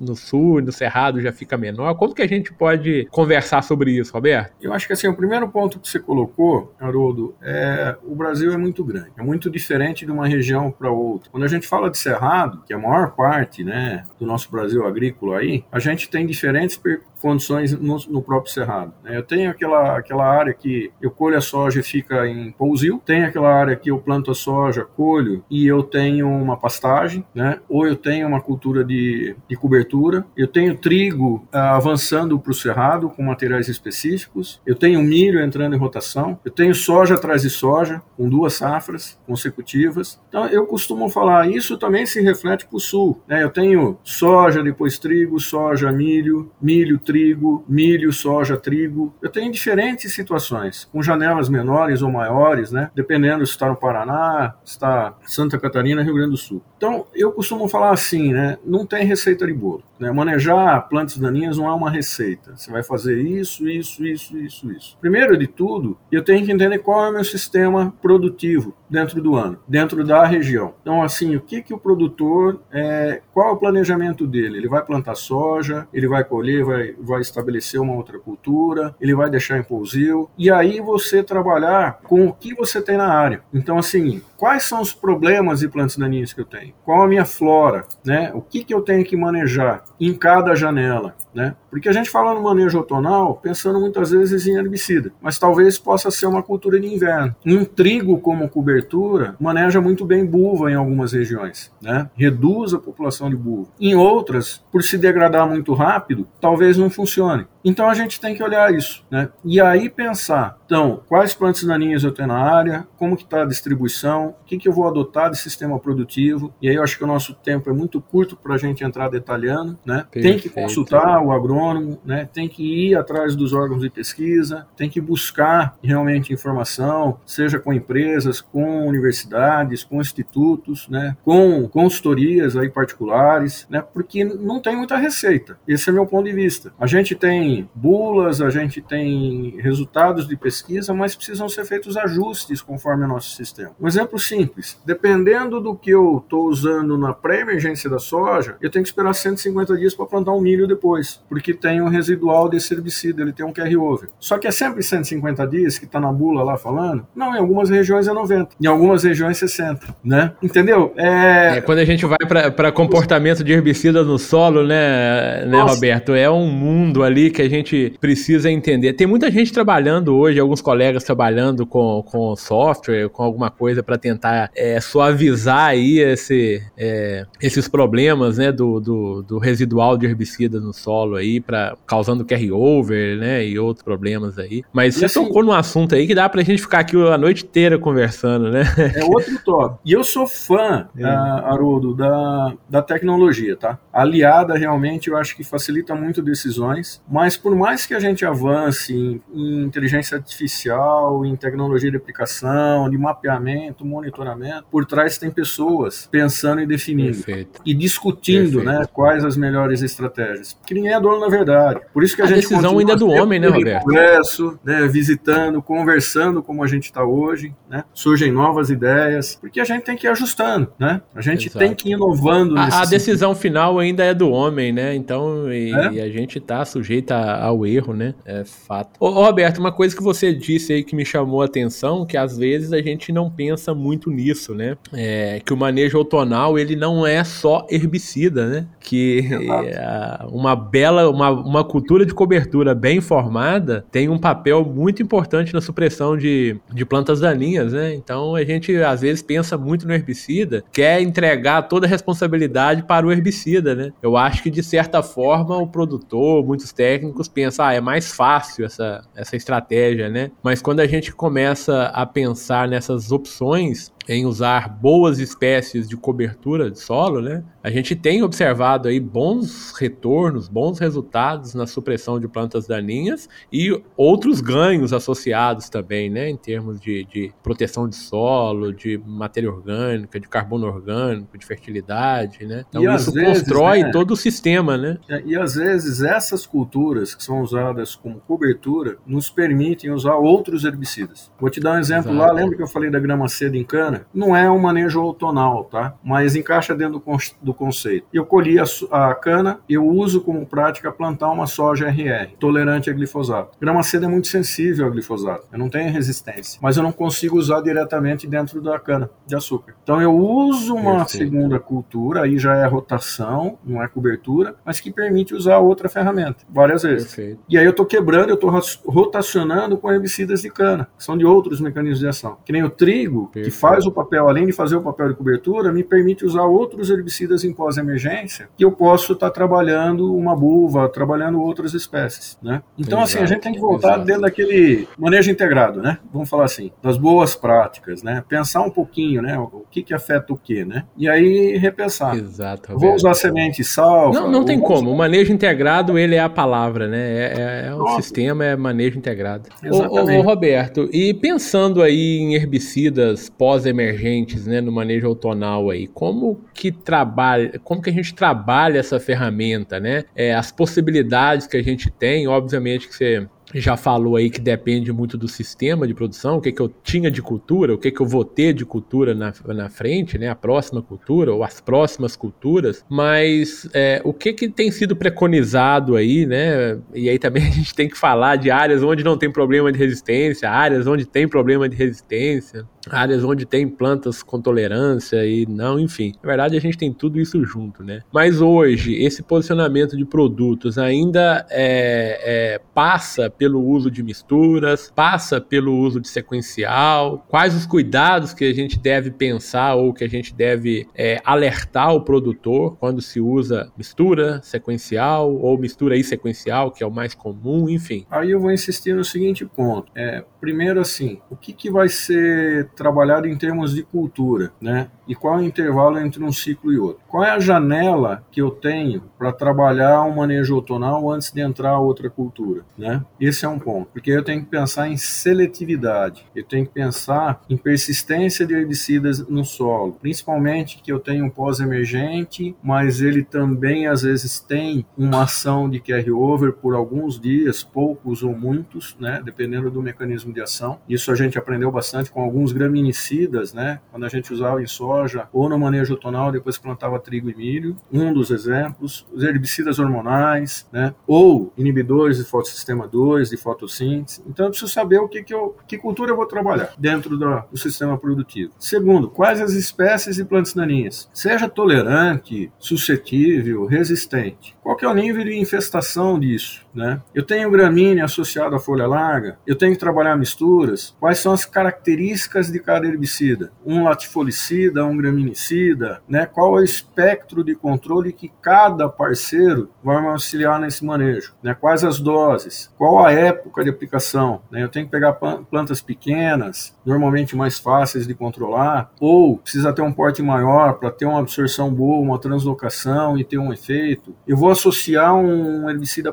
no 0.00 0.14
Sul, 0.16 0.60
no 0.60 0.72
Cerrado 0.72 1.20
já 1.20 1.32
fica 1.32 1.56
menor. 1.56 1.94
Como 1.94 2.14
que 2.14 2.22
a 2.22 2.28
gente 2.28 2.52
pode 2.52 3.06
conversar 3.10 3.62
sobre 3.62 3.92
isso, 3.92 4.12
Roberto? 4.12 4.52
Eu 4.60 4.72
acho 4.72 4.86
que 4.86 4.92
assim, 4.92 5.08
o 5.08 5.14
primeiro 5.14 5.48
ponto 5.48 5.78
que 5.78 5.88
você 5.88 5.98
colocou, 5.98 6.74
Haroldo, 6.80 7.34
é 7.42 7.96
o 8.04 8.14
Brasil 8.14 8.52
é 8.52 8.56
muito 8.56 8.84
grande, 8.84 9.10
é 9.16 9.22
muito 9.22 9.50
diferente 9.50 10.04
de 10.04 10.12
uma 10.12 10.26
região 10.26 10.70
para 10.70 10.90
outra. 10.90 11.30
Quando 11.30 11.44
a 11.44 11.48
gente 11.48 11.66
fala 11.66 11.90
de 11.90 11.98
Cerrado, 11.98 12.62
que 12.66 12.72
é 12.72 12.76
a 12.76 12.78
maior 12.78 13.12
parte, 13.12 13.64
né, 13.64 14.04
do 14.18 14.26
nosso 14.26 14.50
Brasil 14.50 14.86
agrícola 14.86 15.38
aí, 15.38 15.64
a 15.70 15.78
gente 15.78 16.08
tem 16.08 16.26
diferença 16.26 16.51
diferentes 16.52 16.78
condições 17.22 17.72
no, 17.72 17.96
no, 18.08 18.22
próprio 18.22 18.52
cerrado. 18.52 18.92
Né? 19.02 19.16
Eu 19.16 19.22
tenho 19.22 19.50
aquela, 19.50 19.96
aquela 19.96 20.26
área 20.26 20.52
que 20.52 20.90
eu 21.00 21.10
colho 21.10 21.38
a 21.38 21.40
soja 21.40 21.80
e 21.80 21.82
fica 21.82 22.26
em 22.26 22.50
pousio, 22.50 23.00
tem 23.06 23.24
aquela 23.24 23.54
área 23.54 23.76
que 23.76 23.90
eu 23.90 23.98
planto 23.98 24.32
a 24.32 24.34
soja, 24.34 24.84
colho 24.84 25.44
e 25.48 25.66
eu 25.66 25.82
tenho 25.82 26.28
uma 26.28 26.56
pastagem, 26.56 27.24
né? 27.34 27.60
ou 27.68 27.86
eu 27.86 27.94
tenho 27.94 28.26
uma 28.26 28.40
cultura 28.40 28.84
de, 28.84 29.36
de 29.48 29.56
cobertura, 29.56 30.26
eu 30.36 30.48
tenho 30.48 30.76
trigo 30.76 31.46
ah, 31.52 31.76
avançando 31.76 32.38
para 32.38 32.50
o 32.50 32.54
cerrado 32.54 33.08
com 33.08 33.22
materiais 33.22 33.68
específicos, 33.68 34.60
eu 34.66 34.74
tenho 34.74 35.00
milho 35.00 35.40
entrando 35.40 35.76
em 35.76 35.78
rotação, 35.78 36.38
eu 36.44 36.50
tenho 36.50 36.74
soja 36.74 37.14
atrás 37.14 37.42
de 37.42 37.50
soja, 37.50 38.02
com 38.16 38.28
duas 38.28 38.54
safras 38.54 39.18
consecutivas. 39.26 40.20
Então 40.28 40.46
eu 40.46 40.66
costumo 40.66 41.08
falar, 41.08 41.48
isso 41.48 41.78
também 41.78 42.04
se 42.04 42.20
reflete 42.20 42.66
para 42.66 42.76
o 42.76 42.80
sul. 42.80 43.20
Né? 43.28 43.42
Eu 43.42 43.50
tenho 43.50 43.98
soja, 44.02 44.62
depois 44.62 44.98
trigo, 44.98 45.38
soja, 45.38 45.92
milho, 45.92 46.50
milho, 46.60 46.98
trigo, 46.98 47.11
trigo, 47.12 47.62
milho, 47.68 48.10
soja, 48.10 48.56
trigo. 48.56 49.14
Eu 49.20 49.28
tenho 49.28 49.52
diferentes 49.52 50.14
situações, 50.14 50.88
com 50.90 51.02
janelas 51.02 51.50
menores 51.50 52.00
ou 52.00 52.10
maiores, 52.10 52.72
né? 52.72 52.90
Dependendo 52.94 53.44
se 53.44 53.52
está 53.52 53.68
no 53.68 53.76
Paraná, 53.76 54.54
se 54.64 54.72
está 54.72 55.14
Santa 55.26 55.58
Catarina, 55.58 56.02
Rio 56.02 56.14
Grande 56.14 56.30
do 56.30 56.36
Sul. 56.38 56.62
Então, 56.78 57.06
eu 57.14 57.30
costumo 57.32 57.68
falar 57.68 57.90
assim, 57.90 58.32
né? 58.32 58.56
Não 58.64 58.86
tem 58.86 59.04
receita 59.04 59.46
de 59.46 59.52
bolo. 59.52 59.82
Né? 60.00 60.10
Manejar 60.10 60.88
plantas 60.88 61.18
daninhas 61.18 61.58
não 61.58 61.68
é 61.68 61.72
uma 61.72 61.90
receita. 61.90 62.56
Você 62.56 62.70
vai 62.70 62.82
fazer 62.82 63.20
isso, 63.20 63.68
isso, 63.68 64.04
isso, 64.04 64.36
isso, 64.38 64.72
isso. 64.72 64.98
Primeiro 65.00 65.36
de 65.36 65.46
tudo, 65.46 65.98
eu 66.10 66.24
tenho 66.24 66.44
que 66.44 66.50
entender 66.50 66.78
qual 66.78 67.04
é 67.04 67.10
o 67.10 67.12
meu 67.12 67.24
sistema 67.24 67.94
produtivo 68.00 68.74
dentro 68.92 69.22
do 69.22 69.34
ano, 69.34 69.58
dentro 69.66 70.04
da 70.04 70.24
região. 70.26 70.74
Então, 70.82 71.02
assim, 71.02 71.34
o 71.34 71.40
que 71.40 71.62
que 71.62 71.72
o 71.72 71.78
produtor, 71.78 72.60
é, 72.70 73.22
qual 73.32 73.48
é 73.48 73.52
o 73.52 73.56
planejamento 73.56 74.26
dele? 74.26 74.58
Ele 74.58 74.68
vai 74.68 74.84
plantar 74.84 75.14
soja, 75.14 75.88
ele 75.92 76.06
vai 76.06 76.22
colher, 76.22 76.62
vai, 76.62 76.94
vai 77.00 77.22
estabelecer 77.22 77.80
uma 77.80 77.94
outra 77.94 78.18
cultura, 78.18 78.94
ele 79.00 79.14
vai 79.14 79.30
deixar 79.30 79.58
em 79.58 79.62
pousio, 79.62 80.28
e 80.36 80.50
aí 80.50 80.78
você 80.80 81.22
trabalhar 81.22 82.00
com 82.02 82.26
o 82.26 82.32
que 82.34 82.54
você 82.54 82.82
tem 82.82 82.98
na 82.98 83.08
área. 83.08 83.42
Então, 83.52 83.78
assim, 83.78 84.20
quais 84.42 84.64
são 84.64 84.80
os 84.80 84.92
problemas 84.92 85.62
e 85.62 85.68
plantas 85.68 85.96
daninhas 85.96 86.32
que 86.32 86.40
eu 86.40 86.44
tenho? 86.44 86.74
Qual 86.84 87.00
a 87.00 87.06
minha 87.06 87.24
flora? 87.24 87.84
Né? 88.04 88.32
O 88.34 88.42
que, 88.42 88.64
que 88.64 88.74
eu 88.74 88.82
tenho 88.82 89.04
que 89.04 89.16
manejar 89.16 89.84
em 90.00 90.12
cada 90.12 90.56
janela? 90.56 91.14
Né? 91.32 91.54
Porque 91.70 91.88
a 91.88 91.92
gente 91.92 92.10
fala 92.10 92.34
no 92.34 92.42
manejo 92.42 92.76
outonal 92.76 93.36
pensando 93.36 93.78
muitas 93.78 94.10
vezes 94.10 94.44
em 94.48 94.56
herbicida, 94.56 95.12
mas 95.22 95.38
talvez 95.38 95.78
possa 95.78 96.10
ser 96.10 96.26
uma 96.26 96.42
cultura 96.42 96.80
de 96.80 96.92
inverno. 96.92 97.36
Um 97.46 97.64
trigo 97.64 98.18
como 98.18 98.48
cobertura 98.48 99.36
maneja 99.38 99.80
muito 99.80 100.04
bem 100.04 100.26
buva 100.26 100.72
em 100.72 100.74
algumas 100.74 101.12
regiões, 101.12 101.70
né? 101.80 102.10
reduz 102.16 102.74
a 102.74 102.80
população 102.80 103.30
de 103.30 103.36
buva. 103.36 103.70
Em 103.80 103.94
outras, 103.94 104.60
por 104.72 104.82
se 104.82 104.98
degradar 104.98 105.48
muito 105.48 105.72
rápido, 105.72 106.26
talvez 106.40 106.76
não 106.76 106.90
funcione. 106.90 107.46
Então 107.64 107.88
a 107.88 107.94
gente 107.94 108.20
tem 108.20 108.34
que 108.34 108.42
olhar 108.42 108.72
isso, 108.74 109.04
né? 109.10 109.28
E 109.44 109.60
aí 109.60 109.88
pensar, 109.88 110.58
então, 110.64 111.02
quais 111.06 111.34
plantas 111.34 111.64
daninhas 111.64 112.02
eu 112.02 112.12
tenho 112.12 112.28
na 112.28 112.38
área, 112.38 112.86
como 112.96 113.14
que 113.14 113.24
está 113.24 113.42
a 113.42 113.46
distribuição, 113.46 114.34
o 114.40 114.44
que, 114.46 114.56
que 114.56 114.66
eu 114.66 114.72
vou 114.72 114.88
adotar 114.88 115.30
de 115.30 115.36
sistema 115.36 115.78
produtivo. 115.78 116.52
E 116.62 116.68
aí 116.68 116.76
eu 116.76 116.82
acho 116.82 116.96
que 116.96 117.04
o 117.04 117.06
nosso 117.06 117.34
tempo 117.34 117.68
é 117.68 117.72
muito 117.74 118.00
curto 118.00 118.36
para 118.36 118.54
a 118.54 118.58
gente 118.58 118.82
entrar 118.82 119.10
detalhando, 119.10 119.78
né? 119.84 120.06
Perfeito. 120.10 120.22
Tem 120.22 120.38
que 120.38 120.48
consultar 120.48 121.22
o 121.22 121.30
agrônomo, 121.30 121.98
né? 122.04 122.28
Tem 122.32 122.48
que 122.48 122.88
ir 122.88 122.94
atrás 122.94 123.36
dos 123.36 123.52
órgãos 123.52 123.82
de 123.82 123.90
pesquisa, 123.90 124.66
tem 124.74 124.88
que 124.88 125.00
buscar 125.00 125.76
realmente 125.82 126.32
informação, 126.32 127.18
seja 127.26 127.58
com 127.58 127.72
empresas, 127.72 128.40
com 128.40 128.86
universidades, 128.86 129.84
com 129.84 130.00
institutos, 130.00 130.88
né? 130.88 131.16
Com 131.22 131.68
consultorias 131.68 132.56
aí 132.56 132.70
particulares, 132.70 133.66
né? 133.68 133.84
Porque 133.92 134.24
não 134.24 134.58
tem 134.58 134.74
muita 134.74 134.96
receita. 134.96 135.58
Esse 135.68 135.90
é 135.90 135.92
meu 135.92 136.06
ponto 136.06 136.24
de 136.24 136.32
vista. 136.32 136.72
A 136.80 136.86
gente 136.86 137.14
tem 137.14 137.51
bulas, 137.74 138.40
a 138.40 138.50
gente 138.50 138.80
tem 138.80 139.56
resultados 139.60 140.26
de 140.26 140.36
pesquisa, 140.36 140.92
mas 140.94 141.14
precisam 141.14 141.48
ser 141.48 141.64
feitos 141.64 141.96
ajustes 141.96 142.60
conforme 142.60 143.04
o 143.04 143.08
nosso 143.08 143.30
sistema. 143.36 143.72
Um 143.80 143.88
exemplo 143.88 144.18
simples: 144.18 144.80
dependendo 144.84 145.60
do 145.60 145.74
que 145.74 145.90
eu 145.90 146.22
estou 146.22 146.46
usando 146.46 146.96
na 146.96 147.12
pré-emergência 147.12 147.88
da 147.88 147.98
soja, 147.98 148.56
eu 148.60 148.70
tenho 148.70 148.82
que 148.82 148.88
esperar 148.88 149.14
150 149.14 149.76
dias 149.76 149.94
para 149.94 150.06
plantar 150.06 150.32
um 150.32 150.40
milho 150.40 150.66
depois, 150.66 151.20
porque 151.28 151.52
tem 151.52 151.80
um 151.80 151.88
residual 151.88 152.48
desse 152.48 152.72
herbicida, 152.74 153.22
ele 153.22 153.32
tem 153.32 153.44
um 153.44 153.52
carry-over. 153.52 154.08
Só 154.18 154.38
que 154.38 154.46
é 154.46 154.50
sempre 154.50 154.82
150 154.82 155.46
dias 155.46 155.78
que 155.78 155.84
está 155.84 156.00
na 156.00 156.12
bula 156.12 156.42
lá 156.42 156.56
falando? 156.56 157.06
Não, 157.14 157.34
em 157.34 157.38
algumas 157.38 157.70
regiões 157.70 158.08
é 158.08 158.12
90, 158.12 158.56
em 158.60 158.66
algumas 158.66 159.04
regiões 159.04 159.38
60, 159.38 159.94
né? 160.04 160.32
Entendeu? 160.42 160.92
É... 160.96 161.58
é 161.58 161.60
quando 161.60 161.78
a 161.78 161.84
gente 161.84 162.06
vai 162.06 162.18
para 162.18 162.72
comportamento 162.72 163.44
de 163.44 163.52
herbicida 163.52 164.02
no 164.02 164.18
solo, 164.18 164.66
né, 164.66 165.44
né 165.46 165.62
Roberto? 165.62 166.14
É 166.14 166.30
um 166.30 166.46
mundo 166.46 167.02
ali 167.02 167.30
que 167.30 167.41
que 167.42 167.46
a 167.46 167.48
gente 167.48 167.94
precisa 168.00 168.50
entender. 168.50 168.92
Tem 168.92 169.06
muita 169.06 169.30
gente 169.30 169.52
trabalhando 169.52 170.16
hoje, 170.16 170.38
alguns 170.38 170.60
colegas 170.60 171.04
trabalhando 171.04 171.66
com, 171.66 172.02
com 172.02 172.34
software, 172.36 173.08
com 173.08 173.22
alguma 173.22 173.50
coisa 173.50 173.82
para 173.82 173.98
tentar 173.98 174.50
é, 174.54 174.80
suavizar 174.80 175.66
aí 175.66 175.98
esse, 175.98 176.62
é, 176.76 177.26
esses 177.40 177.68
problemas, 177.68 178.38
né, 178.38 178.52
do, 178.52 178.80
do, 178.80 179.22
do, 179.22 179.38
residual 179.38 179.96
de 179.96 180.06
herbicida 180.06 180.60
no 180.60 180.72
solo 180.72 181.16
aí, 181.16 181.40
para 181.40 181.76
causando 181.86 182.24
carry-over, 182.24 183.18
né, 183.18 183.44
e 183.44 183.58
outros 183.58 183.82
problemas 183.82 184.38
aí. 184.38 184.62
Mas 184.72 184.96
e 184.96 185.00
você 185.00 185.04
assim, 185.06 185.24
tocou 185.24 185.42
num 185.42 185.52
assunto 185.52 185.94
aí 185.94 186.06
que 186.06 186.14
dá 186.14 186.28
pra 186.28 186.42
gente 186.42 186.62
ficar 186.62 186.80
aqui 186.80 186.96
a 186.96 187.18
noite 187.18 187.44
inteira 187.44 187.78
conversando, 187.78 188.50
né? 188.50 188.62
É 188.94 189.04
outro 189.04 189.38
top. 189.44 189.78
E 189.84 189.92
eu 189.92 190.04
sou 190.04 190.26
fã, 190.26 190.88
é. 190.96 191.04
uh, 191.04 191.08
Haroldo, 191.46 191.94
da, 191.94 192.54
da 192.68 192.82
tecnologia, 192.82 193.56
tá? 193.56 193.78
Aliada, 193.92 194.54
realmente, 194.54 195.08
eu 195.08 195.16
acho 195.16 195.36
que 195.36 195.42
facilita 195.42 195.94
muito 195.94 196.22
decisões, 196.22 197.02
mas 197.08 197.31
por 197.36 197.54
mais 197.54 197.86
que 197.86 197.94
a 197.94 198.00
gente 198.00 198.24
avance 198.24 198.94
em, 198.94 199.20
em 199.32 199.62
inteligência 199.64 200.16
artificial, 200.16 201.24
em 201.24 201.36
tecnologia 201.36 201.90
de 201.90 201.96
aplicação, 201.96 202.88
de 202.90 202.98
mapeamento, 202.98 203.84
monitoramento, 203.84 204.64
por 204.70 204.84
trás 204.86 205.18
tem 205.18 205.30
pessoas 205.30 206.08
pensando 206.10 206.60
e 206.60 206.66
definindo. 206.66 207.16
Perfeito. 207.16 207.60
E 207.64 207.74
discutindo, 207.74 208.62
Perfeito. 208.62 208.80
né, 208.80 208.86
quais 208.92 209.24
as 209.24 209.36
melhores 209.36 209.82
estratégias. 209.82 210.56
Que 210.66 210.74
ninguém 210.74 210.92
é 210.92 211.00
dono 211.00 211.20
na 211.20 211.28
verdade. 211.28 211.80
Por 211.92 212.02
isso 212.02 212.16
que 212.16 212.22
a, 212.22 212.24
a 212.24 212.28
gente 212.28 212.48
decisão 212.48 212.78
ainda 212.78 212.92
é 212.92 212.96
do 212.96 213.08
homem, 213.08 213.38
né, 213.38 213.48
Roberto? 213.48 213.84
Congresso, 213.84 214.58
né, 214.64 214.86
visitando, 214.88 215.62
conversando 215.62 216.42
como 216.42 216.62
a 216.62 216.66
gente 216.66 216.84
está 216.84 217.04
hoje, 217.04 217.54
né? 217.68 217.84
Surgem 217.92 218.32
novas 218.32 218.70
ideias, 218.70 219.36
porque 219.40 219.60
a 219.60 219.64
gente 219.64 219.82
tem 219.82 219.96
que 219.96 220.06
ir 220.06 220.10
ajustando, 220.10 220.72
né? 220.78 221.00
A 221.14 221.20
gente 221.20 221.48
Exato. 221.48 221.58
tem 221.58 221.74
que 221.74 221.90
ir 221.90 221.92
inovando. 221.92 222.58
A, 222.58 222.82
a 222.82 222.84
decisão 222.84 223.34
final 223.34 223.78
ainda 223.78 224.04
é 224.04 224.14
do 224.14 224.30
homem, 224.30 224.72
né? 224.72 224.94
Então, 224.94 225.52
e, 225.52 225.72
é? 225.72 225.92
e 225.92 226.00
a 226.00 226.08
gente 226.08 226.38
está 226.38 226.64
sujeito 226.64 227.12
ao 227.22 227.66
erro, 227.66 227.94
né? 227.94 228.14
É 228.24 228.44
fato. 228.44 228.90
Ô, 229.00 229.10
Roberto, 229.10 229.58
uma 229.58 229.72
coisa 229.72 229.94
que 229.94 230.02
você 230.02 230.34
disse 230.34 230.72
aí 230.72 230.84
que 230.84 230.96
me 230.96 231.04
chamou 231.04 231.42
a 231.42 231.46
atenção, 231.46 232.06
que 232.06 232.16
às 232.16 232.36
vezes 232.36 232.72
a 232.72 232.80
gente 232.80 233.12
não 233.12 233.30
pensa 233.30 233.74
muito 233.74 234.10
nisso, 234.10 234.54
né? 234.54 234.76
É, 234.92 235.40
que 235.44 235.52
o 235.52 235.56
manejo 235.56 235.98
outonal, 235.98 236.58
ele 236.58 236.76
não 236.76 237.06
é 237.06 237.22
só 237.24 237.66
herbicida, 237.70 238.46
né? 238.46 238.66
Que 238.80 239.28
é, 239.64 240.18
uma 240.28 240.54
bela, 240.56 241.08
uma, 241.10 241.30
uma 241.30 241.64
cultura 241.64 242.04
de 242.04 242.14
cobertura 242.14 242.74
bem 242.74 243.00
formada 243.00 243.84
tem 243.90 244.08
um 244.08 244.18
papel 244.18 244.64
muito 244.64 245.02
importante 245.02 245.52
na 245.52 245.60
supressão 245.60 246.16
de, 246.16 246.56
de 246.72 246.84
plantas 246.84 247.20
daninhas, 247.20 247.72
né? 247.72 247.94
Então 247.94 248.34
a 248.34 248.44
gente 248.44 248.74
às 248.76 249.00
vezes 249.00 249.22
pensa 249.22 249.56
muito 249.56 249.86
no 249.86 249.92
herbicida, 249.92 250.64
quer 250.72 251.00
entregar 251.00 251.62
toda 251.62 251.86
a 251.86 251.88
responsabilidade 251.88 252.82
para 252.82 253.06
o 253.06 253.12
herbicida, 253.12 253.74
né? 253.74 253.92
Eu 254.02 254.16
acho 254.16 254.42
que 254.42 254.50
de 254.50 254.62
certa 254.62 255.02
forma 255.02 255.56
o 255.56 255.66
produtor, 255.66 256.44
muitos 256.44 256.72
técnicos 256.72 257.11
pensam, 257.28 257.64
ah, 257.64 257.72
é 257.72 257.80
mais 257.80 258.12
fácil 258.12 258.64
essa, 258.64 259.04
essa 259.14 259.36
estratégia, 259.36 260.08
né? 260.08 260.30
Mas 260.42 260.62
quando 260.62 260.80
a 260.80 260.86
gente 260.86 261.12
começa 261.12 261.84
a 261.86 262.06
pensar 262.06 262.68
nessas 262.68 263.12
opções, 263.12 263.92
em 264.08 264.26
usar 264.26 264.68
boas 264.68 265.18
espécies 265.18 265.88
de 265.88 265.96
cobertura 265.96 266.70
de 266.70 266.78
solo, 266.78 267.20
né? 267.20 267.44
A 267.62 267.70
gente 267.70 267.94
tem 267.94 268.22
observado 268.22 268.88
aí 268.88 268.98
bons 268.98 269.72
retornos, 269.78 270.48
bons 270.48 270.78
resultados 270.78 271.54
na 271.54 271.66
supressão 271.66 272.18
de 272.18 272.26
plantas 272.26 272.66
daninhas 272.66 273.28
e 273.52 273.80
outros 273.96 274.40
ganhos 274.40 274.92
associados 274.92 275.68
também, 275.68 276.10
né? 276.10 276.28
Em 276.28 276.36
termos 276.36 276.80
de, 276.80 277.04
de 277.04 277.32
proteção 277.42 277.88
de 277.88 277.96
solo, 277.96 278.72
de 278.72 279.00
matéria 279.06 279.50
orgânica, 279.50 280.18
de 280.18 280.28
carbono 280.28 280.66
orgânico, 280.66 281.38
de 281.38 281.46
fertilidade, 281.46 282.44
né? 282.44 282.64
Então 282.68 282.82
e 282.82 282.94
isso 282.94 283.12
vezes, 283.12 283.40
constrói 283.40 283.82
né? 283.84 283.90
todo 283.92 284.12
o 284.12 284.16
sistema, 284.16 284.76
né? 284.76 284.98
E 285.24 285.36
às 285.36 285.54
vezes 285.54 286.02
essas 286.02 286.46
culturas 286.46 287.14
que 287.14 287.22
são 287.22 287.40
usadas 287.40 287.94
como 287.94 288.20
cobertura 288.20 288.96
nos 289.06 289.30
permitem 289.30 289.90
usar 289.90 290.16
outros 290.16 290.64
herbicidas. 290.64 291.30
Vou 291.38 291.50
te 291.50 291.60
dar 291.60 291.74
um 291.74 291.78
exemplo 291.78 292.12
Exato. 292.12 292.26
lá, 292.26 292.32
lembra 292.32 292.56
que 292.56 292.62
eu 292.62 292.68
falei 292.68 292.90
da 292.90 292.98
grama 292.98 293.28
cedo 293.28 293.56
em 293.56 293.64
cana? 293.64 293.91
Não 294.12 294.36
é 294.36 294.50
um 294.50 294.58
manejo 294.58 295.00
outonal, 295.00 295.64
tá? 295.64 295.94
Mas 296.04 296.36
encaixa 296.36 296.74
dentro 296.74 296.98
do, 296.98 297.16
do 297.42 297.54
conceito. 297.54 298.06
Eu 298.12 298.24
colhi 298.24 298.58
a, 298.58 298.64
a, 298.90 299.14
cana, 299.14 299.60
eu 299.68 299.86
uso 299.86 300.20
como 300.20 300.46
prática 300.46 300.90
plantar 300.92 301.30
uma 301.30 301.46
soja 301.46 301.88
RR, 301.88 302.36
tolerante 302.38 302.90
a 302.90 302.92
glifosato. 302.92 303.58
Grama 303.60 303.82
seda 303.82 304.06
é 304.06 304.08
muito 304.08 304.28
sensível 304.28 304.86
a 304.86 304.90
glifosato, 304.90 305.46
eu 305.52 305.58
não 305.58 305.68
tenho 305.68 305.92
resistência, 305.92 306.58
mas 306.62 306.76
eu 306.76 306.82
não 306.82 306.92
consigo 306.92 307.38
usar 307.38 307.60
diretamente 307.60 308.26
dentro 308.26 308.60
da 308.60 308.78
cana 308.78 309.10
de 309.26 309.34
açúcar. 309.34 309.74
Então 309.82 310.00
eu 310.00 310.14
uso 310.14 310.74
uma 310.74 311.04
Perfeito. 311.04 311.24
segunda 311.24 311.58
cultura, 311.58 312.22
aí 312.22 312.38
já 312.38 312.56
é 312.56 312.66
rotação, 312.66 313.58
não 313.64 313.82
é 313.82 313.88
cobertura, 313.88 314.56
mas 314.64 314.80
que 314.80 314.90
permite 314.90 315.34
usar 315.34 315.58
outra 315.58 315.88
ferramenta 315.88 316.44
várias 316.48 316.82
vezes. 316.82 317.14
Perfeito. 317.14 317.40
E 317.48 317.58
aí 317.58 317.64
eu 317.64 317.70
estou 317.70 317.86
quebrando, 317.86 318.30
eu 318.30 318.34
estou 318.34 318.50
rotacionando 318.86 319.76
com 319.76 319.92
herbicidas 319.92 320.42
de 320.42 320.50
cana, 320.50 320.88
que 320.96 321.04
são 321.04 321.16
de 321.16 321.24
outros 321.24 321.60
mecanismos 321.60 322.00
de 322.00 322.08
ação. 322.08 322.38
Que 322.44 322.52
nem 322.52 322.62
o 322.62 322.70
trigo, 322.70 323.26
Perfeito. 323.26 323.44
que 323.46 323.50
faz 323.50 323.81
faz 323.82 323.86
o 323.86 323.92
papel, 323.92 324.28
além 324.28 324.46
de 324.46 324.52
fazer 324.52 324.76
o 324.76 324.82
papel 324.82 325.08
de 325.08 325.14
cobertura, 325.14 325.72
me 325.72 325.82
permite 325.82 326.24
usar 326.24 326.44
outros 326.44 326.90
herbicidas 326.90 327.44
em 327.44 327.52
pós-emergência 327.52 328.48
que 328.56 328.64
eu 328.64 328.72
posso 328.72 329.14
estar 329.14 329.28
tá 329.28 329.32
trabalhando 329.32 330.14
uma 330.14 330.36
buva, 330.36 330.88
trabalhando 330.88 331.40
outras 331.40 331.74
espécies, 331.74 332.38
né? 332.42 332.62
Então, 332.78 332.98
exato, 332.98 333.02
assim, 333.02 333.24
a 333.24 333.26
gente 333.26 333.42
tem 333.42 333.52
que 333.52 333.60
voltar 333.60 333.88
exato. 333.88 334.04
dentro 334.04 334.22
daquele 334.22 334.88
manejo 334.98 335.30
integrado, 335.30 335.82
né? 335.82 335.98
Vamos 336.12 336.28
falar 336.28 336.44
assim, 336.44 336.70
das 336.82 336.96
boas 336.96 337.34
práticas, 337.34 338.02
né? 338.02 338.22
Pensar 338.28 338.62
um 338.62 338.70
pouquinho, 338.70 339.22
né? 339.22 339.36
O 339.72 339.74
que 339.74 339.82
que 339.82 339.94
afeta 339.94 340.34
o 340.34 340.36
que, 340.36 340.66
né? 340.66 340.84
E 340.98 341.08
aí 341.08 341.56
repensar. 341.56 342.14
Exato. 342.14 342.78
Vou 342.78 342.94
usar 342.94 343.14
semente 343.14 343.64
salva. 343.64 344.20
Não, 344.20 344.30
não 344.30 344.44
tem 344.44 344.60
como. 344.60 344.90
O 344.90 344.94
manejo 344.94 345.32
integrado, 345.32 345.98
ele 345.98 346.14
é 346.14 346.20
a 346.20 346.28
palavra, 346.28 346.86
né? 346.86 346.98
É, 346.98 347.34
é, 347.38 347.68
é 347.68 347.74
um 347.74 347.96
sistema, 347.96 348.44
é 348.44 348.54
manejo 348.54 348.98
integrado. 348.98 349.48
Exatamente. 349.62 350.18
Ô, 350.18 350.20
ô, 350.20 350.22
Roberto, 350.22 350.90
e 350.92 351.14
pensando 351.14 351.80
aí 351.80 352.18
em 352.18 352.34
herbicidas 352.34 353.30
pós 353.30 353.64
emergentes 353.64 354.46
né, 354.46 354.60
no 354.60 354.70
manejo 354.70 355.08
outonal 355.08 355.70
aí. 355.70 355.86
Como 355.86 356.38
que 356.52 356.70
trabalha, 356.70 357.58
como 357.64 357.80
que 357.80 357.88
a 357.88 357.94
gente 357.94 358.14
trabalha 358.14 358.78
essa 358.78 359.00
ferramenta, 359.00 359.80
né? 359.80 360.04
É, 360.14 360.34
as 360.34 360.52
possibilidades 360.52 361.46
que 361.46 361.56
a 361.56 361.62
gente 361.62 361.90
tem, 361.90 362.28
obviamente 362.28 362.86
que 362.86 362.94
você 362.94 363.26
já 363.54 363.76
falou 363.76 364.16
aí 364.16 364.30
que 364.30 364.40
depende 364.40 364.92
muito 364.92 365.16
do 365.16 365.28
sistema 365.28 365.86
de 365.86 365.94
produção, 365.94 366.36
o 366.36 366.40
que, 366.40 366.52
que 366.52 366.60
eu 366.60 366.72
tinha 366.82 367.10
de 367.10 367.22
cultura, 367.22 367.74
o 367.74 367.78
que, 367.78 367.90
que 367.90 368.00
eu 368.00 368.06
vou 368.06 368.24
ter 368.24 368.52
de 368.52 368.64
cultura 368.64 369.14
na, 369.14 369.32
na 369.48 369.68
frente, 369.68 370.18
né? 370.18 370.28
A 370.28 370.34
próxima 370.34 370.82
cultura 370.82 371.32
ou 371.32 371.44
as 371.44 371.60
próximas 371.60 372.16
culturas, 372.16 372.84
mas 372.88 373.68
é, 373.72 374.00
o 374.04 374.12
que, 374.12 374.32
que 374.32 374.48
tem 374.48 374.70
sido 374.70 374.96
preconizado 374.96 375.96
aí, 375.96 376.26
né? 376.26 376.78
E 376.94 377.08
aí 377.08 377.18
também 377.18 377.44
a 377.46 377.50
gente 377.50 377.74
tem 377.74 377.88
que 377.88 377.98
falar 377.98 378.36
de 378.36 378.50
áreas 378.50 378.82
onde 378.82 379.04
não 379.04 379.16
tem 379.16 379.30
problema 379.30 379.72
de 379.72 379.78
resistência, 379.78 380.50
áreas 380.50 380.86
onde 380.86 381.04
tem 381.04 381.28
problema 381.28 381.68
de 381.68 381.76
resistência, 381.76 382.66
áreas 382.90 383.22
onde 383.24 383.46
tem 383.46 383.68
plantas 383.68 384.22
com 384.22 384.40
tolerância 384.40 385.24
e 385.24 385.46
não, 385.46 385.78
enfim. 385.78 386.14
Na 386.22 386.28
verdade, 386.28 386.56
a 386.56 386.60
gente 386.60 386.76
tem 386.76 386.92
tudo 386.92 387.20
isso 387.20 387.42
junto, 387.44 387.84
né? 387.84 388.00
Mas 388.12 388.40
hoje, 388.40 388.94
esse 389.02 389.22
posicionamento 389.22 389.96
de 389.96 390.04
produtos 390.04 390.78
ainda 390.78 391.46
é, 391.50 392.54
é, 392.54 392.60
passa 392.74 393.30
pelo 393.42 393.60
uso 393.60 393.90
de 393.90 394.04
misturas, 394.04 394.92
passa 394.94 395.40
pelo 395.40 395.76
uso 395.76 396.00
de 396.00 396.06
sequencial, 396.06 397.26
quais 397.28 397.56
os 397.56 397.66
cuidados 397.66 398.32
que 398.32 398.44
a 398.44 398.54
gente 398.54 398.78
deve 398.78 399.10
pensar 399.10 399.74
ou 399.74 399.92
que 399.92 400.04
a 400.04 400.08
gente 400.08 400.32
deve 400.32 400.86
é, 400.94 401.20
alertar 401.24 401.92
o 401.92 402.02
produtor 402.02 402.76
quando 402.78 403.02
se 403.02 403.20
usa 403.20 403.72
mistura 403.76 404.40
sequencial 404.44 405.34
ou 405.34 405.58
mistura 405.58 405.96
e 405.96 406.04
sequencial, 406.04 406.70
que 406.70 406.84
é 406.84 406.86
o 406.86 406.90
mais 406.92 407.16
comum, 407.16 407.68
enfim. 407.68 408.06
Aí 408.08 408.30
eu 408.30 408.38
vou 408.38 408.52
insistir 408.52 408.94
no 408.94 409.02
seguinte 409.02 409.44
ponto. 409.44 409.90
É, 409.92 410.24
primeiro, 410.40 410.78
assim, 410.78 411.20
o 411.28 411.34
que, 411.34 411.52
que 411.52 411.68
vai 411.68 411.88
ser 411.88 412.68
trabalhado 412.76 413.26
em 413.26 413.36
termos 413.36 413.74
de 413.74 413.82
cultura, 413.82 414.52
né? 414.60 414.88
E 415.08 415.16
qual 415.16 415.34
é 415.34 415.42
o 415.42 415.44
intervalo 415.44 415.98
entre 415.98 416.22
um 416.22 416.32
ciclo 416.32 416.72
e 416.72 416.78
outro? 416.78 417.02
Qual 417.08 417.24
é 417.24 417.30
a 417.30 417.40
janela 417.40 418.24
que 418.30 418.40
eu 418.40 418.50
tenho 418.50 419.02
para 419.18 419.32
trabalhar 419.32 420.02
um 420.02 420.14
manejo 420.14 420.54
outonal 420.54 421.10
antes 421.10 421.32
de 421.32 421.40
entrar 421.40 421.70
a 421.70 421.80
outra 421.80 422.08
cultura, 422.08 422.62
né? 422.78 423.04
Esse 423.32 423.46
é 423.46 423.48
um 423.48 423.58
ponto, 423.58 423.88
porque 423.94 424.10
eu 424.10 424.22
tenho 424.22 424.42
que 424.42 424.50
pensar 424.50 424.90
em 424.90 424.98
seletividade, 424.98 426.26
eu 426.36 426.44
tenho 426.44 426.66
que 426.66 426.72
pensar 426.74 427.40
em 427.48 427.56
persistência 427.56 428.46
de 428.46 428.52
herbicidas 428.52 429.26
no 429.26 429.42
solo, 429.42 429.94
principalmente 429.94 430.82
que 430.82 430.92
eu 430.92 431.00
tenho 431.00 431.24
um 431.24 431.30
pós-emergente, 431.30 432.54
mas 432.62 433.00
ele 433.00 433.24
também 433.24 433.86
às 433.86 434.02
vezes 434.02 434.38
tem 434.38 434.84
uma 434.98 435.22
ação 435.22 435.66
de 435.66 435.80
carry-over 435.80 436.52
por 436.52 436.74
alguns 436.74 437.18
dias, 437.18 437.62
poucos 437.62 438.22
ou 438.22 438.36
muitos, 438.36 438.94
né? 439.00 439.22
Dependendo 439.24 439.70
do 439.70 439.80
mecanismo 439.80 440.30
de 440.30 440.42
ação. 440.42 440.78
Isso 440.86 441.10
a 441.10 441.14
gente 441.14 441.38
aprendeu 441.38 441.72
bastante 441.72 442.10
com 442.10 442.20
alguns 442.20 442.52
graminicidas, 442.52 443.54
né? 443.54 443.80
Quando 443.90 444.04
a 444.04 444.10
gente 444.10 444.30
usava 444.30 444.62
em 444.62 444.66
soja 444.66 445.26
ou 445.32 445.48
no 445.48 445.58
manejo 445.58 445.96
tonal, 445.96 446.30
depois 446.30 446.58
plantava 446.58 447.00
trigo 447.00 447.30
e 447.30 447.34
milho. 447.34 447.78
Um 447.90 448.12
dos 448.12 448.30
exemplos, 448.30 449.06
os 449.10 449.22
herbicidas 449.22 449.78
hormonais, 449.78 450.68
né? 450.70 450.94
Ou 451.06 451.50
inibidores 451.56 452.18
de 452.18 452.24
fotossistema 452.24 452.86
2, 452.86 453.21
de 453.30 453.36
fotossíntese. 453.36 454.22
Então 454.26 454.46
eu 454.46 454.50
preciso 454.50 454.72
saber 454.72 454.98
o 454.98 455.08
que, 455.08 455.22
que, 455.22 455.34
eu, 455.34 455.56
que 455.66 455.78
cultura 455.78 456.12
eu 456.12 456.16
vou 456.16 456.26
trabalhar 456.26 456.74
dentro 456.78 457.16
do, 457.16 457.42
do 457.50 457.58
sistema 457.58 457.96
produtivo. 457.98 458.52
Segundo, 458.58 459.10
quais 459.10 459.40
as 459.40 459.52
espécies 459.52 460.16
de 460.16 460.24
plantas 460.24 460.54
daninhas? 460.54 461.08
Seja 461.12 461.48
tolerante, 461.48 462.50
suscetível, 462.58 463.66
resistente. 463.66 464.56
Qual 464.62 464.76
que 464.76 464.84
é 464.84 464.88
o 464.88 464.94
nível 464.94 465.24
de 465.24 465.38
infestação 465.38 466.18
disso? 466.18 466.61
Né? 466.74 467.00
Eu 467.14 467.24
tenho 467.24 467.50
gramínea 467.50 468.04
associada 468.04 468.56
à 468.56 468.58
folha 468.58 468.86
larga, 468.86 469.38
eu 469.46 469.56
tenho 469.56 469.72
que 469.72 469.78
trabalhar 469.78 470.16
misturas. 470.16 470.94
Quais 470.98 471.18
são 471.18 471.32
as 471.32 471.44
características 471.44 472.50
de 472.50 472.58
cada 472.58 472.86
herbicida? 472.86 473.52
Um 473.64 473.84
latifolicida, 473.84 474.84
um 474.84 474.96
graminicida, 474.96 476.02
né? 476.08 476.26
Qual 476.26 476.58
é 476.58 476.60
o 476.60 476.64
espectro 476.64 477.44
de 477.44 477.54
controle 477.54 478.12
que 478.12 478.32
cada 478.40 478.88
parceiro 478.88 479.70
vai 479.82 480.00
me 480.00 480.08
auxiliar 480.08 480.60
nesse 480.60 480.84
manejo? 480.84 481.34
Né? 481.42 481.54
Quais 481.54 481.84
as 481.84 481.98
doses? 482.00 482.72
Qual 482.76 483.04
a 483.04 483.12
época 483.12 483.64
de 483.64 483.70
aplicação? 483.70 484.42
Né? 484.50 484.62
Eu 484.62 484.68
tenho 484.68 484.86
que 484.86 484.92
pegar 484.92 485.12
plantas 485.12 485.80
pequenas, 485.80 486.76
normalmente 486.84 487.36
mais 487.36 487.58
fáceis 487.58 488.06
de 488.06 488.14
controlar, 488.14 488.90
ou 489.00 489.38
precisa 489.38 489.72
ter 489.72 489.82
um 489.82 489.92
porte 489.92 490.22
maior 490.22 490.74
para 490.74 490.90
ter 490.90 491.04
uma 491.04 491.20
absorção 491.20 491.72
boa, 491.72 492.02
uma 492.02 492.18
translocação 492.18 493.18
e 493.18 493.24
ter 493.24 493.38
um 493.38 493.52
efeito. 493.52 494.14
Eu 494.26 494.36
vou 494.36 494.50
associar 494.50 495.14
um 495.14 495.68
herbicida 495.68 496.12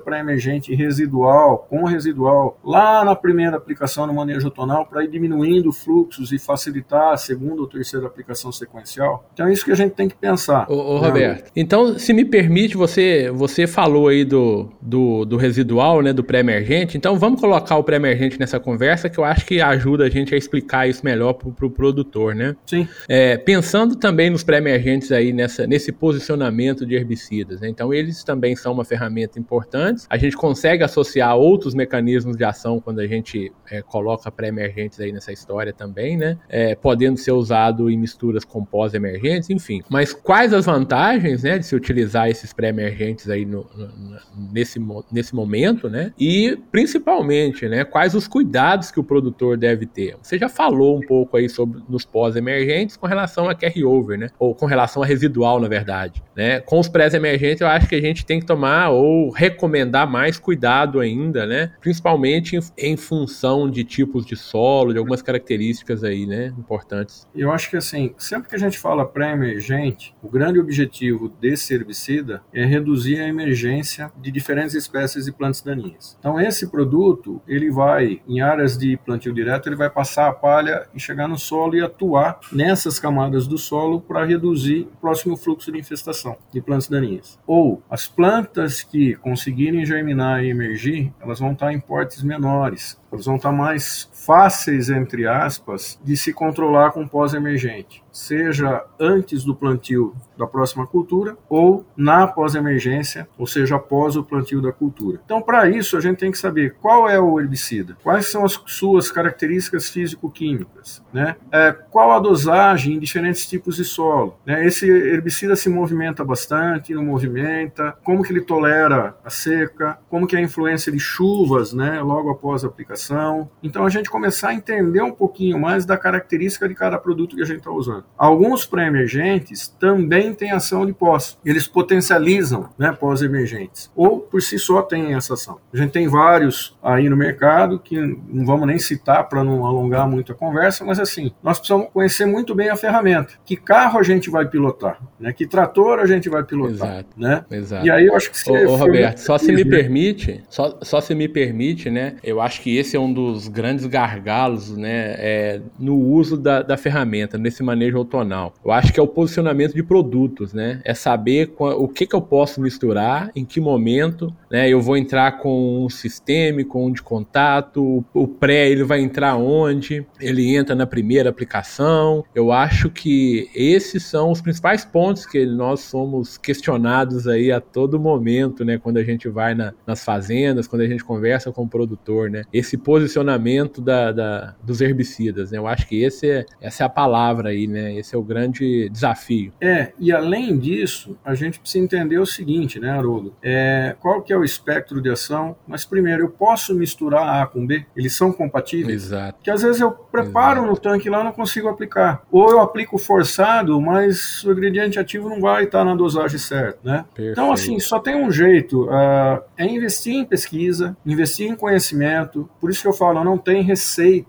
pré-emergente 0.50 0.74
residual 0.74 1.68
com 1.70 1.84
residual 1.84 2.60
lá 2.64 3.06
na 3.06 3.16
primeira 3.16 3.58
aplicação 3.58 4.08
no 4.08 4.14
manejo 4.14 4.50
tonal 4.50 4.86
para 4.86 5.04
ir 5.04 5.10
diminuindo 5.10 5.72
fluxos 5.72 6.32
e 6.32 6.39
facilitar 6.39 7.14
a 7.14 7.18
segunda 7.18 7.62
ou 7.62 7.68
terceira 7.68 8.08
aplicação 8.08 8.52
sequencial. 8.52 9.30
Então 9.34 9.47
é 9.47 9.54
isso 9.54 9.64
que 9.64 9.72
a 9.72 9.76
gente 9.76 9.93
tem 9.93 10.10
que 10.10 10.16
pensar. 10.16 10.66
Ô, 10.70 10.97
ô 10.97 11.02
né? 11.02 11.08
Roberto, 11.08 11.52
então 11.56 11.97
se 12.00 12.14
me 12.14 12.26
permite, 12.26 12.76
você, 12.76 13.30
você 13.32 13.68
falou 13.68 14.08
aí 14.08 14.26
do, 14.26 14.70
do, 14.82 15.26
do 15.26 15.38
residual, 15.38 16.02
né, 16.02 16.12
do 16.12 16.24
pré-emergente, 16.24 16.97
então 16.97 17.18
vamos 17.18 17.39
colocar 17.39 17.78
o 17.78 17.84
pré-emergente 17.84 18.39
nessa 18.39 18.60
conversa 18.60 19.10
que 19.10 19.20
eu 19.20 19.24
acho 19.24 19.45
que 19.45 19.62
ajuda 19.62 20.06
a 20.06 20.10
gente 20.10 20.34
a 20.34 20.38
explicar 20.38 20.88
isso 20.88 21.04
melhor 21.04 21.34
para 21.34 21.50
o 21.50 21.52
pro 21.52 21.70
produtor, 21.70 22.34
né? 22.34 22.56
Sim. 22.66 22.88
É, 23.08 23.38
pensando 23.38 23.95
também 23.95 24.30
nos 24.30 24.43
pré-emergentes 24.43 25.12
aí 25.12 25.32
nessa, 25.32 25.68
nesse 25.68 25.91
posicionamento 25.91 26.86
de 26.86 26.95
herbicidas, 26.95 27.62
né? 27.62 27.70
Então 27.70 27.93
eles 27.93 28.24
também 28.24 28.56
são 28.56 28.74
uma 28.74 28.86
ferramenta 28.86 29.39
importante. 29.39 30.06
A 30.10 30.18
gente 30.18 30.38
consegue 30.40 30.86
associar 30.86 31.36
outros 31.36 31.76
mecanismos 31.76 32.38
de 32.38 32.46
ação 32.46 32.80
quando 32.80 33.00
a 33.00 33.08
gente 33.08 33.52
é, 33.70 33.82
coloca 33.82 34.32
pré-emergentes 34.32 34.98
aí 35.02 35.12
nessa 35.12 35.34
história 35.34 35.74
também, 35.74 36.16
né? 36.16 36.38
É, 36.48 36.76
podendo 36.76 37.18
ser 37.18 37.34
usado 37.34 37.90
em 37.90 37.98
misturas 37.98 38.46
com 38.46 38.64
pós-emergentes, 38.64 39.50
enfim. 39.50 39.82
Mas 39.90 40.14
quais 40.14 40.54
as 40.54 40.66
vantagens, 40.66 41.44
né, 41.44 41.60
de 41.60 41.66
se 41.66 41.76
utilizar 41.76 42.30
esses 42.30 42.54
pré-emergentes 42.54 43.30
aí 43.30 43.44
no, 43.44 43.68
no, 43.76 44.18
nesse, 44.54 44.80
nesse 45.12 45.36
momento, 45.36 45.90
né? 45.90 46.14
E 46.18 46.58
principalmente, 46.72 47.68
né, 47.68 47.84
quais 47.84 48.16
os 48.16 48.26
cuidados 48.26 48.92
que 48.92 49.00
o 49.00 49.04
produtor 49.04 49.58
deve 49.58 49.86
ter? 49.86 50.16
Você 50.22 50.38
já 50.38 50.48
falou 50.48 50.98
um 50.98 51.02
pouco 51.02 51.36
aí 51.36 51.50
sobre 51.50 51.82
nos 51.90 52.06
pós-emergentes 52.06 52.96
com 52.96 53.08
relação 53.08 53.50
a 53.50 53.54
carry-over, 53.54 54.18
né? 54.18 54.30
Ou 54.40 54.56
com 54.56 54.66
relação 54.66 55.04
a 55.04 55.06
residual, 55.06 55.60
na 55.60 55.68
verdade, 55.68 56.24
né? 56.34 56.62
Com 56.62 56.80
os 56.80 56.88
pré-emergentes, 56.88 57.60
eu 57.60 57.68
acho 57.68 57.90
que 57.90 57.96
a 57.96 58.02
gente 58.02 58.26
tem 58.26 58.40
que 58.40 58.46
tomar 58.46 58.92
ou 58.92 59.30
recomendar 59.32 60.10
mais 60.10 60.28
cuidado 60.38 60.99
ainda, 60.99 61.45
né? 61.45 61.71
Principalmente 61.80 62.55
em, 62.55 62.59
em 62.77 62.97
função 62.97 63.69
de 63.69 63.84
tipos 63.84 64.25
de 64.25 64.36
solo, 64.36 64.93
de 64.93 64.99
algumas 64.99 65.21
características 65.21 66.03
aí, 66.03 66.25
né? 66.25 66.53
Importantes. 66.57 67.27
Eu 67.36 67.51
acho 67.51 67.69
que 67.69 67.77
assim, 67.77 68.13
sempre 68.17 68.49
que 68.49 68.55
a 68.55 68.59
gente 68.59 68.77
fala 68.77 69.05
pré-emergente, 69.05 70.15
o 70.21 70.30
grande 70.30 70.59
objetivo 70.59 71.30
desse 71.30 71.73
herbicida 71.73 72.43
é 72.53 72.65
reduzir 72.65 73.19
a 73.19 73.27
emergência 73.27 74.11
de 74.17 74.32
diferentes 74.32 74.75
espécies 74.75 75.25
de 75.25 75.32
plantas 75.32 75.61
daninhas. 75.61 76.17
Então 76.19 76.39
esse 76.39 76.69
produto, 76.69 77.41
ele 77.47 77.71
vai 77.71 78.21
em 78.27 78.41
áreas 78.41 78.77
de 78.77 78.97
plantio 78.97 79.34
direto, 79.34 79.67
ele 79.67 79.75
vai 79.75 79.89
passar 79.89 80.27
a 80.27 80.34
palha 80.34 80.88
e 80.93 80.99
chegar 80.99 81.27
no 81.27 81.38
solo 81.38 81.75
e 81.75 81.82
atuar 81.82 82.39
nessas 82.51 82.99
camadas 82.99 83.47
do 83.47 83.57
solo 83.57 84.01
para 84.01 84.25
reduzir 84.25 84.82
o 84.82 84.97
próximo 84.99 85.38
fluxo 85.38 85.71
de 85.71 85.80
infestação 85.80 86.38
de 86.51 86.61
plantas 86.61 86.88
daninhas. 86.88 87.39
Ou 87.45 87.82
as 87.89 88.07
plantas 88.07 88.84
que 88.84 89.15
conseguirem 89.15 89.86
germinar 89.86 90.18
emergir, 90.43 91.13
elas 91.20 91.39
vão 91.39 91.53
estar 91.53 91.72
em 91.74 91.80
portes 91.80 92.24
menores, 92.24 92.99
elas 93.11 93.26
vão 93.26 93.36
estar 93.36 93.51
mais 93.51 94.09
fáceis, 94.30 94.91
entre 94.91 95.25
aspas, 95.25 95.99
de 96.03 96.15
se 96.15 96.32
controlar 96.32 96.91
com 96.91 97.07
pós-emergente 97.07 98.03
seja 98.11 98.86
antes 98.99 99.43
do 99.43 99.55
plantio 99.55 100.13
da 100.38 100.47
próxima 100.47 100.88
cultura 100.88 101.38
ou 101.49 101.86
na 101.95 102.27
pós-emergência, 102.27 103.27
ou 103.38 103.45
seja, 103.45 103.75
após 103.75 104.15
o 104.15 104.23
plantio 104.23 104.61
da 104.61 104.71
cultura. 104.71 105.19
Então, 105.23 105.41
para 105.41 105.69
isso, 105.69 105.97
a 105.97 106.01
gente 106.01 106.17
tem 106.17 106.32
que 106.32 106.38
saber 106.38 106.75
qual 106.82 107.09
é 107.09 107.19
o 107.19 107.39
herbicida, 107.39 107.97
quais 108.03 108.27
são 108.27 108.45
as 108.45 108.59
suas 108.67 109.11
características 109.11 109.89
físico-químicas, 109.89 111.03
né? 111.11 111.36
É, 111.51 111.71
qual 111.71 112.11
a 112.11 112.19
dosagem 112.19 112.95
em 112.95 112.99
diferentes 112.99 113.45
tipos 113.45 113.75
de 113.75 113.84
solo. 113.84 114.38
Né? 114.45 114.65
Esse 114.65 114.89
herbicida 114.89 115.55
se 115.55 115.69
movimenta 115.69 116.23
bastante, 116.23 116.93
não 116.93 117.03
movimenta, 117.03 117.97
como 118.03 118.23
que 118.23 118.32
ele 118.32 118.41
tolera 118.41 119.17
a 119.23 119.30
seca, 119.30 119.99
como 120.09 120.25
que 120.25 120.36
é 120.36 120.39
a 120.39 120.41
influência 120.41 120.91
de 120.91 120.99
chuvas 120.99 121.73
né, 121.73 122.01
logo 122.01 122.30
após 122.30 122.63
a 122.63 122.67
aplicação. 122.67 123.49
Então, 123.61 123.86
a 123.86 123.89
gente 123.89 124.09
começar 124.20 124.49
a 124.49 124.53
entender 124.53 125.01
um 125.01 125.13
pouquinho 125.13 125.57
mais 125.57 125.86
da 125.86 125.97
característica 125.97 126.67
de 126.67 126.76
cada 126.76 126.97
produto 126.97 127.38
que 127.38 127.41
a 127.41 127.45
gente 127.45 127.59
está 127.59 127.72
usando. 127.72 128.03
Alguns 128.17 128.65
pré-emergentes 128.65 129.70
também 129.80 130.34
têm 130.34 130.51
ação 130.51 130.86
de 130.86 130.91
pós. 130.91 131.38
Eles 131.45 131.67
potencializam 131.67 132.70
né, 132.78 132.91
pós-emergentes. 132.91 133.89
Ou 133.95 134.20
por 134.20 134.41
si 134.41 134.59
só 134.59 134.82
têm 134.82 135.13
essa 135.13 135.36
ação. 135.36 135.57
A 135.74 135.78
gente 135.78 135.91
tem 135.91 136.07
vários 136.09 136.78
aí 136.84 137.07
no 137.07 137.15
mercado 137.15 137.80
que 137.80 137.97
não 137.97 138.45
vamos 138.45 138.67
nem 138.67 138.78
citar 138.78 139.30
para 139.30 139.41
não 139.41 139.65
alongar 139.65 140.07
muito 140.07 140.34
a 140.34 140.36
conversa, 140.36 140.84
mas 140.84 140.99
assim, 140.99 141.32
nós 141.41 141.57
precisamos 141.57 141.88
conhecer 141.93 142.26
muito 142.26 142.53
bem 142.53 142.70
a 142.70 142.76
ferramenta. 142.76 143.34
Que 143.45 143.55
carro 143.55 143.99
a 143.99 144.03
gente 144.03 144.30
vai 144.30 144.45
pilotar? 144.45 144.99
Né? 145.17 145.32
Que 145.32 145.47
trator 145.47 145.99
a 145.99 146.05
gente 146.05 146.28
vai 146.28 146.43
pilotar? 146.43 146.74
Exato. 146.74 147.09
Né? 147.15 147.45
Exato. 147.49 147.88
E 147.88 147.89
aí 147.89 148.07
eu 148.07 148.15
acho 148.15 148.30
que 148.30 148.38
se. 148.38 148.51
Ô, 148.51 148.74
ô 148.74 148.76
Roberto, 148.76 149.20
só 149.20 149.38
se 149.38 149.53
me 149.53 149.63
permite, 149.63 150.43
só, 150.49 150.78
só 150.82 150.99
se 150.99 151.15
me 151.15 151.30
permite, 151.30 151.89
né? 151.89 152.17
Eu 152.22 152.41
acho 152.41 152.61
que 152.61 152.76
esse 152.76 152.97
é 152.97 152.99
um 152.99 153.13
dos 153.13 153.47
grandes 153.47 153.86
gargalos, 154.00 154.78
né? 154.78 155.16
É, 155.18 155.62
no 155.78 155.95
uso 155.95 156.38
da, 156.38 156.62
da 156.62 156.78
ferramenta, 156.78 157.38
nesse 157.38 157.62
manejo 157.62 157.97
outonal. 157.97 158.54
Eu 158.64 158.72
acho 158.72 158.93
que 158.93 159.00
é 159.00 159.04
o 159.04 159.08
posicionamento 159.08 159.74
de 159.74 159.84
produtos, 159.84 160.54
né? 160.54 160.82
É 160.86 160.93
saber 160.93 161.54
o 161.58 161.88
que, 161.88 162.08
que 162.08 162.16
eu 162.16 162.22
posso 162.22 162.62
misturar, 162.62 163.30
em 163.36 163.43
que 163.43 163.60
momento, 163.60 164.34
né? 164.50 164.70
Eu 164.70 164.82
vou 164.82 164.95
entrar 164.95 165.39
com 165.39 165.86
um 165.86 165.89
sistêmico, 165.89 166.80
um 166.80 166.91
de 166.91 167.02
contato, 167.02 168.04
o 168.14 168.28
pré 168.28 168.70
ele 168.70 168.84
vai 168.84 169.02
entrar 169.02 169.36
onde, 169.36 170.06
ele 170.20 170.56
entra 170.56 170.74
na 170.74 170.88
primeira 170.88 171.30
aplicação. 171.30 172.24
Eu 172.34 172.52
acho 172.52 172.89
que 172.89 173.50
esses 173.54 174.04
são 174.04 174.32
os 174.32 174.41
principais 174.41 174.86
pontos 174.86 175.26
que 175.26 175.45
nós 175.45 175.82
somos 175.82 176.38
questionados 176.38 177.28
aí 177.28 177.52
a 177.52 177.60
todo 177.60 178.00
momento, 178.00 178.64
né? 178.64 178.78
Quando 178.78 178.97
a 178.97 179.04
gente 179.04 179.28
vai 179.28 179.54
na, 179.54 179.74
nas 179.86 180.04
fazendas, 180.06 180.68
quando 180.68 180.84
a 180.84 180.88
gente 180.88 181.04
conversa 181.04 181.52
com 181.52 181.64
o 181.64 181.68
produtor, 181.68 182.30
né? 182.30 182.43
Esse 182.54 182.78
posicionamento 182.78 183.82
da, 183.90 184.12
da 184.12 184.56
dos 184.62 184.82
herbicidas, 184.82 185.52
né? 185.52 185.58
Eu 185.58 185.66
acho 185.66 185.88
que 185.88 186.04
esse 186.04 186.30
é, 186.30 186.46
essa 186.62 186.84
é 186.84 186.86
a 186.86 186.90
palavra 186.90 187.50
aí, 187.50 187.66
né? 187.66 187.96
Esse 187.96 188.16
é 188.16 188.18
o 188.18 188.22
grande 188.22 188.88
desafio. 188.90 189.52
É, 189.60 189.92
e 189.98 190.12
além 190.12 190.58
disso, 190.58 191.18
a 191.26 191.34
gente 191.34 191.60
precisa 191.60 191.84
entender 191.84 192.20
o 192.20 192.26
seguinte, 192.26 192.80
né, 192.80 192.92
Haroldo? 192.92 193.34
É, 193.42 193.96
qual 194.00 194.22
que 194.22 194.32
é 194.32 194.38
o 194.38 194.44
espectro 194.44 195.02
de 195.02 195.10
ação? 195.10 195.56
Mas 195.68 195.86
primeiro, 195.86 196.24
eu 196.24 196.30
posso 196.30 196.76
misturar 196.76 197.42
A 197.42 197.48
com 197.48 197.66
B? 197.66 197.86
Eles 197.96 198.14
são 198.14 198.32
compatíveis? 198.32 199.06
Exato. 199.06 199.38
Porque 199.38 199.50
às 199.50 199.64
vezes 199.64 199.82
eu 199.82 199.92
preparo 199.92 200.60
Exato. 200.60 200.72
no 200.72 200.78
tanque 200.78 201.10
lá 201.10 201.22
e 201.22 201.24
não 201.24 201.32
consigo 201.32 201.68
aplicar. 201.68 202.22
Ou 202.32 202.52
eu 202.52 202.60
aplico 202.60 202.98
forçado, 202.98 203.80
mas 203.82 204.44
o 204.44 204.52
ingrediente 204.52 205.00
ativo 205.00 205.30
não 205.30 205.42
vai 205.42 205.64
estar 205.64 205.84
na 205.84 205.96
dosagem 205.96 206.38
certa, 206.38 206.80
né? 206.84 207.06
Perfeito. 207.14 207.32
Então, 207.32 207.52
assim, 207.52 207.80
só 207.80 208.00
tem 208.00 208.16
um 208.16 208.32
jeito, 208.32 208.86
uh, 208.86 209.42
é 209.58 209.66
investir 209.66 210.14
em 210.14 210.26
pesquisa, 210.26 210.96
investir 211.06 211.50
em 211.50 211.56
conhecimento. 211.56 212.48
Por 212.62 212.70
isso 212.70 212.82
que 212.82 212.88
eu 212.88 212.94
falo, 212.94 213.24
não 213.24 213.38
tem 213.38 213.64
receita 213.64 213.78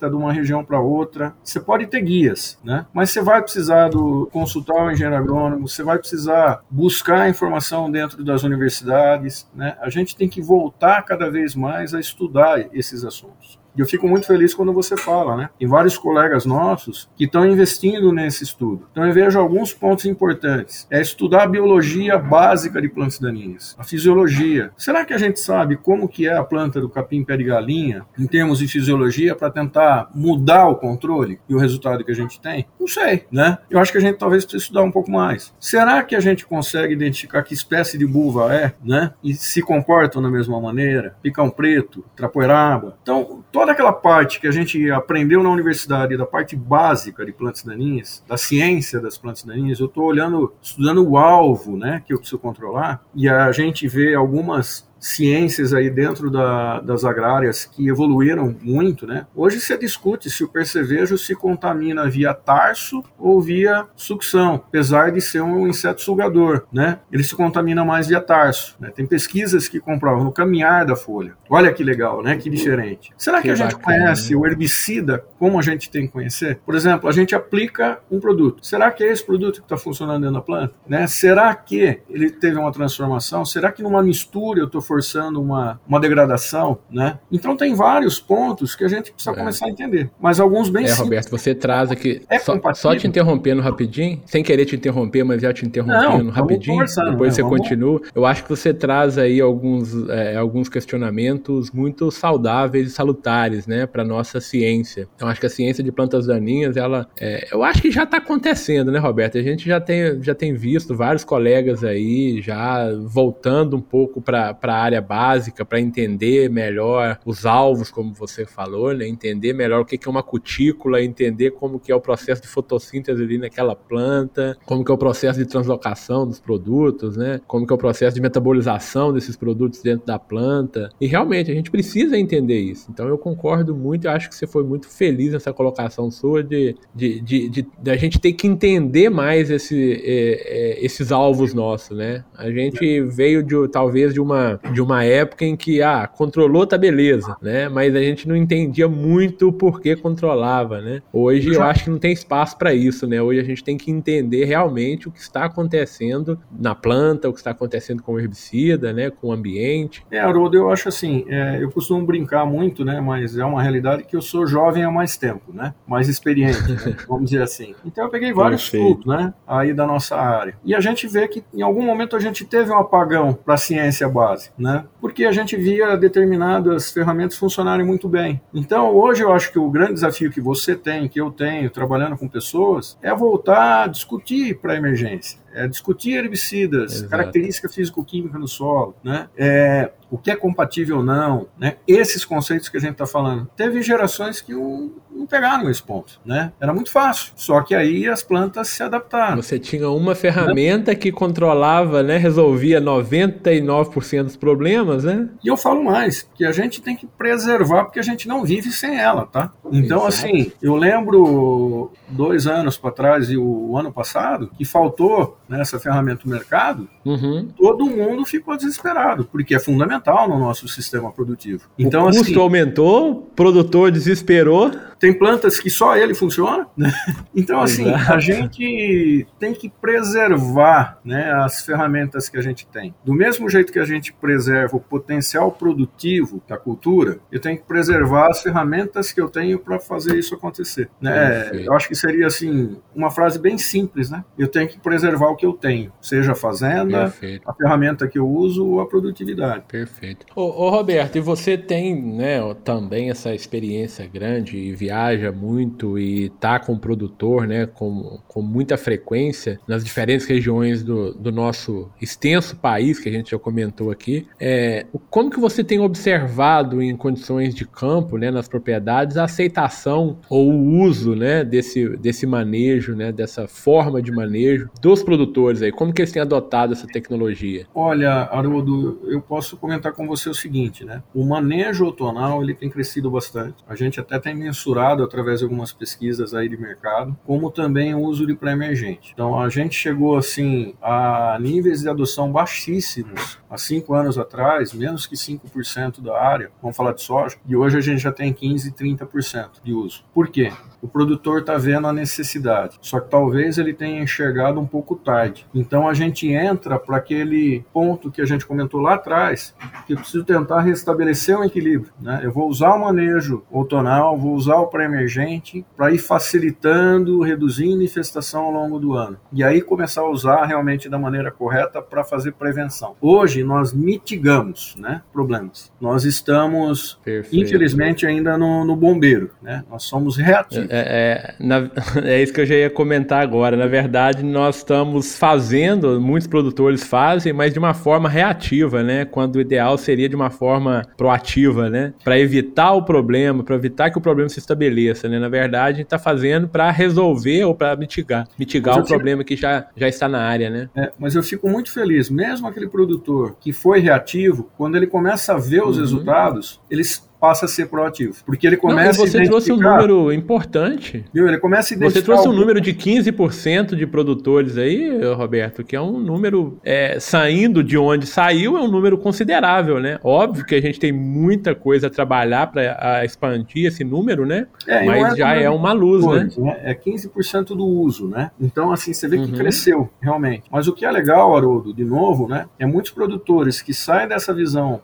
de 0.08 0.14
uma 0.14 0.32
região 0.32 0.64
para 0.64 0.80
outra. 0.80 1.34
Você 1.42 1.58
pode 1.58 1.86
ter 1.86 2.00
guias, 2.02 2.58
né? 2.62 2.86
Mas 2.92 3.10
você 3.10 3.20
vai 3.20 3.30
vai 3.30 3.42
precisar 3.42 3.88
do, 3.88 4.28
consultar 4.32 4.84
o 4.84 4.90
engenheiro 4.90 5.16
agrônomo, 5.16 5.68
você 5.68 5.82
vai 5.82 5.98
precisar 5.98 6.62
buscar 6.70 7.28
informação 7.28 7.90
dentro 7.90 8.24
das 8.24 8.42
universidades. 8.42 9.48
Né? 9.54 9.76
A 9.80 9.88
gente 9.88 10.16
tem 10.16 10.28
que 10.28 10.42
voltar 10.42 11.02
cada 11.02 11.30
vez 11.30 11.54
mais 11.54 11.94
a 11.94 12.00
estudar 12.00 12.68
esses 12.72 13.04
assuntos. 13.04 13.59
E 13.76 13.80
eu 13.80 13.86
fico 13.86 14.08
muito 14.08 14.26
feliz 14.26 14.54
quando 14.54 14.72
você 14.72 14.96
fala, 14.96 15.36
né? 15.36 15.50
Tem 15.58 15.68
vários 15.68 15.96
colegas 15.96 16.44
nossos 16.44 17.08
que 17.16 17.24
estão 17.24 17.46
investindo 17.46 18.12
nesse 18.12 18.44
estudo. 18.44 18.86
Então 18.90 19.06
eu 19.06 19.12
vejo 19.12 19.38
alguns 19.38 19.72
pontos 19.72 20.04
importantes. 20.04 20.86
É 20.90 21.00
estudar 21.00 21.44
a 21.44 21.46
biologia 21.46 22.18
básica 22.18 22.80
de 22.80 22.88
plantas 22.88 23.18
daninhas, 23.18 23.76
a 23.78 23.84
fisiologia. 23.84 24.70
Será 24.76 25.04
que 25.04 25.14
a 25.14 25.18
gente 25.18 25.40
sabe 25.40 25.76
como 25.76 26.08
que 26.08 26.26
é 26.26 26.36
a 26.36 26.44
planta 26.44 26.80
do 26.80 26.88
capim 26.88 27.24
pé 27.24 27.36
de 27.36 27.44
galinha 27.44 28.04
em 28.18 28.26
termos 28.26 28.58
de 28.58 28.68
fisiologia 28.68 29.34
para 29.34 29.50
tentar 29.50 30.10
mudar 30.14 30.68
o 30.68 30.76
controle 30.76 31.40
e 31.48 31.54
o 31.54 31.58
resultado 31.58 32.04
que 32.04 32.10
a 32.10 32.14
gente 32.14 32.40
tem? 32.40 32.66
Não 32.78 32.86
sei, 32.86 33.24
né? 33.30 33.58
Eu 33.68 33.78
acho 33.78 33.92
que 33.92 33.98
a 33.98 34.00
gente 34.00 34.18
talvez 34.18 34.44
precise 34.44 34.64
estudar 34.64 34.82
um 34.82 34.90
pouco 34.90 35.10
mais. 35.10 35.54
Será 35.58 36.02
que 36.02 36.14
a 36.14 36.20
gente 36.20 36.46
consegue 36.46 36.92
identificar 36.92 37.42
que 37.42 37.54
espécie 37.54 37.96
de 37.96 38.06
buva 38.06 38.54
é, 38.54 38.74
né? 38.84 39.12
E 39.22 39.34
se 39.34 39.62
comportam 39.62 40.22
da 40.22 40.30
mesma 40.30 40.60
maneira? 40.60 41.14
Picão 41.22 41.50
preto, 41.50 42.04
trapoeraba. 42.16 42.98
Então, 43.02 43.44
toda 43.60 43.72
aquela 43.72 43.92
parte 43.92 44.40
que 44.40 44.46
a 44.46 44.50
gente 44.50 44.90
aprendeu 44.90 45.42
na 45.42 45.50
universidade, 45.50 46.16
da 46.16 46.24
parte 46.24 46.56
básica 46.56 47.26
de 47.26 47.30
plantas 47.30 47.62
daninhas, 47.62 48.24
da 48.26 48.38
ciência 48.38 48.98
das 49.00 49.18
plantas 49.18 49.44
daninhas, 49.44 49.78
eu 49.80 49.84
estou 49.84 50.04
olhando, 50.04 50.54
estudando 50.62 51.06
o 51.06 51.18
alvo, 51.18 51.76
né, 51.76 52.02
que 52.06 52.14
eu 52.14 52.16
preciso 52.16 52.38
controlar, 52.38 53.04
e 53.14 53.28
a 53.28 53.52
gente 53.52 53.86
vê 53.86 54.14
algumas 54.14 54.88
ciências 55.00 55.72
aí 55.72 55.90
dentro 55.90 56.30
da, 56.30 56.80
das 56.80 57.04
agrárias 57.04 57.64
que 57.64 57.88
evoluíram 57.88 58.54
muito, 58.62 59.06
né? 59.06 59.26
Hoje 59.34 59.60
se 59.60 59.76
discute 59.78 60.28
se 60.30 60.44
o 60.44 60.48
percevejo 60.48 61.16
se 61.16 61.34
contamina 61.34 62.08
via 62.08 62.34
tarso 62.34 63.02
ou 63.18 63.40
via 63.40 63.86
sucção, 63.96 64.56
apesar 64.56 65.10
de 65.10 65.20
ser 65.20 65.40
um 65.40 65.66
inseto 65.66 66.02
sugador, 66.02 66.66
né? 66.72 66.98
Ele 67.10 67.24
se 67.24 67.34
contamina 67.34 67.84
mais 67.84 68.08
via 68.08 68.20
tarso. 68.20 68.76
Né? 68.78 68.90
Tem 68.94 69.06
pesquisas 69.06 69.68
que 69.68 69.80
comprovam 69.80 70.24
no 70.24 70.32
caminhar 70.32 70.84
da 70.84 70.94
folha. 70.94 71.34
Olha 71.48 71.72
que 71.72 71.82
legal, 71.82 72.22
né? 72.22 72.36
Que 72.36 72.50
diferente. 72.50 73.12
Será 73.16 73.38
que, 73.38 73.44
que 73.44 73.50
a 73.50 73.54
gente 73.54 73.74
bacana, 73.74 73.98
conhece 73.98 74.32
né? 74.32 74.36
o 74.36 74.46
herbicida 74.46 75.24
como 75.38 75.58
a 75.58 75.62
gente 75.62 75.90
tem 75.90 76.06
que 76.06 76.12
conhecer? 76.12 76.60
Por 76.64 76.74
exemplo, 76.74 77.08
a 77.08 77.12
gente 77.12 77.34
aplica 77.34 78.00
um 78.10 78.20
produto. 78.20 78.64
Será 78.64 78.90
que 78.90 79.02
é 79.02 79.10
esse 79.10 79.24
produto 79.24 79.56
que 79.56 79.64
está 79.64 79.76
funcionando 79.76 80.20
dentro 80.20 80.34
da 80.34 80.42
planta? 80.42 80.74
Né? 80.86 81.06
Será 81.06 81.54
que 81.54 82.00
ele 82.08 82.30
teve 82.30 82.58
uma 82.58 82.70
transformação? 82.70 83.44
Será 83.44 83.72
que 83.72 83.82
numa 83.82 84.02
mistura 84.02 84.60
eu 84.60 84.66
estou 84.66 84.82
forçando 84.90 85.40
uma, 85.40 85.80
uma 85.86 86.00
degradação? 86.00 86.78
Né? 86.90 87.16
Então 87.30 87.56
tem 87.56 87.76
vários 87.76 88.18
pontos 88.18 88.74
que 88.74 88.84
a 88.84 88.88
gente 88.88 89.12
precisa 89.12 89.30
é. 89.30 89.38
começar 89.38 89.66
a 89.66 89.70
entender. 89.70 90.10
Mas 90.20 90.40
alguns 90.40 90.68
bem 90.68 90.84
É, 90.84 90.88
simples. 90.88 91.04
Roberto, 91.04 91.30
você 91.30 91.54
traz 91.54 91.92
aqui. 91.92 92.22
É 92.28 92.40
só, 92.40 92.58
só, 92.74 92.96
te 92.96 93.06
interrompendo 93.06 93.62
rapidinho, 93.62 94.20
sem 94.26 94.42
querer 94.42 94.64
te 94.64 94.74
interromper, 94.74 95.22
mas 95.22 95.40
já 95.40 95.52
te 95.52 95.64
interrompendo 95.64 96.24
Não, 96.24 96.30
rapidinho. 96.30 96.84
Depois 96.84 96.96
né? 96.96 97.30
você 97.30 97.42
vamos... 97.42 97.58
continua. 97.58 98.00
Eu 98.12 98.26
acho 98.26 98.42
que 98.42 98.50
você 98.50 98.74
traz 98.74 99.16
aí 99.16 99.40
alguns, 99.40 100.08
é, 100.08 100.34
alguns 100.34 100.68
questionamentos 100.68 101.70
muito 101.70 102.10
saudáveis 102.10 102.88
e 102.88 102.90
salutares, 102.90 103.68
né, 103.68 103.86
para 103.86 104.02
nossa 104.02 104.40
ciência. 104.40 105.06
Eu 105.20 105.28
acho 105.28 105.38
que 105.38 105.46
a 105.46 105.50
ciência 105.50 105.84
de 105.84 105.92
plantas 105.92 106.26
daninhas, 106.26 106.76
ela, 106.76 107.06
é, 107.20 107.46
eu 107.52 107.62
acho 107.62 107.80
que 107.80 107.92
já 107.92 108.02
está 108.02 108.16
acontecendo, 108.16 108.90
né, 108.90 108.98
Roberto? 108.98 109.38
A 109.38 109.42
gente 109.42 109.66
já 109.66 109.80
tem, 109.80 110.20
já 110.20 110.34
tem 110.34 110.52
visto 110.54 110.96
vários 110.96 111.22
colegas 111.22 111.84
aí 111.84 112.40
já 112.42 112.90
voltando 113.04 113.76
um 113.76 113.80
pouco 113.80 114.20
para 114.20 114.56
a 114.62 114.79
área 114.82 115.00
básica 115.00 115.64
para 115.64 115.80
entender 115.80 116.48
melhor 116.50 117.18
os 117.24 117.46
alvos, 117.46 117.90
como 117.90 118.12
você 118.12 118.44
falou, 118.46 118.94
né, 118.94 119.06
entender 119.06 119.52
melhor 119.52 119.82
o 119.82 119.84
que, 119.84 119.98
é 120.04 120.10
uma 120.10 120.22
cutícula, 120.22 121.02
entender 121.02 121.52
como 121.52 121.78
que 121.78 121.92
é 121.92 121.94
o 121.94 122.00
processo 122.00 122.42
de 122.42 122.48
fotossíntese 122.48 123.22
ali 123.22 123.38
naquela 123.38 123.74
planta, 123.74 124.56
como 124.64 124.84
que 124.84 124.90
é 124.90 124.94
o 124.94 124.98
processo 124.98 125.38
de 125.38 125.46
translocação 125.46 126.26
dos 126.26 126.40
produtos, 126.40 127.16
né, 127.16 127.40
como 127.46 127.66
que 127.66 127.72
é 127.72 127.76
o 127.76 127.78
processo 127.78 128.14
de 128.14 128.20
metabolização 128.20 129.12
desses 129.12 129.36
produtos 129.36 129.82
dentro 129.82 130.06
da 130.06 130.18
planta. 130.18 130.90
E 131.00 131.06
realmente 131.06 131.50
a 131.50 131.54
gente 131.54 131.70
precisa 131.70 132.18
entender 132.18 132.58
isso. 132.58 132.88
Então 132.90 133.08
eu 133.08 133.18
concordo 133.18 133.74
muito, 133.74 134.06
eu 134.06 134.10
acho 134.10 134.28
que 134.28 134.34
você 134.34 134.46
foi 134.46 134.64
muito 134.64 134.88
feliz 134.88 135.32
nessa 135.32 135.52
colocação 135.52 136.10
sua 136.10 136.42
de, 136.42 136.76
de, 136.94 137.20
de, 137.20 137.48
de, 137.48 137.66
de 137.82 137.90
a 137.90 137.96
gente 137.96 138.18
ter 138.18 138.32
que 138.32 138.46
entender 138.46 139.08
mais 139.08 139.50
esse, 139.50 139.92
é, 140.04 140.78
é, 140.78 140.84
esses 140.84 141.12
alvos 141.12 141.54
nossos, 141.54 141.96
né? 141.96 142.24
A 142.36 142.50
gente 142.50 143.00
veio 143.02 143.42
de 143.42 143.68
talvez 143.68 144.12
de 144.12 144.20
uma, 144.20 144.60
de 144.70 144.80
uma 144.80 145.04
época 145.04 145.44
em 145.44 145.56
que 145.56 145.82
ah, 145.82 146.06
controlou 146.06 146.66
tá 146.66 146.78
beleza, 146.78 147.36
né? 147.42 147.68
Mas 147.68 147.94
a 147.94 148.00
gente 148.00 148.28
não 148.28 148.36
entendia 148.36 148.88
muito 148.88 149.48
o 149.48 149.52
porquê 149.52 149.96
controlava, 149.96 150.80
né? 150.80 151.02
Hoje 151.12 151.54
eu 151.54 151.62
acho 151.62 151.84
que 151.84 151.90
não 151.90 151.98
tem 151.98 152.12
espaço 152.12 152.56
para 152.56 152.72
isso, 152.74 153.06
né? 153.06 153.20
Hoje 153.20 153.40
a 153.40 153.44
gente 153.44 153.62
tem 153.62 153.76
que 153.76 153.90
entender 153.90 154.44
realmente 154.44 155.08
o 155.08 155.10
que 155.10 155.20
está 155.20 155.44
acontecendo 155.44 156.38
na 156.50 156.74
planta, 156.74 157.28
o 157.28 157.32
que 157.32 157.38
está 157.38 157.50
acontecendo 157.50 158.02
com 158.02 158.14
o 158.14 158.20
herbicida, 158.20 158.92
né? 158.92 159.10
Com 159.10 159.28
o 159.28 159.32
ambiente. 159.32 160.04
É, 160.10 160.18
Haroldo, 160.18 160.56
eu 160.56 160.70
acho 160.70 160.88
assim, 160.88 161.24
é, 161.28 161.62
eu 161.62 161.70
costumo 161.70 162.04
brincar 162.04 162.46
muito, 162.46 162.84
né? 162.84 163.00
Mas 163.00 163.36
é 163.36 163.44
uma 163.44 163.62
realidade 163.62 164.04
que 164.04 164.16
eu 164.16 164.22
sou 164.22 164.46
jovem 164.46 164.84
há 164.84 164.90
mais 164.90 165.16
tempo, 165.16 165.52
né? 165.52 165.74
Mais 165.86 166.08
experiente, 166.08 166.62
né? 166.62 166.96
vamos 167.08 167.30
dizer 167.30 167.42
assim. 167.42 167.74
Então 167.84 168.04
eu 168.04 168.10
peguei 168.10 168.32
vários 168.32 168.62
estudos, 168.62 169.06
né? 169.06 169.32
Aí 169.46 169.72
da 169.72 169.86
nossa 169.86 170.16
área. 170.16 170.54
E 170.64 170.74
a 170.74 170.80
gente 170.80 171.06
vê 171.06 171.26
que 171.28 171.42
em 171.52 171.62
algum 171.62 171.82
momento 171.82 172.16
a 172.16 172.20
gente 172.20 172.44
teve 172.44 172.70
um 172.70 172.78
apagão 172.78 173.32
para 173.32 173.54
a 173.54 173.58
ciência 173.58 174.08
básica, 174.08 174.54
né? 174.60 174.84
Porque 175.00 175.24
a 175.24 175.32
gente 175.32 175.56
via 175.56 175.96
determinadas 175.96 176.92
ferramentas 176.92 177.38
funcionarem 177.38 177.84
muito 177.84 178.08
bem. 178.08 178.40
Então 178.54 178.94
hoje 178.94 179.22
eu 179.22 179.32
acho 179.32 179.50
que 179.50 179.58
o 179.58 179.70
grande 179.70 179.94
desafio 179.94 180.30
que 180.30 180.40
você 180.40 180.76
tem, 180.76 181.08
que 181.08 181.20
eu 181.20 181.30
tenho, 181.30 181.70
trabalhando 181.70 182.16
com 182.16 182.28
pessoas, 182.28 182.98
é 183.02 183.14
voltar 183.14 183.84
a 183.84 183.86
discutir 183.86 184.58
para 184.58 184.74
a 184.74 184.76
emergência 184.76 185.38
é, 185.52 185.66
discutir 185.66 186.12
herbicidas, 186.12 186.94
Exato. 186.94 187.10
característica 187.10 187.68
físico-química 187.68 188.38
no 188.38 188.48
solo, 188.48 188.94
né? 189.02 189.28
É, 189.36 189.90
o 190.10 190.18
que 190.18 190.30
é 190.30 190.36
compatível 190.36 190.98
ou 190.98 191.04
não, 191.04 191.46
né? 191.58 191.76
Esses 191.86 192.24
conceitos 192.24 192.68
que 192.68 192.76
a 192.76 192.80
gente 192.80 192.92
está 192.92 193.06
falando. 193.06 193.48
Teve 193.56 193.80
gerações 193.80 194.40
que 194.40 194.52
não, 194.52 194.90
não 195.10 195.26
pegaram 195.26 195.70
esse 195.70 195.82
ponto, 195.82 196.20
né? 196.24 196.52
Era 196.60 196.74
muito 196.74 196.90
fácil. 196.90 197.32
Só 197.36 197.62
que 197.62 197.74
aí 197.74 198.08
as 198.08 198.22
plantas 198.22 198.68
se 198.68 198.82
adaptaram. 198.82 199.40
Você 199.40 199.58
tinha 199.58 199.88
uma 199.88 200.14
ferramenta 200.14 200.90
né? 200.90 200.96
que 200.96 201.12
controlava, 201.12 202.02
né? 202.02 202.16
Resolvia 202.16 202.80
99% 202.80 204.24
dos 204.24 204.36
problemas, 204.36 205.04
né? 205.04 205.28
E 205.44 205.48
eu 205.48 205.56
falo 205.56 205.84
mais, 205.84 206.28
que 206.34 206.44
a 206.44 206.52
gente 206.52 206.82
tem 206.82 206.96
que 206.96 207.06
preservar 207.06 207.84
porque 207.84 208.00
a 208.00 208.02
gente 208.02 208.26
não 208.26 208.44
vive 208.44 208.72
sem 208.72 208.98
ela, 208.98 209.26
tá? 209.26 209.52
Então, 209.72 210.06
Exato. 210.06 210.06
assim, 210.06 210.52
eu 210.60 210.74
lembro 210.74 211.92
dois 212.08 212.46
anos 212.46 212.76
para 212.76 212.90
trás 212.90 213.30
e 213.30 213.36
o 213.36 213.76
ano 213.76 213.92
passado 213.92 214.50
que 214.56 214.64
faltou 214.64 215.38
nessa 215.50 215.80
ferramenta 215.80 216.22
do 216.24 216.30
mercado, 216.30 216.88
uhum. 217.04 217.48
todo 217.56 217.84
mundo 217.86 218.24
ficou 218.24 218.56
desesperado, 218.56 219.24
porque 219.24 219.54
é 219.54 219.58
fundamental 219.58 220.28
no 220.28 220.38
nosso 220.38 220.68
sistema 220.68 221.10
produtivo. 221.10 221.64
Então, 221.78 222.04
o 222.04 222.06
custo 222.06 222.22
assim, 222.22 222.36
aumentou, 222.36 223.28
produtor 223.34 223.90
desesperou. 223.90 224.70
Tem 225.00 225.12
plantas 225.12 225.58
que 225.58 225.70
só 225.70 225.96
ele 225.96 226.14
funciona, 226.14 226.66
né? 226.76 226.92
Então, 227.34 227.60
assim, 227.60 227.88
Exato. 227.88 228.12
a 228.12 228.18
gente 228.18 229.26
tem 229.38 229.54
que 229.54 229.70
preservar 229.70 230.98
né, 231.04 231.32
as 231.32 231.64
ferramentas 231.64 232.28
que 232.28 232.36
a 232.36 232.42
gente 232.42 232.66
tem. 232.66 232.94
Do 233.04 233.14
mesmo 233.14 233.48
jeito 233.48 233.72
que 233.72 233.78
a 233.78 233.84
gente 233.84 234.12
preserva 234.12 234.76
o 234.76 234.80
potencial 234.80 235.50
produtivo 235.52 236.42
da 236.46 236.58
cultura, 236.58 237.18
eu 237.30 237.40
tenho 237.40 237.56
que 237.56 237.64
preservar 237.64 238.26
as 238.28 238.42
ferramentas 238.42 239.12
que 239.12 239.20
eu 239.20 239.28
tenho 239.28 239.58
para 239.58 239.78
fazer 239.78 240.18
isso 240.18 240.34
acontecer. 240.34 240.90
Né? 241.00 241.50
Eu 241.64 241.72
acho 241.72 241.88
que 241.88 241.94
seria, 241.94 242.26
assim, 242.26 242.76
uma 242.94 243.10
frase 243.10 243.38
bem 243.38 243.56
simples, 243.56 244.10
né? 244.10 244.24
Eu 244.36 244.48
tenho 244.48 244.68
que 244.68 244.78
preservar 244.78 245.28
o 245.28 245.36
que 245.36 245.46
eu 245.46 245.52
tenho, 245.52 245.92
seja 246.00 246.32
a 246.32 246.34
fazenda, 246.34 247.02
Perfeito. 247.02 247.48
a 247.48 247.54
ferramenta 247.54 248.08
que 248.08 248.18
eu 248.18 248.28
uso 248.28 248.66
ou 248.66 248.80
a 248.80 248.86
produtividade. 248.86 249.64
Perfeito. 249.68 250.26
Ô, 250.34 250.42
ô, 250.42 250.70
Roberto, 250.70 251.16
e 251.16 251.20
você 251.20 251.56
tem 251.56 252.00
né, 252.02 252.40
também 252.64 253.08
essa 253.08 253.34
experiência 253.34 254.06
grande 254.06 254.56
e 254.56 254.72
viaja 254.90 255.30
muito 255.30 255.96
e 255.96 256.30
tá 256.40 256.58
com 256.58 256.72
o 256.72 256.78
produtor 256.78 257.46
né, 257.46 257.66
com, 257.66 258.18
com 258.26 258.42
muita 258.42 258.76
frequência 258.76 259.60
nas 259.66 259.84
diferentes 259.84 260.26
regiões 260.26 260.82
do, 260.82 261.14
do 261.14 261.30
nosso 261.30 261.88
extenso 262.02 262.56
país, 262.56 262.98
que 262.98 263.08
a 263.08 263.12
gente 263.12 263.30
já 263.30 263.38
comentou 263.38 263.90
aqui. 263.90 264.26
É, 264.40 264.86
como 265.08 265.30
que 265.30 265.38
você 265.38 265.62
tem 265.62 265.78
observado 265.78 266.82
em 266.82 266.96
condições 266.96 267.54
de 267.54 267.64
campo, 267.64 268.18
né, 268.18 268.30
nas 268.30 268.48
propriedades, 268.48 269.16
a 269.16 269.24
aceitação 269.24 270.18
ou 270.28 270.50
o 270.50 270.80
uso 270.80 271.14
né, 271.14 271.44
desse, 271.44 271.96
desse 271.96 272.26
manejo, 272.26 272.96
né, 272.96 273.12
dessa 273.12 273.46
forma 273.46 274.02
de 274.02 274.10
manejo 274.10 274.68
dos 274.80 275.02
produtores 275.04 275.62
aí? 275.62 275.70
Como 275.70 275.92
que 275.92 276.02
eles 276.02 276.12
têm 276.12 276.22
adotado 276.22 276.72
essa 276.72 276.86
tecnologia? 276.86 277.66
Olha, 277.72 278.24
Haroldo, 278.24 279.00
eu 279.04 279.20
posso 279.20 279.56
comentar 279.56 279.92
com 279.92 280.06
você 280.06 280.28
o 280.28 280.34
seguinte, 280.34 280.84
né? 280.84 281.02
O 281.14 281.24
manejo 281.24 281.84
outonal, 281.84 282.42
ele 282.42 282.54
tem 282.54 282.68
crescido 282.68 283.10
bastante. 283.10 283.56
A 283.68 283.76
gente 283.76 284.00
até 284.00 284.18
tem 284.18 284.34
mensurado 284.34 284.79
através 284.80 285.40
de 285.40 285.44
algumas 285.44 285.72
pesquisas 285.72 286.34
aí 286.34 286.48
de 286.48 286.56
mercado, 286.56 287.16
como 287.24 287.50
também 287.50 287.94
o 287.94 288.00
uso 288.00 288.26
de 288.26 288.34
pré-emergente. 288.34 289.12
Então, 289.12 289.40
a 289.40 289.48
gente 289.48 289.74
chegou, 289.74 290.16
assim, 290.16 290.74
a 290.82 291.38
níveis 291.40 291.80
de 291.80 291.88
adoção 291.88 292.30
baixíssimos 292.30 293.38
há 293.48 293.56
cinco 293.56 293.94
anos 293.94 294.18
atrás, 294.18 294.72
menos 294.72 295.06
que 295.06 295.16
5% 295.16 296.00
da 296.00 296.20
área, 296.20 296.50
vamos 296.62 296.76
falar 296.76 296.92
de 296.92 297.02
soja, 297.02 297.36
e 297.46 297.56
hoje 297.56 297.78
a 297.78 297.80
gente 297.80 298.00
já 298.00 298.12
tem 298.12 298.32
15, 298.32 298.72
30% 298.72 299.62
de 299.62 299.72
uso. 299.72 300.04
Por 300.14 300.28
quê? 300.28 300.52
O 300.82 300.88
produtor 300.88 301.40
está 301.40 301.56
vendo 301.56 301.86
a 301.86 301.92
necessidade. 301.92 302.78
Só 302.80 303.00
que 303.00 303.10
talvez 303.10 303.58
ele 303.58 303.72
tenha 303.72 304.02
enxergado 304.02 304.60
um 304.60 304.66
pouco 304.66 304.96
tarde. 304.96 305.46
Então 305.54 305.88
a 305.88 305.94
gente 305.94 306.28
entra 306.28 306.78
para 306.78 306.96
aquele 306.96 307.64
ponto 307.72 308.10
que 308.10 308.20
a 308.20 308.24
gente 308.24 308.46
comentou 308.46 308.80
lá 308.80 308.94
atrás, 308.94 309.54
que 309.86 309.92
eu 309.92 309.98
preciso 309.98 310.24
tentar 310.24 310.60
restabelecer 310.60 311.38
um 311.38 311.44
equilíbrio. 311.44 311.92
Né? 312.00 312.20
Eu 312.22 312.32
vou 312.32 312.48
usar 312.48 312.74
o 312.74 312.80
manejo 312.80 313.42
outonal, 313.50 314.18
vou 314.18 314.34
usar 314.34 314.56
o 314.56 314.66
pré-emergente 314.68 315.64
para 315.76 315.90
ir 315.90 315.98
facilitando, 315.98 317.20
reduzindo 317.20 317.80
a 317.80 317.84
infestação 317.84 318.44
ao 318.44 318.52
longo 318.52 318.78
do 318.78 318.94
ano. 318.94 319.18
E 319.32 319.42
aí 319.42 319.60
começar 319.60 320.02
a 320.02 320.10
usar 320.10 320.44
realmente 320.44 320.88
da 320.88 320.98
maneira 320.98 321.30
correta 321.30 321.82
para 321.82 322.04
fazer 322.04 322.32
prevenção. 322.32 322.96
Hoje 323.00 323.44
nós 323.44 323.72
mitigamos 323.72 324.74
né, 324.76 325.02
problemas. 325.12 325.72
Nós 325.80 326.04
estamos, 326.04 326.98
Perfeito. 327.04 327.44
infelizmente, 327.44 328.06
ainda 328.06 328.36
no, 328.38 328.64
no 328.64 328.76
bombeiro. 328.76 329.30
Né? 329.42 329.64
Nós 329.70 329.84
somos 329.84 330.16
reativos. 330.16 330.69
É, 330.69 330.69
é, 330.72 331.34
na, 331.38 331.70
é, 332.04 332.22
isso 332.22 332.32
que 332.32 332.40
eu 332.40 332.46
já 332.46 332.54
ia 332.54 332.70
comentar 332.70 333.22
agora. 333.22 333.56
Na 333.56 333.66
verdade, 333.66 334.22
nós 334.22 334.58
estamos 334.58 335.16
fazendo, 335.16 336.00
muitos 336.00 336.28
produtores 336.28 336.84
fazem, 336.84 337.32
mas 337.32 337.52
de 337.52 337.58
uma 337.58 337.74
forma 337.74 338.08
reativa, 338.08 338.82
né? 338.82 339.04
Quando 339.04 339.36
o 339.36 339.40
ideal 339.40 339.76
seria 339.76 340.08
de 340.08 340.14
uma 340.14 340.30
forma 340.30 340.86
proativa, 340.96 341.68
né? 341.68 341.92
Para 342.04 342.18
evitar 342.18 342.72
o 342.72 342.84
problema, 342.84 343.42
para 343.42 343.56
evitar 343.56 343.90
que 343.90 343.98
o 343.98 344.00
problema 344.00 344.28
se 344.28 344.38
estabeleça, 344.38 345.08
né? 345.08 345.18
Na 345.18 345.28
verdade, 345.28 345.74
a 345.74 345.76
gente 345.78 345.86
está 345.86 345.98
fazendo 345.98 346.48
para 346.48 346.70
resolver 346.70 347.44
ou 347.44 347.54
para 347.54 347.74
mitigar, 347.74 348.28
mitigar 348.38 348.78
o 348.78 348.84
problema 348.84 349.24
que 349.24 349.36
já, 349.36 349.66
já 349.76 349.88
está 349.88 350.08
na 350.08 350.22
área, 350.22 350.48
né? 350.48 350.68
É, 350.76 350.92
mas 350.98 351.14
eu 351.14 351.22
fico 351.22 351.48
muito 351.48 351.72
feliz, 351.72 352.08
mesmo 352.08 352.46
aquele 352.46 352.68
produtor 352.68 353.36
que 353.40 353.52
foi 353.52 353.80
reativo, 353.80 354.50
quando 354.56 354.76
ele 354.76 354.86
começa 354.86 355.34
a 355.34 355.38
ver 355.38 355.62
os 355.62 355.76
uhum. 355.76 355.82
resultados, 355.82 356.60
eles 356.70 357.09
passa 357.20 357.44
a 357.44 357.48
ser 357.48 357.68
proativo. 357.68 358.14
Porque 358.24 358.46
ele 358.46 358.56
começa 358.56 358.98
Não, 358.98 359.06
você 359.06 359.22
trouxe 359.22 359.52
um 359.52 359.56
número 359.56 360.12
importante. 360.12 361.04
Viu? 361.12 361.28
Ele 361.28 361.38
começa 361.38 361.74
a 361.74 361.78
Você 361.78 362.02
trouxe 362.02 362.28
um 362.28 362.32
número 362.32 362.60
de 362.60 362.72
15% 362.72 363.76
de 363.76 363.86
produtores 363.86 364.56
aí, 364.56 364.90
Roberto, 365.14 365.62
que 365.62 365.76
é 365.76 365.80
um 365.80 365.98
número 365.98 366.58
é, 366.64 366.98
saindo 366.98 367.62
de 367.62 367.76
onde 367.76 368.06
saiu, 368.06 368.56
é 368.56 368.60
um 368.62 368.68
número 368.68 368.96
considerável, 368.96 369.78
né? 369.80 369.98
Óbvio 370.02 370.44
que 370.44 370.54
a 370.54 370.60
gente 370.60 370.80
tem 370.80 370.92
muita 370.92 371.54
coisa 371.54 371.88
a 371.88 371.90
trabalhar 371.90 372.46
para 372.50 373.04
expandir 373.04 373.66
esse 373.66 373.84
número, 373.84 374.24
né? 374.24 374.46
É, 374.66 374.84
Mas 374.84 375.12
é 375.12 375.16
já 375.16 375.34
é 375.34 375.50
uma 375.50 375.72
luz, 375.72 376.06
né? 376.06 376.28
né? 376.38 376.60
É 376.62 376.74
15% 376.74 377.48
do 377.48 377.66
uso, 377.66 378.08
né? 378.08 378.30
Então, 378.40 378.72
assim, 378.72 378.92
você 378.92 379.06
vê 379.06 379.18
que 379.18 379.30
uhum. 379.30 379.36
cresceu, 379.36 379.90
realmente. 380.00 380.44
Mas 380.50 380.66
o 380.66 380.72
que 380.72 380.84
é 380.84 380.90
legal, 380.90 381.36
Haroldo, 381.36 381.74
de 381.74 381.84
novo, 381.84 382.28
né? 382.28 382.46
É 382.58 382.66
muitos 382.66 382.90
produtores 382.90 383.60
que 383.60 383.74
saem 383.74 384.08
dessa 384.08 384.32
visão 384.32 384.80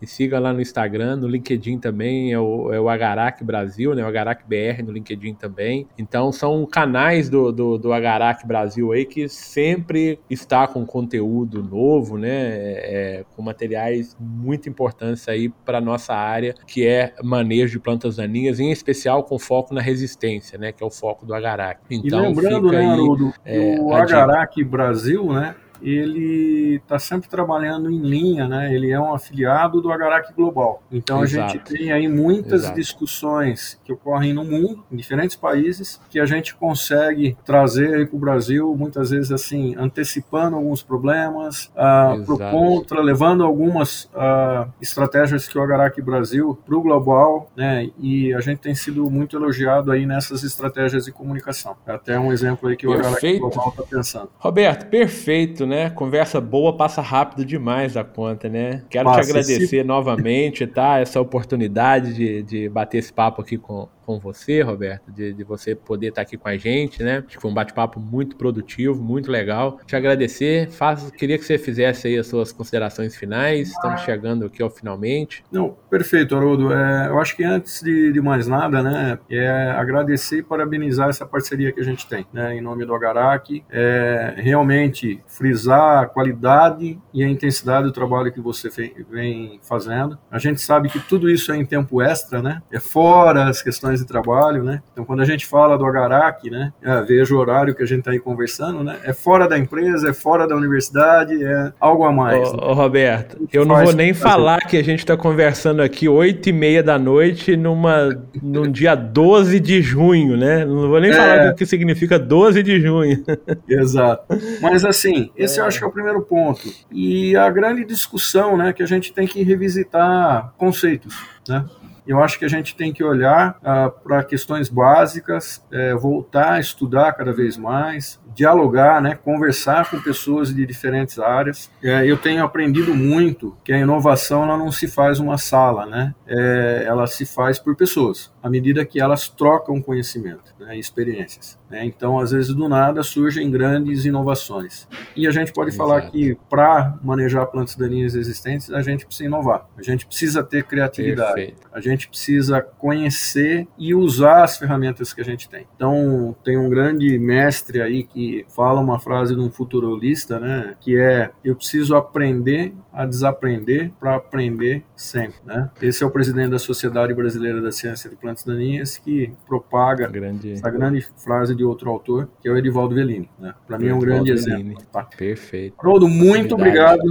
e 0.00 0.06
siga 0.06 0.38
lá 0.38 0.52
no 0.52 0.60
Instagram, 0.60 1.16
no 1.16 1.28
LinkedIn 1.28 1.78
também, 1.78 2.32
é 2.32 2.38
o, 2.38 2.72
é 2.72 2.80
o 2.80 2.88
Agarac 2.88 3.42
Brasil, 3.44 3.94
né? 3.94 4.02
O 4.04 4.06
Agarac 4.06 4.44
BR 4.46 4.82
no 4.84 4.92
LinkedIn 4.92 5.34
também. 5.34 5.86
Então 5.98 6.32
são 6.32 6.66
canais 6.66 7.28
do, 7.28 7.52
do, 7.52 7.78
do 7.78 7.92
Agarac 7.92 8.46
Brasil 8.46 8.92
aí 8.92 9.04
que 9.04 9.28
sempre 9.28 10.18
está 10.28 10.66
com 10.66 10.84
conteúdo 10.84 11.62
novo, 11.62 12.18
né? 12.18 12.30
É, 12.30 12.94
é 12.94 13.24
com 13.34 13.42
materiais 13.42 14.16
muito 14.18 14.68
importantes 14.68 15.28
aí 15.28 15.48
para 15.64 15.80
nossa 15.80 16.14
área, 16.14 16.54
que 16.66 16.86
é 16.86 17.14
manejo 17.22 17.72
de 17.72 17.78
plantas 17.78 18.16
daninhas, 18.16 18.60
em 18.60 18.70
especial 18.70 19.24
com 19.24 19.38
foco 19.38 19.74
na 19.74 19.80
resistência, 19.80 20.58
né? 20.58 20.72
Que 20.72 20.82
é 20.82 20.86
o 20.86 20.90
foco 20.90 21.26
do 21.26 21.34
Agarac. 21.34 21.80
Então, 21.90 22.24
e 22.24 22.28
lembrando, 22.28 22.70
né, 22.70 22.86
Haroldo, 22.86 23.32
é, 23.44 23.80
o 23.86 23.94
Agarac 23.94 24.62
Brasil, 24.64 25.32
né? 25.32 25.54
Ele 25.84 26.76
está 26.76 26.98
sempre 26.98 27.28
trabalhando 27.28 27.90
em 27.90 27.98
linha, 27.98 28.48
né? 28.48 28.74
Ele 28.74 28.90
é 28.90 28.98
um 28.98 29.12
afiliado 29.12 29.82
do 29.82 29.92
Agarac 29.92 30.32
Global. 30.32 30.82
Então 30.90 31.22
Exato. 31.22 31.44
a 31.44 31.48
gente 31.48 31.64
tem 31.64 31.92
aí 31.92 32.08
muitas 32.08 32.62
Exato. 32.62 32.74
discussões 32.76 33.78
que 33.84 33.92
ocorrem 33.92 34.32
no 34.32 34.44
mundo, 34.44 34.82
em 34.90 34.96
diferentes 34.96 35.36
países, 35.36 36.00
que 36.08 36.18
a 36.18 36.24
gente 36.24 36.54
consegue 36.54 37.36
trazer 37.44 38.08
para 38.08 38.16
o 38.16 38.18
Brasil, 38.18 38.74
muitas 38.76 39.10
vezes 39.10 39.30
assim, 39.30 39.74
antecipando 39.76 40.56
alguns 40.56 40.82
problemas, 40.82 41.70
uh, 41.76 42.24
por 42.24 42.38
contra, 42.38 43.02
levando 43.02 43.44
algumas 43.44 44.04
uh, 44.14 44.70
estratégias 44.80 45.46
que 45.46 45.58
o 45.58 45.62
Agarac 45.62 46.00
Brasil 46.00 46.58
para 46.64 46.76
o 46.76 46.80
global, 46.80 47.50
né? 47.54 47.90
E 47.98 48.32
a 48.32 48.40
gente 48.40 48.58
tem 48.58 48.74
sido 48.74 49.10
muito 49.10 49.36
elogiado 49.36 49.92
aí 49.92 50.06
nessas 50.06 50.42
estratégias 50.42 51.04
de 51.04 51.12
comunicação. 51.12 51.76
É 51.86 51.92
até 51.92 52.18
um 52.18 52.32
exemplo 52.32 52.68
aí 52.68 52.76
que 52.76 52.86
o 52.86 52.92
Agarac 52.92 53.38
Global 53.38 53.68
está 53.68 53.82
pensando. 53.82 54.30
Roberto, 54.38 54.86
perfeito, 54.86 55.66
né? 55.66 55.73
Né? 55.74 55.90
Conversa 55.90 56.40
boa 56.40 56.76
passa 56.76 57.02
rápido 57.02 57.44
demais 57.44 57.94
da 57.94 58.04
conta, 58.04 58.48
né? 58.48 58.82
Quero 58.88 59.10
te 59.12 59.20
agradecer 59.20 59.62
esse... 59.64 59.84
novamente, 59.84 60.66
tá? 60.66 60.98
Essa 60.98 61.20
oportunidade 61.20 62.14
de, 62.14 62.42
de 62.42 62.68
bater 62.68 62.98
esse 62.98 63.12
papo 63.12 63.42
aqui 63.42 63.58
com, 63.58 63.88
com 64.04 64.18
você, 64.18 64.62
Roberto, 64.62 65.10
de, 65.10 65.32
de 65.32 65.44
você 65.44 65.74
poder 65.74 66.08
estar 66.08 66.22
aqui 66.22 66.36
com 66.36 66.48
a 66.48 66.56
gente, 66.56 67.02
né? 67.02 67.18
Acho 67.18 67.36
que 67.36 67.42
foi 67.42 67.50
um 67.50 67.54
bate-papo 67.54 67.98
muito 67.98 68.36
produtivo, 68.36 69.02
muito 69.02 69.30
legal. 69.30 69.80
Te 69.86 69.96
agradecer. 69.96 70.70
Faz, 70.70 71.10
queria 71.10 71.38
que 71.38 71.44
você 71.44 71.58
fizesse 71.58 72.08
aí 72.08 72.18
as 72.18 72.26
suas 72.26 72.52
considerações 72.52 73.16
finais. 73.16 73.70
Estamos 73.70 74.00
chegando 74.02 74.46
aqui 74.46 74.62
ao 74.62 74.70
finalmente. 74.70 75.44
Não, 75.50 75.76
perfeito, 75.90 76.36
Haroldo. 76.36 76.72
É, 76.72 77.08
eu 77.08 77.18
acho 77.18 77.36
que 77.36 77.44
antes 77.44 77.82
de, 77.82 78.12
de, 78.12 78.20
mais 78.20 78.46
nada, 78.46 78.82
né, 78.82 79.18
é 79.30 79.48
agradecer 79.72 80.38
e 80.38 80.42
parabenizar 80.42 81.08
essa 81.08 81.26
parceria 81.26 81.72
que 81.72 81.80
a 81.80 81.84
gente 81.84 82.06
tem, 82.06 82.26
né, 82.32 82.54
em 82.54 82.60
nome 82.60 82.84
do 82.84 82.94
Agarac. 82.94 83.64
É, 83.70 84.34
realmente 84.36 85.22
frisar 85.26 86.02
a 86.02 86.06
qualidade 86.06 87.00
e 87.12 87.22
a 87.22 87.28
intensidade 87.28 87.86
do 87.86 87.92
trabalho 87.92 88.32
que 88.32 88.40
você 88.40 88.68
vem 89.08 89.58
fazendo. 89.62 90.18
A 90.30 90.38
gente 90.38 90.60
sabe 90.60 90.88
que 90.88 90.98
tudo 91.00 91.30
isso 91.30 91.52
é 91.52 91.56
em 91.56 91.64
tempo 91.64 92.02
extra, 92.02 92.42
né? 92.42 92.62
É 92.70 92.80
fora 92.80 93.48
as 93.48 93.62
questões 93.62 93.93
de 94.00 94.06
trabalho, 94.06 94.62
né? 94.62 94.82
Então, 94.92 95.04
quando 95.04 95.20
a 95.20 95.24
gente 95.24 95.46
fala 95.46 95.76
do 95.76 95.84
Agarac, 95.84 96.48
né? 96.50 96.72
É, 96.82 97.00
veja 97.02 97.34
o 97.34 97.38
horário 97.38 97.74
que 97.74 97.82
a 97.82 97.86
gente 97.86 98.00
está 98.00 98.10
aí 98.10 98.18
conversando, 98.18 98.82
né? 98.82 98.98
É 99.04 99.12
fora 99.12 99.48
da 99.48 99.58
empresa, 99.58 100.10
é 100.10 100.12
fora 100.12 100.46
da 100.46 100.56
universidade, 100.56 101.42
é 101.42 101.72
algo 101.80 102.04
a 102.04 102.12
mais. 102.12 102.48
Ô, 102.48 102.56
né? 102.56 102.62
ô 102.62 102.72
Roberto, 102.72 103.48
eu 103.52 103.64
não 103.64 103.82
vou 103.82 103.92
nem 103.92 104.14
falar 104.14 104.60
que 104.60 104.76
a 104.76 104.84
gente 104.84 105.00
está 105.00 105.16
conversando 105.16 105.82
aqui 105.82 106.08
oito 106.08 106.48
e 106.48 106.52
meia 106.52 106.82
da 106.82 106.98
noite 106.98 107.56
numa, 107.56 108.08
num 108.42 108.70
dia 108.70 108.94
12 108.94 109.60
de 109.60 109.82
junho, 109.82 110.36
né? 110.36 110.64
Não 110.64 110.88
vou 110.88 111.00
nem 111.00 111.10
é... 111.10 111.14
falar 111.14 111.52
o 111.52 111.54
que 111.54 111.66
significa 111.66 112.18
12 112.18 112.62
de 112.62 112.80
junho. 112.80 113.24
Exato. 113.68 114.24
Mas, 114.60 114.84
assim, 114.84 115.30
esse 115.36 115.58
é. 115.58 115.62
eu 115.62 115.66
acho 115.66 115.78
que 115.78 115.84
é 115.84 115.88
o 115.88 115.92
primeiro 115.92 116.22
ponto. 116.22 116.62
E 116.90 117.36
a 117.36 117.50
grande 117.50 117.84
discussão, 117.84 118.56
né? 118.56 118.72
Que 118.72 118.82
a 118.82 118.86
gente 118.86 119.12
tem 119.12 119.26
que 119.26 119.42
revisitar 119.42 120.52
conceitos, 120.56 121.16
né? 121.48 121.64
Eu 122.06 122.22
acho 122.22 122.38
que 122.38 122.44
a 122.44 122.48
gente 122.48 122.76
tem 122.76 122.92
que 122.92 123.02
olhar 123.02 123.58
ah, 123.62 123.90
para 123.90 124.22
questões 124.22 124.68
básicas, 124.68 125.64
é, 125.70 125.94
voltar 125.94 126.52
a 126.52 126.60
estudar 126.60 127.12
cada 127.12 127.32
vez 127.32 127.56
mais, 127.56 128.20
dialogar, 128.34 129.00
né, 129.00 129.14
conversar 129.14 129.88
com 129.88 130.00
pessoas 130.00 130.54
de 130.54 130.66
diferentes 130.66 131.18
áreas. 131.18 131.70
É, 131.82 132.04
eu 132.04 132.16
tenho 132.16 132.44
aprendido 132.44 132.94
muito 132.94 133.56
que 133.64 133.72
a 133.72 133.78
inovação 133.78 134.42
ela 134.42 134.58
não 134.58 134.72
se 134.72 134.88
faz 134.88 135.20
uma 135.20 135.38
sala, 135.38 135.86
né? 135.86 136.14
É, 136.26 136.84
ela 136.86 137.06
se 137.06 137.24
faz 137.24 137.58
por 137.58 137.76
pessoas, 137.76 138.32
à 138.42 138.50
medida 138.50 138.84
que 138.84 139.00
elas 139.00 139.28
trocam 139.28 139.80
conhecimento 139.80 140.54
né, 140.58 140.76
e 140.76 140.80
experiências. 140.80 141.58
Né? 141.70 141.84
Então, 141.84 142.18
às 142.18 142.32
vezes, 142.32 142.54
do 142.54 142.68
nada 142.68 143.02
surgem 143.02 143.50
grandes 143.50 144.04
inovações. 144.04 144.88
E 145.16 145.26
a 145.26 145.30
gente 145.30 145.52
pode 145.52 145.70
Exato. 145.70 145.88
falar 145.88 146.10
que 146.10 146.36
para 146.48 146.98
manejar 147.02 147.46
plantas 147.46 147.76
daninhas 147.76 148.14
existentes, 148.14 148.70
a 148.70 148.82
gente 148.82 149.06
precisa 149.06 149.26
inovar, 149.26 149.66
a 149.76 149.82
gente 149.82 150.06
precisa 150.06 150.42
ter 150.42 150.64
criatividade, 150.64 151.34
Perfeito. 151.34 151.68
a 151.72 151.80
gente 151.80 151.93
precisa 152.08 152.60
conhecer 152.60 153.66
e 153.78 153.94
usar 153.94 154.44
as 154.44 154.58
ferramentas 154.58 155.12
que 155.12 155.20
a 155.20 155.24
gente 155.24 155.48
tem. 155.48 155.66
Então, 155.74 156.34
tem 156.44 156.56
um 156.56 156.68
grande 156.68 157.18
mestre 157.18 157.80
aí 157.80 158.02
que 158.02 158.44
fala 158.48 158.80
uma 158.80 158.98
frase 158.98 159.34
de 159.34 159.40
um 159.40 159.50
futurolista, 159.50 160.38
né, 160.38 160.76
que 160.80 160.98
é 160.98 161.30
eu 161.44 161.54
preciso 161.54 161.94
aprender 161.94 162.74
a 162.92 163.06
desaprender 163.06 163.92
para 163.98 164.14
aprender 164.14 164.84
sempre, 164.94 165.36
né? 165.44 165.70
Esse 165.82 166.04
é 166.04 166.06
o 166.06 166.10
presidente 166.10 166.50
da 166.50 166.58
Sociedade 166.58 167.12
Brasileira 167.12 167.60
da 167.60 167.72
Ciência 167.72 168.08
de 168.08 168.16
Plantas 168.16 168.44
Daninhas 168.44 168.98
que 168.98 169.32
propaga 169.46 170.06
grande... 170.06 170.52
essa 170.52 170.70
grande 170.70 171.00
frase 171.00 171.54
de 171.54 171.64
outro 171.64 171.90
autor, 171.90 172.28
que 172.40 172.48
é 172.48 172.52
o 172.52 172.56
Edivaldo 172.56 172.94
Velini, 172.94 173.28
né? 173.38 173.54
Para 173.66 173.78
mim 173.78 173.88
é 173.88 173.94
um 173.94 173.98
grande 173.98 174.30
exemplo. 174.30 174.80
Tá? 174.92 175.04
Perfeito. 175.04 175.74
Haroldo, 175.78 176.08
muito 176.08 176.54
obrigado 176.54 177.02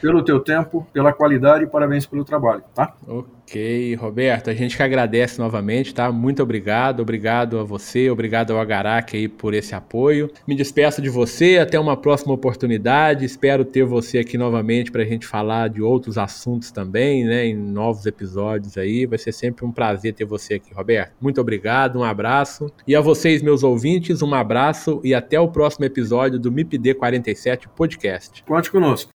pelo 0.00 0.22
teu 0.22 0.40
tempo, 0.40 0.86
pela 0.92 1.12
qualidade 1.12 1.64
e 1.64 1.66
parabéns 1.66 2.06
pelo 2.06 2.24
trabalho, 2.24 2.62
tá? 2.74 2.94
Ok. 3.06 3.35
Ok, 3.46 3.94
Roberto, 3.94 4.50
a 4.50 4.54
gente 4.54 4.76
que 4.76 4.82
agradece 4.82 5.38
novamente, 5.38 5.94
tá? 5.94 6.10
Muito 6.10 6.42
obrigado, 6.42 6.98
obrigado 6.98 7.60
a 7.60 7.62
você, 7.62 8.10
obrigado 8.10 8.50
ao 8.50 8.58
Agarac 8.58 9.16
aí 9.16 9.28
por 9.28 9.54
esse 9.54 9.72
apoio. 9.72 10.28
Me 10.48 10.56
despeço 10.56 11.00
de 11.00 11.08
você, 11.08 11.58
até 11.58 11.78
uma 11.78 11.96
próxima 11.96 12.34
oportunidade. 12.34 13.24
Espero 13.24 13.64
ter 13.64 13.84
você 13.84 14.18
aqui 14.18 14.36
novamente 14.36 14.90
para 14.90 15.02
a 15.02 15.06
gente 15.06 15.28
falar 15.28 15.68
de 15.68 15.80
outros 15.80 16.18
assuntos 16.18 16.72
também, 16.72 17.24
né? 17.24 17.46
Em 17.46 17.54
novos 17.54 18.04
episódios 18.04 18.76
aí. 18.76 19.06
Vai 19.06 19.16
ser 19.16 19.30
sempre 19.30 19.64
um 19.64 19.70
prazer 19.70 20.12
ter 20.12 20.24
você 20.24 20.54
aqui, 20.54 20.74
Roberto. 20.74 21.12
Muito 21.20 21.40
obrigado, 21.40 22.00
um 22.00 22.04
abraço. 22.04 22.66
E 22.84 22.96
a 22.96 23.00
vocês, 23.00 23.42
meus 23.42 23.62
ouvintes, 23.62 24.22
um 24.22 24.34
abraço 24.34 25.00
e 25.04 25.14
até 25.14 25.38
o 25.38 25.46
próximo 25.46 25.84
episódio 25.84 26.36
do 26.36 26.50
MIPD 26.50 26.94
47 26.94 27.68
Podcast. 27.68 28.42
Conte 28.42 28.72
conosco. 28.72 29.12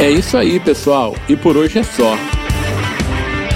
É 0.00 0.10
isso 0.10 0.36
aí, 0.36 0.58
pessoal. 0.58 1.14
E 1.28 1.36
por 1.36 1.56
hoje 1.56 1.78
é 1.78 1.84
só. 1.84 2.16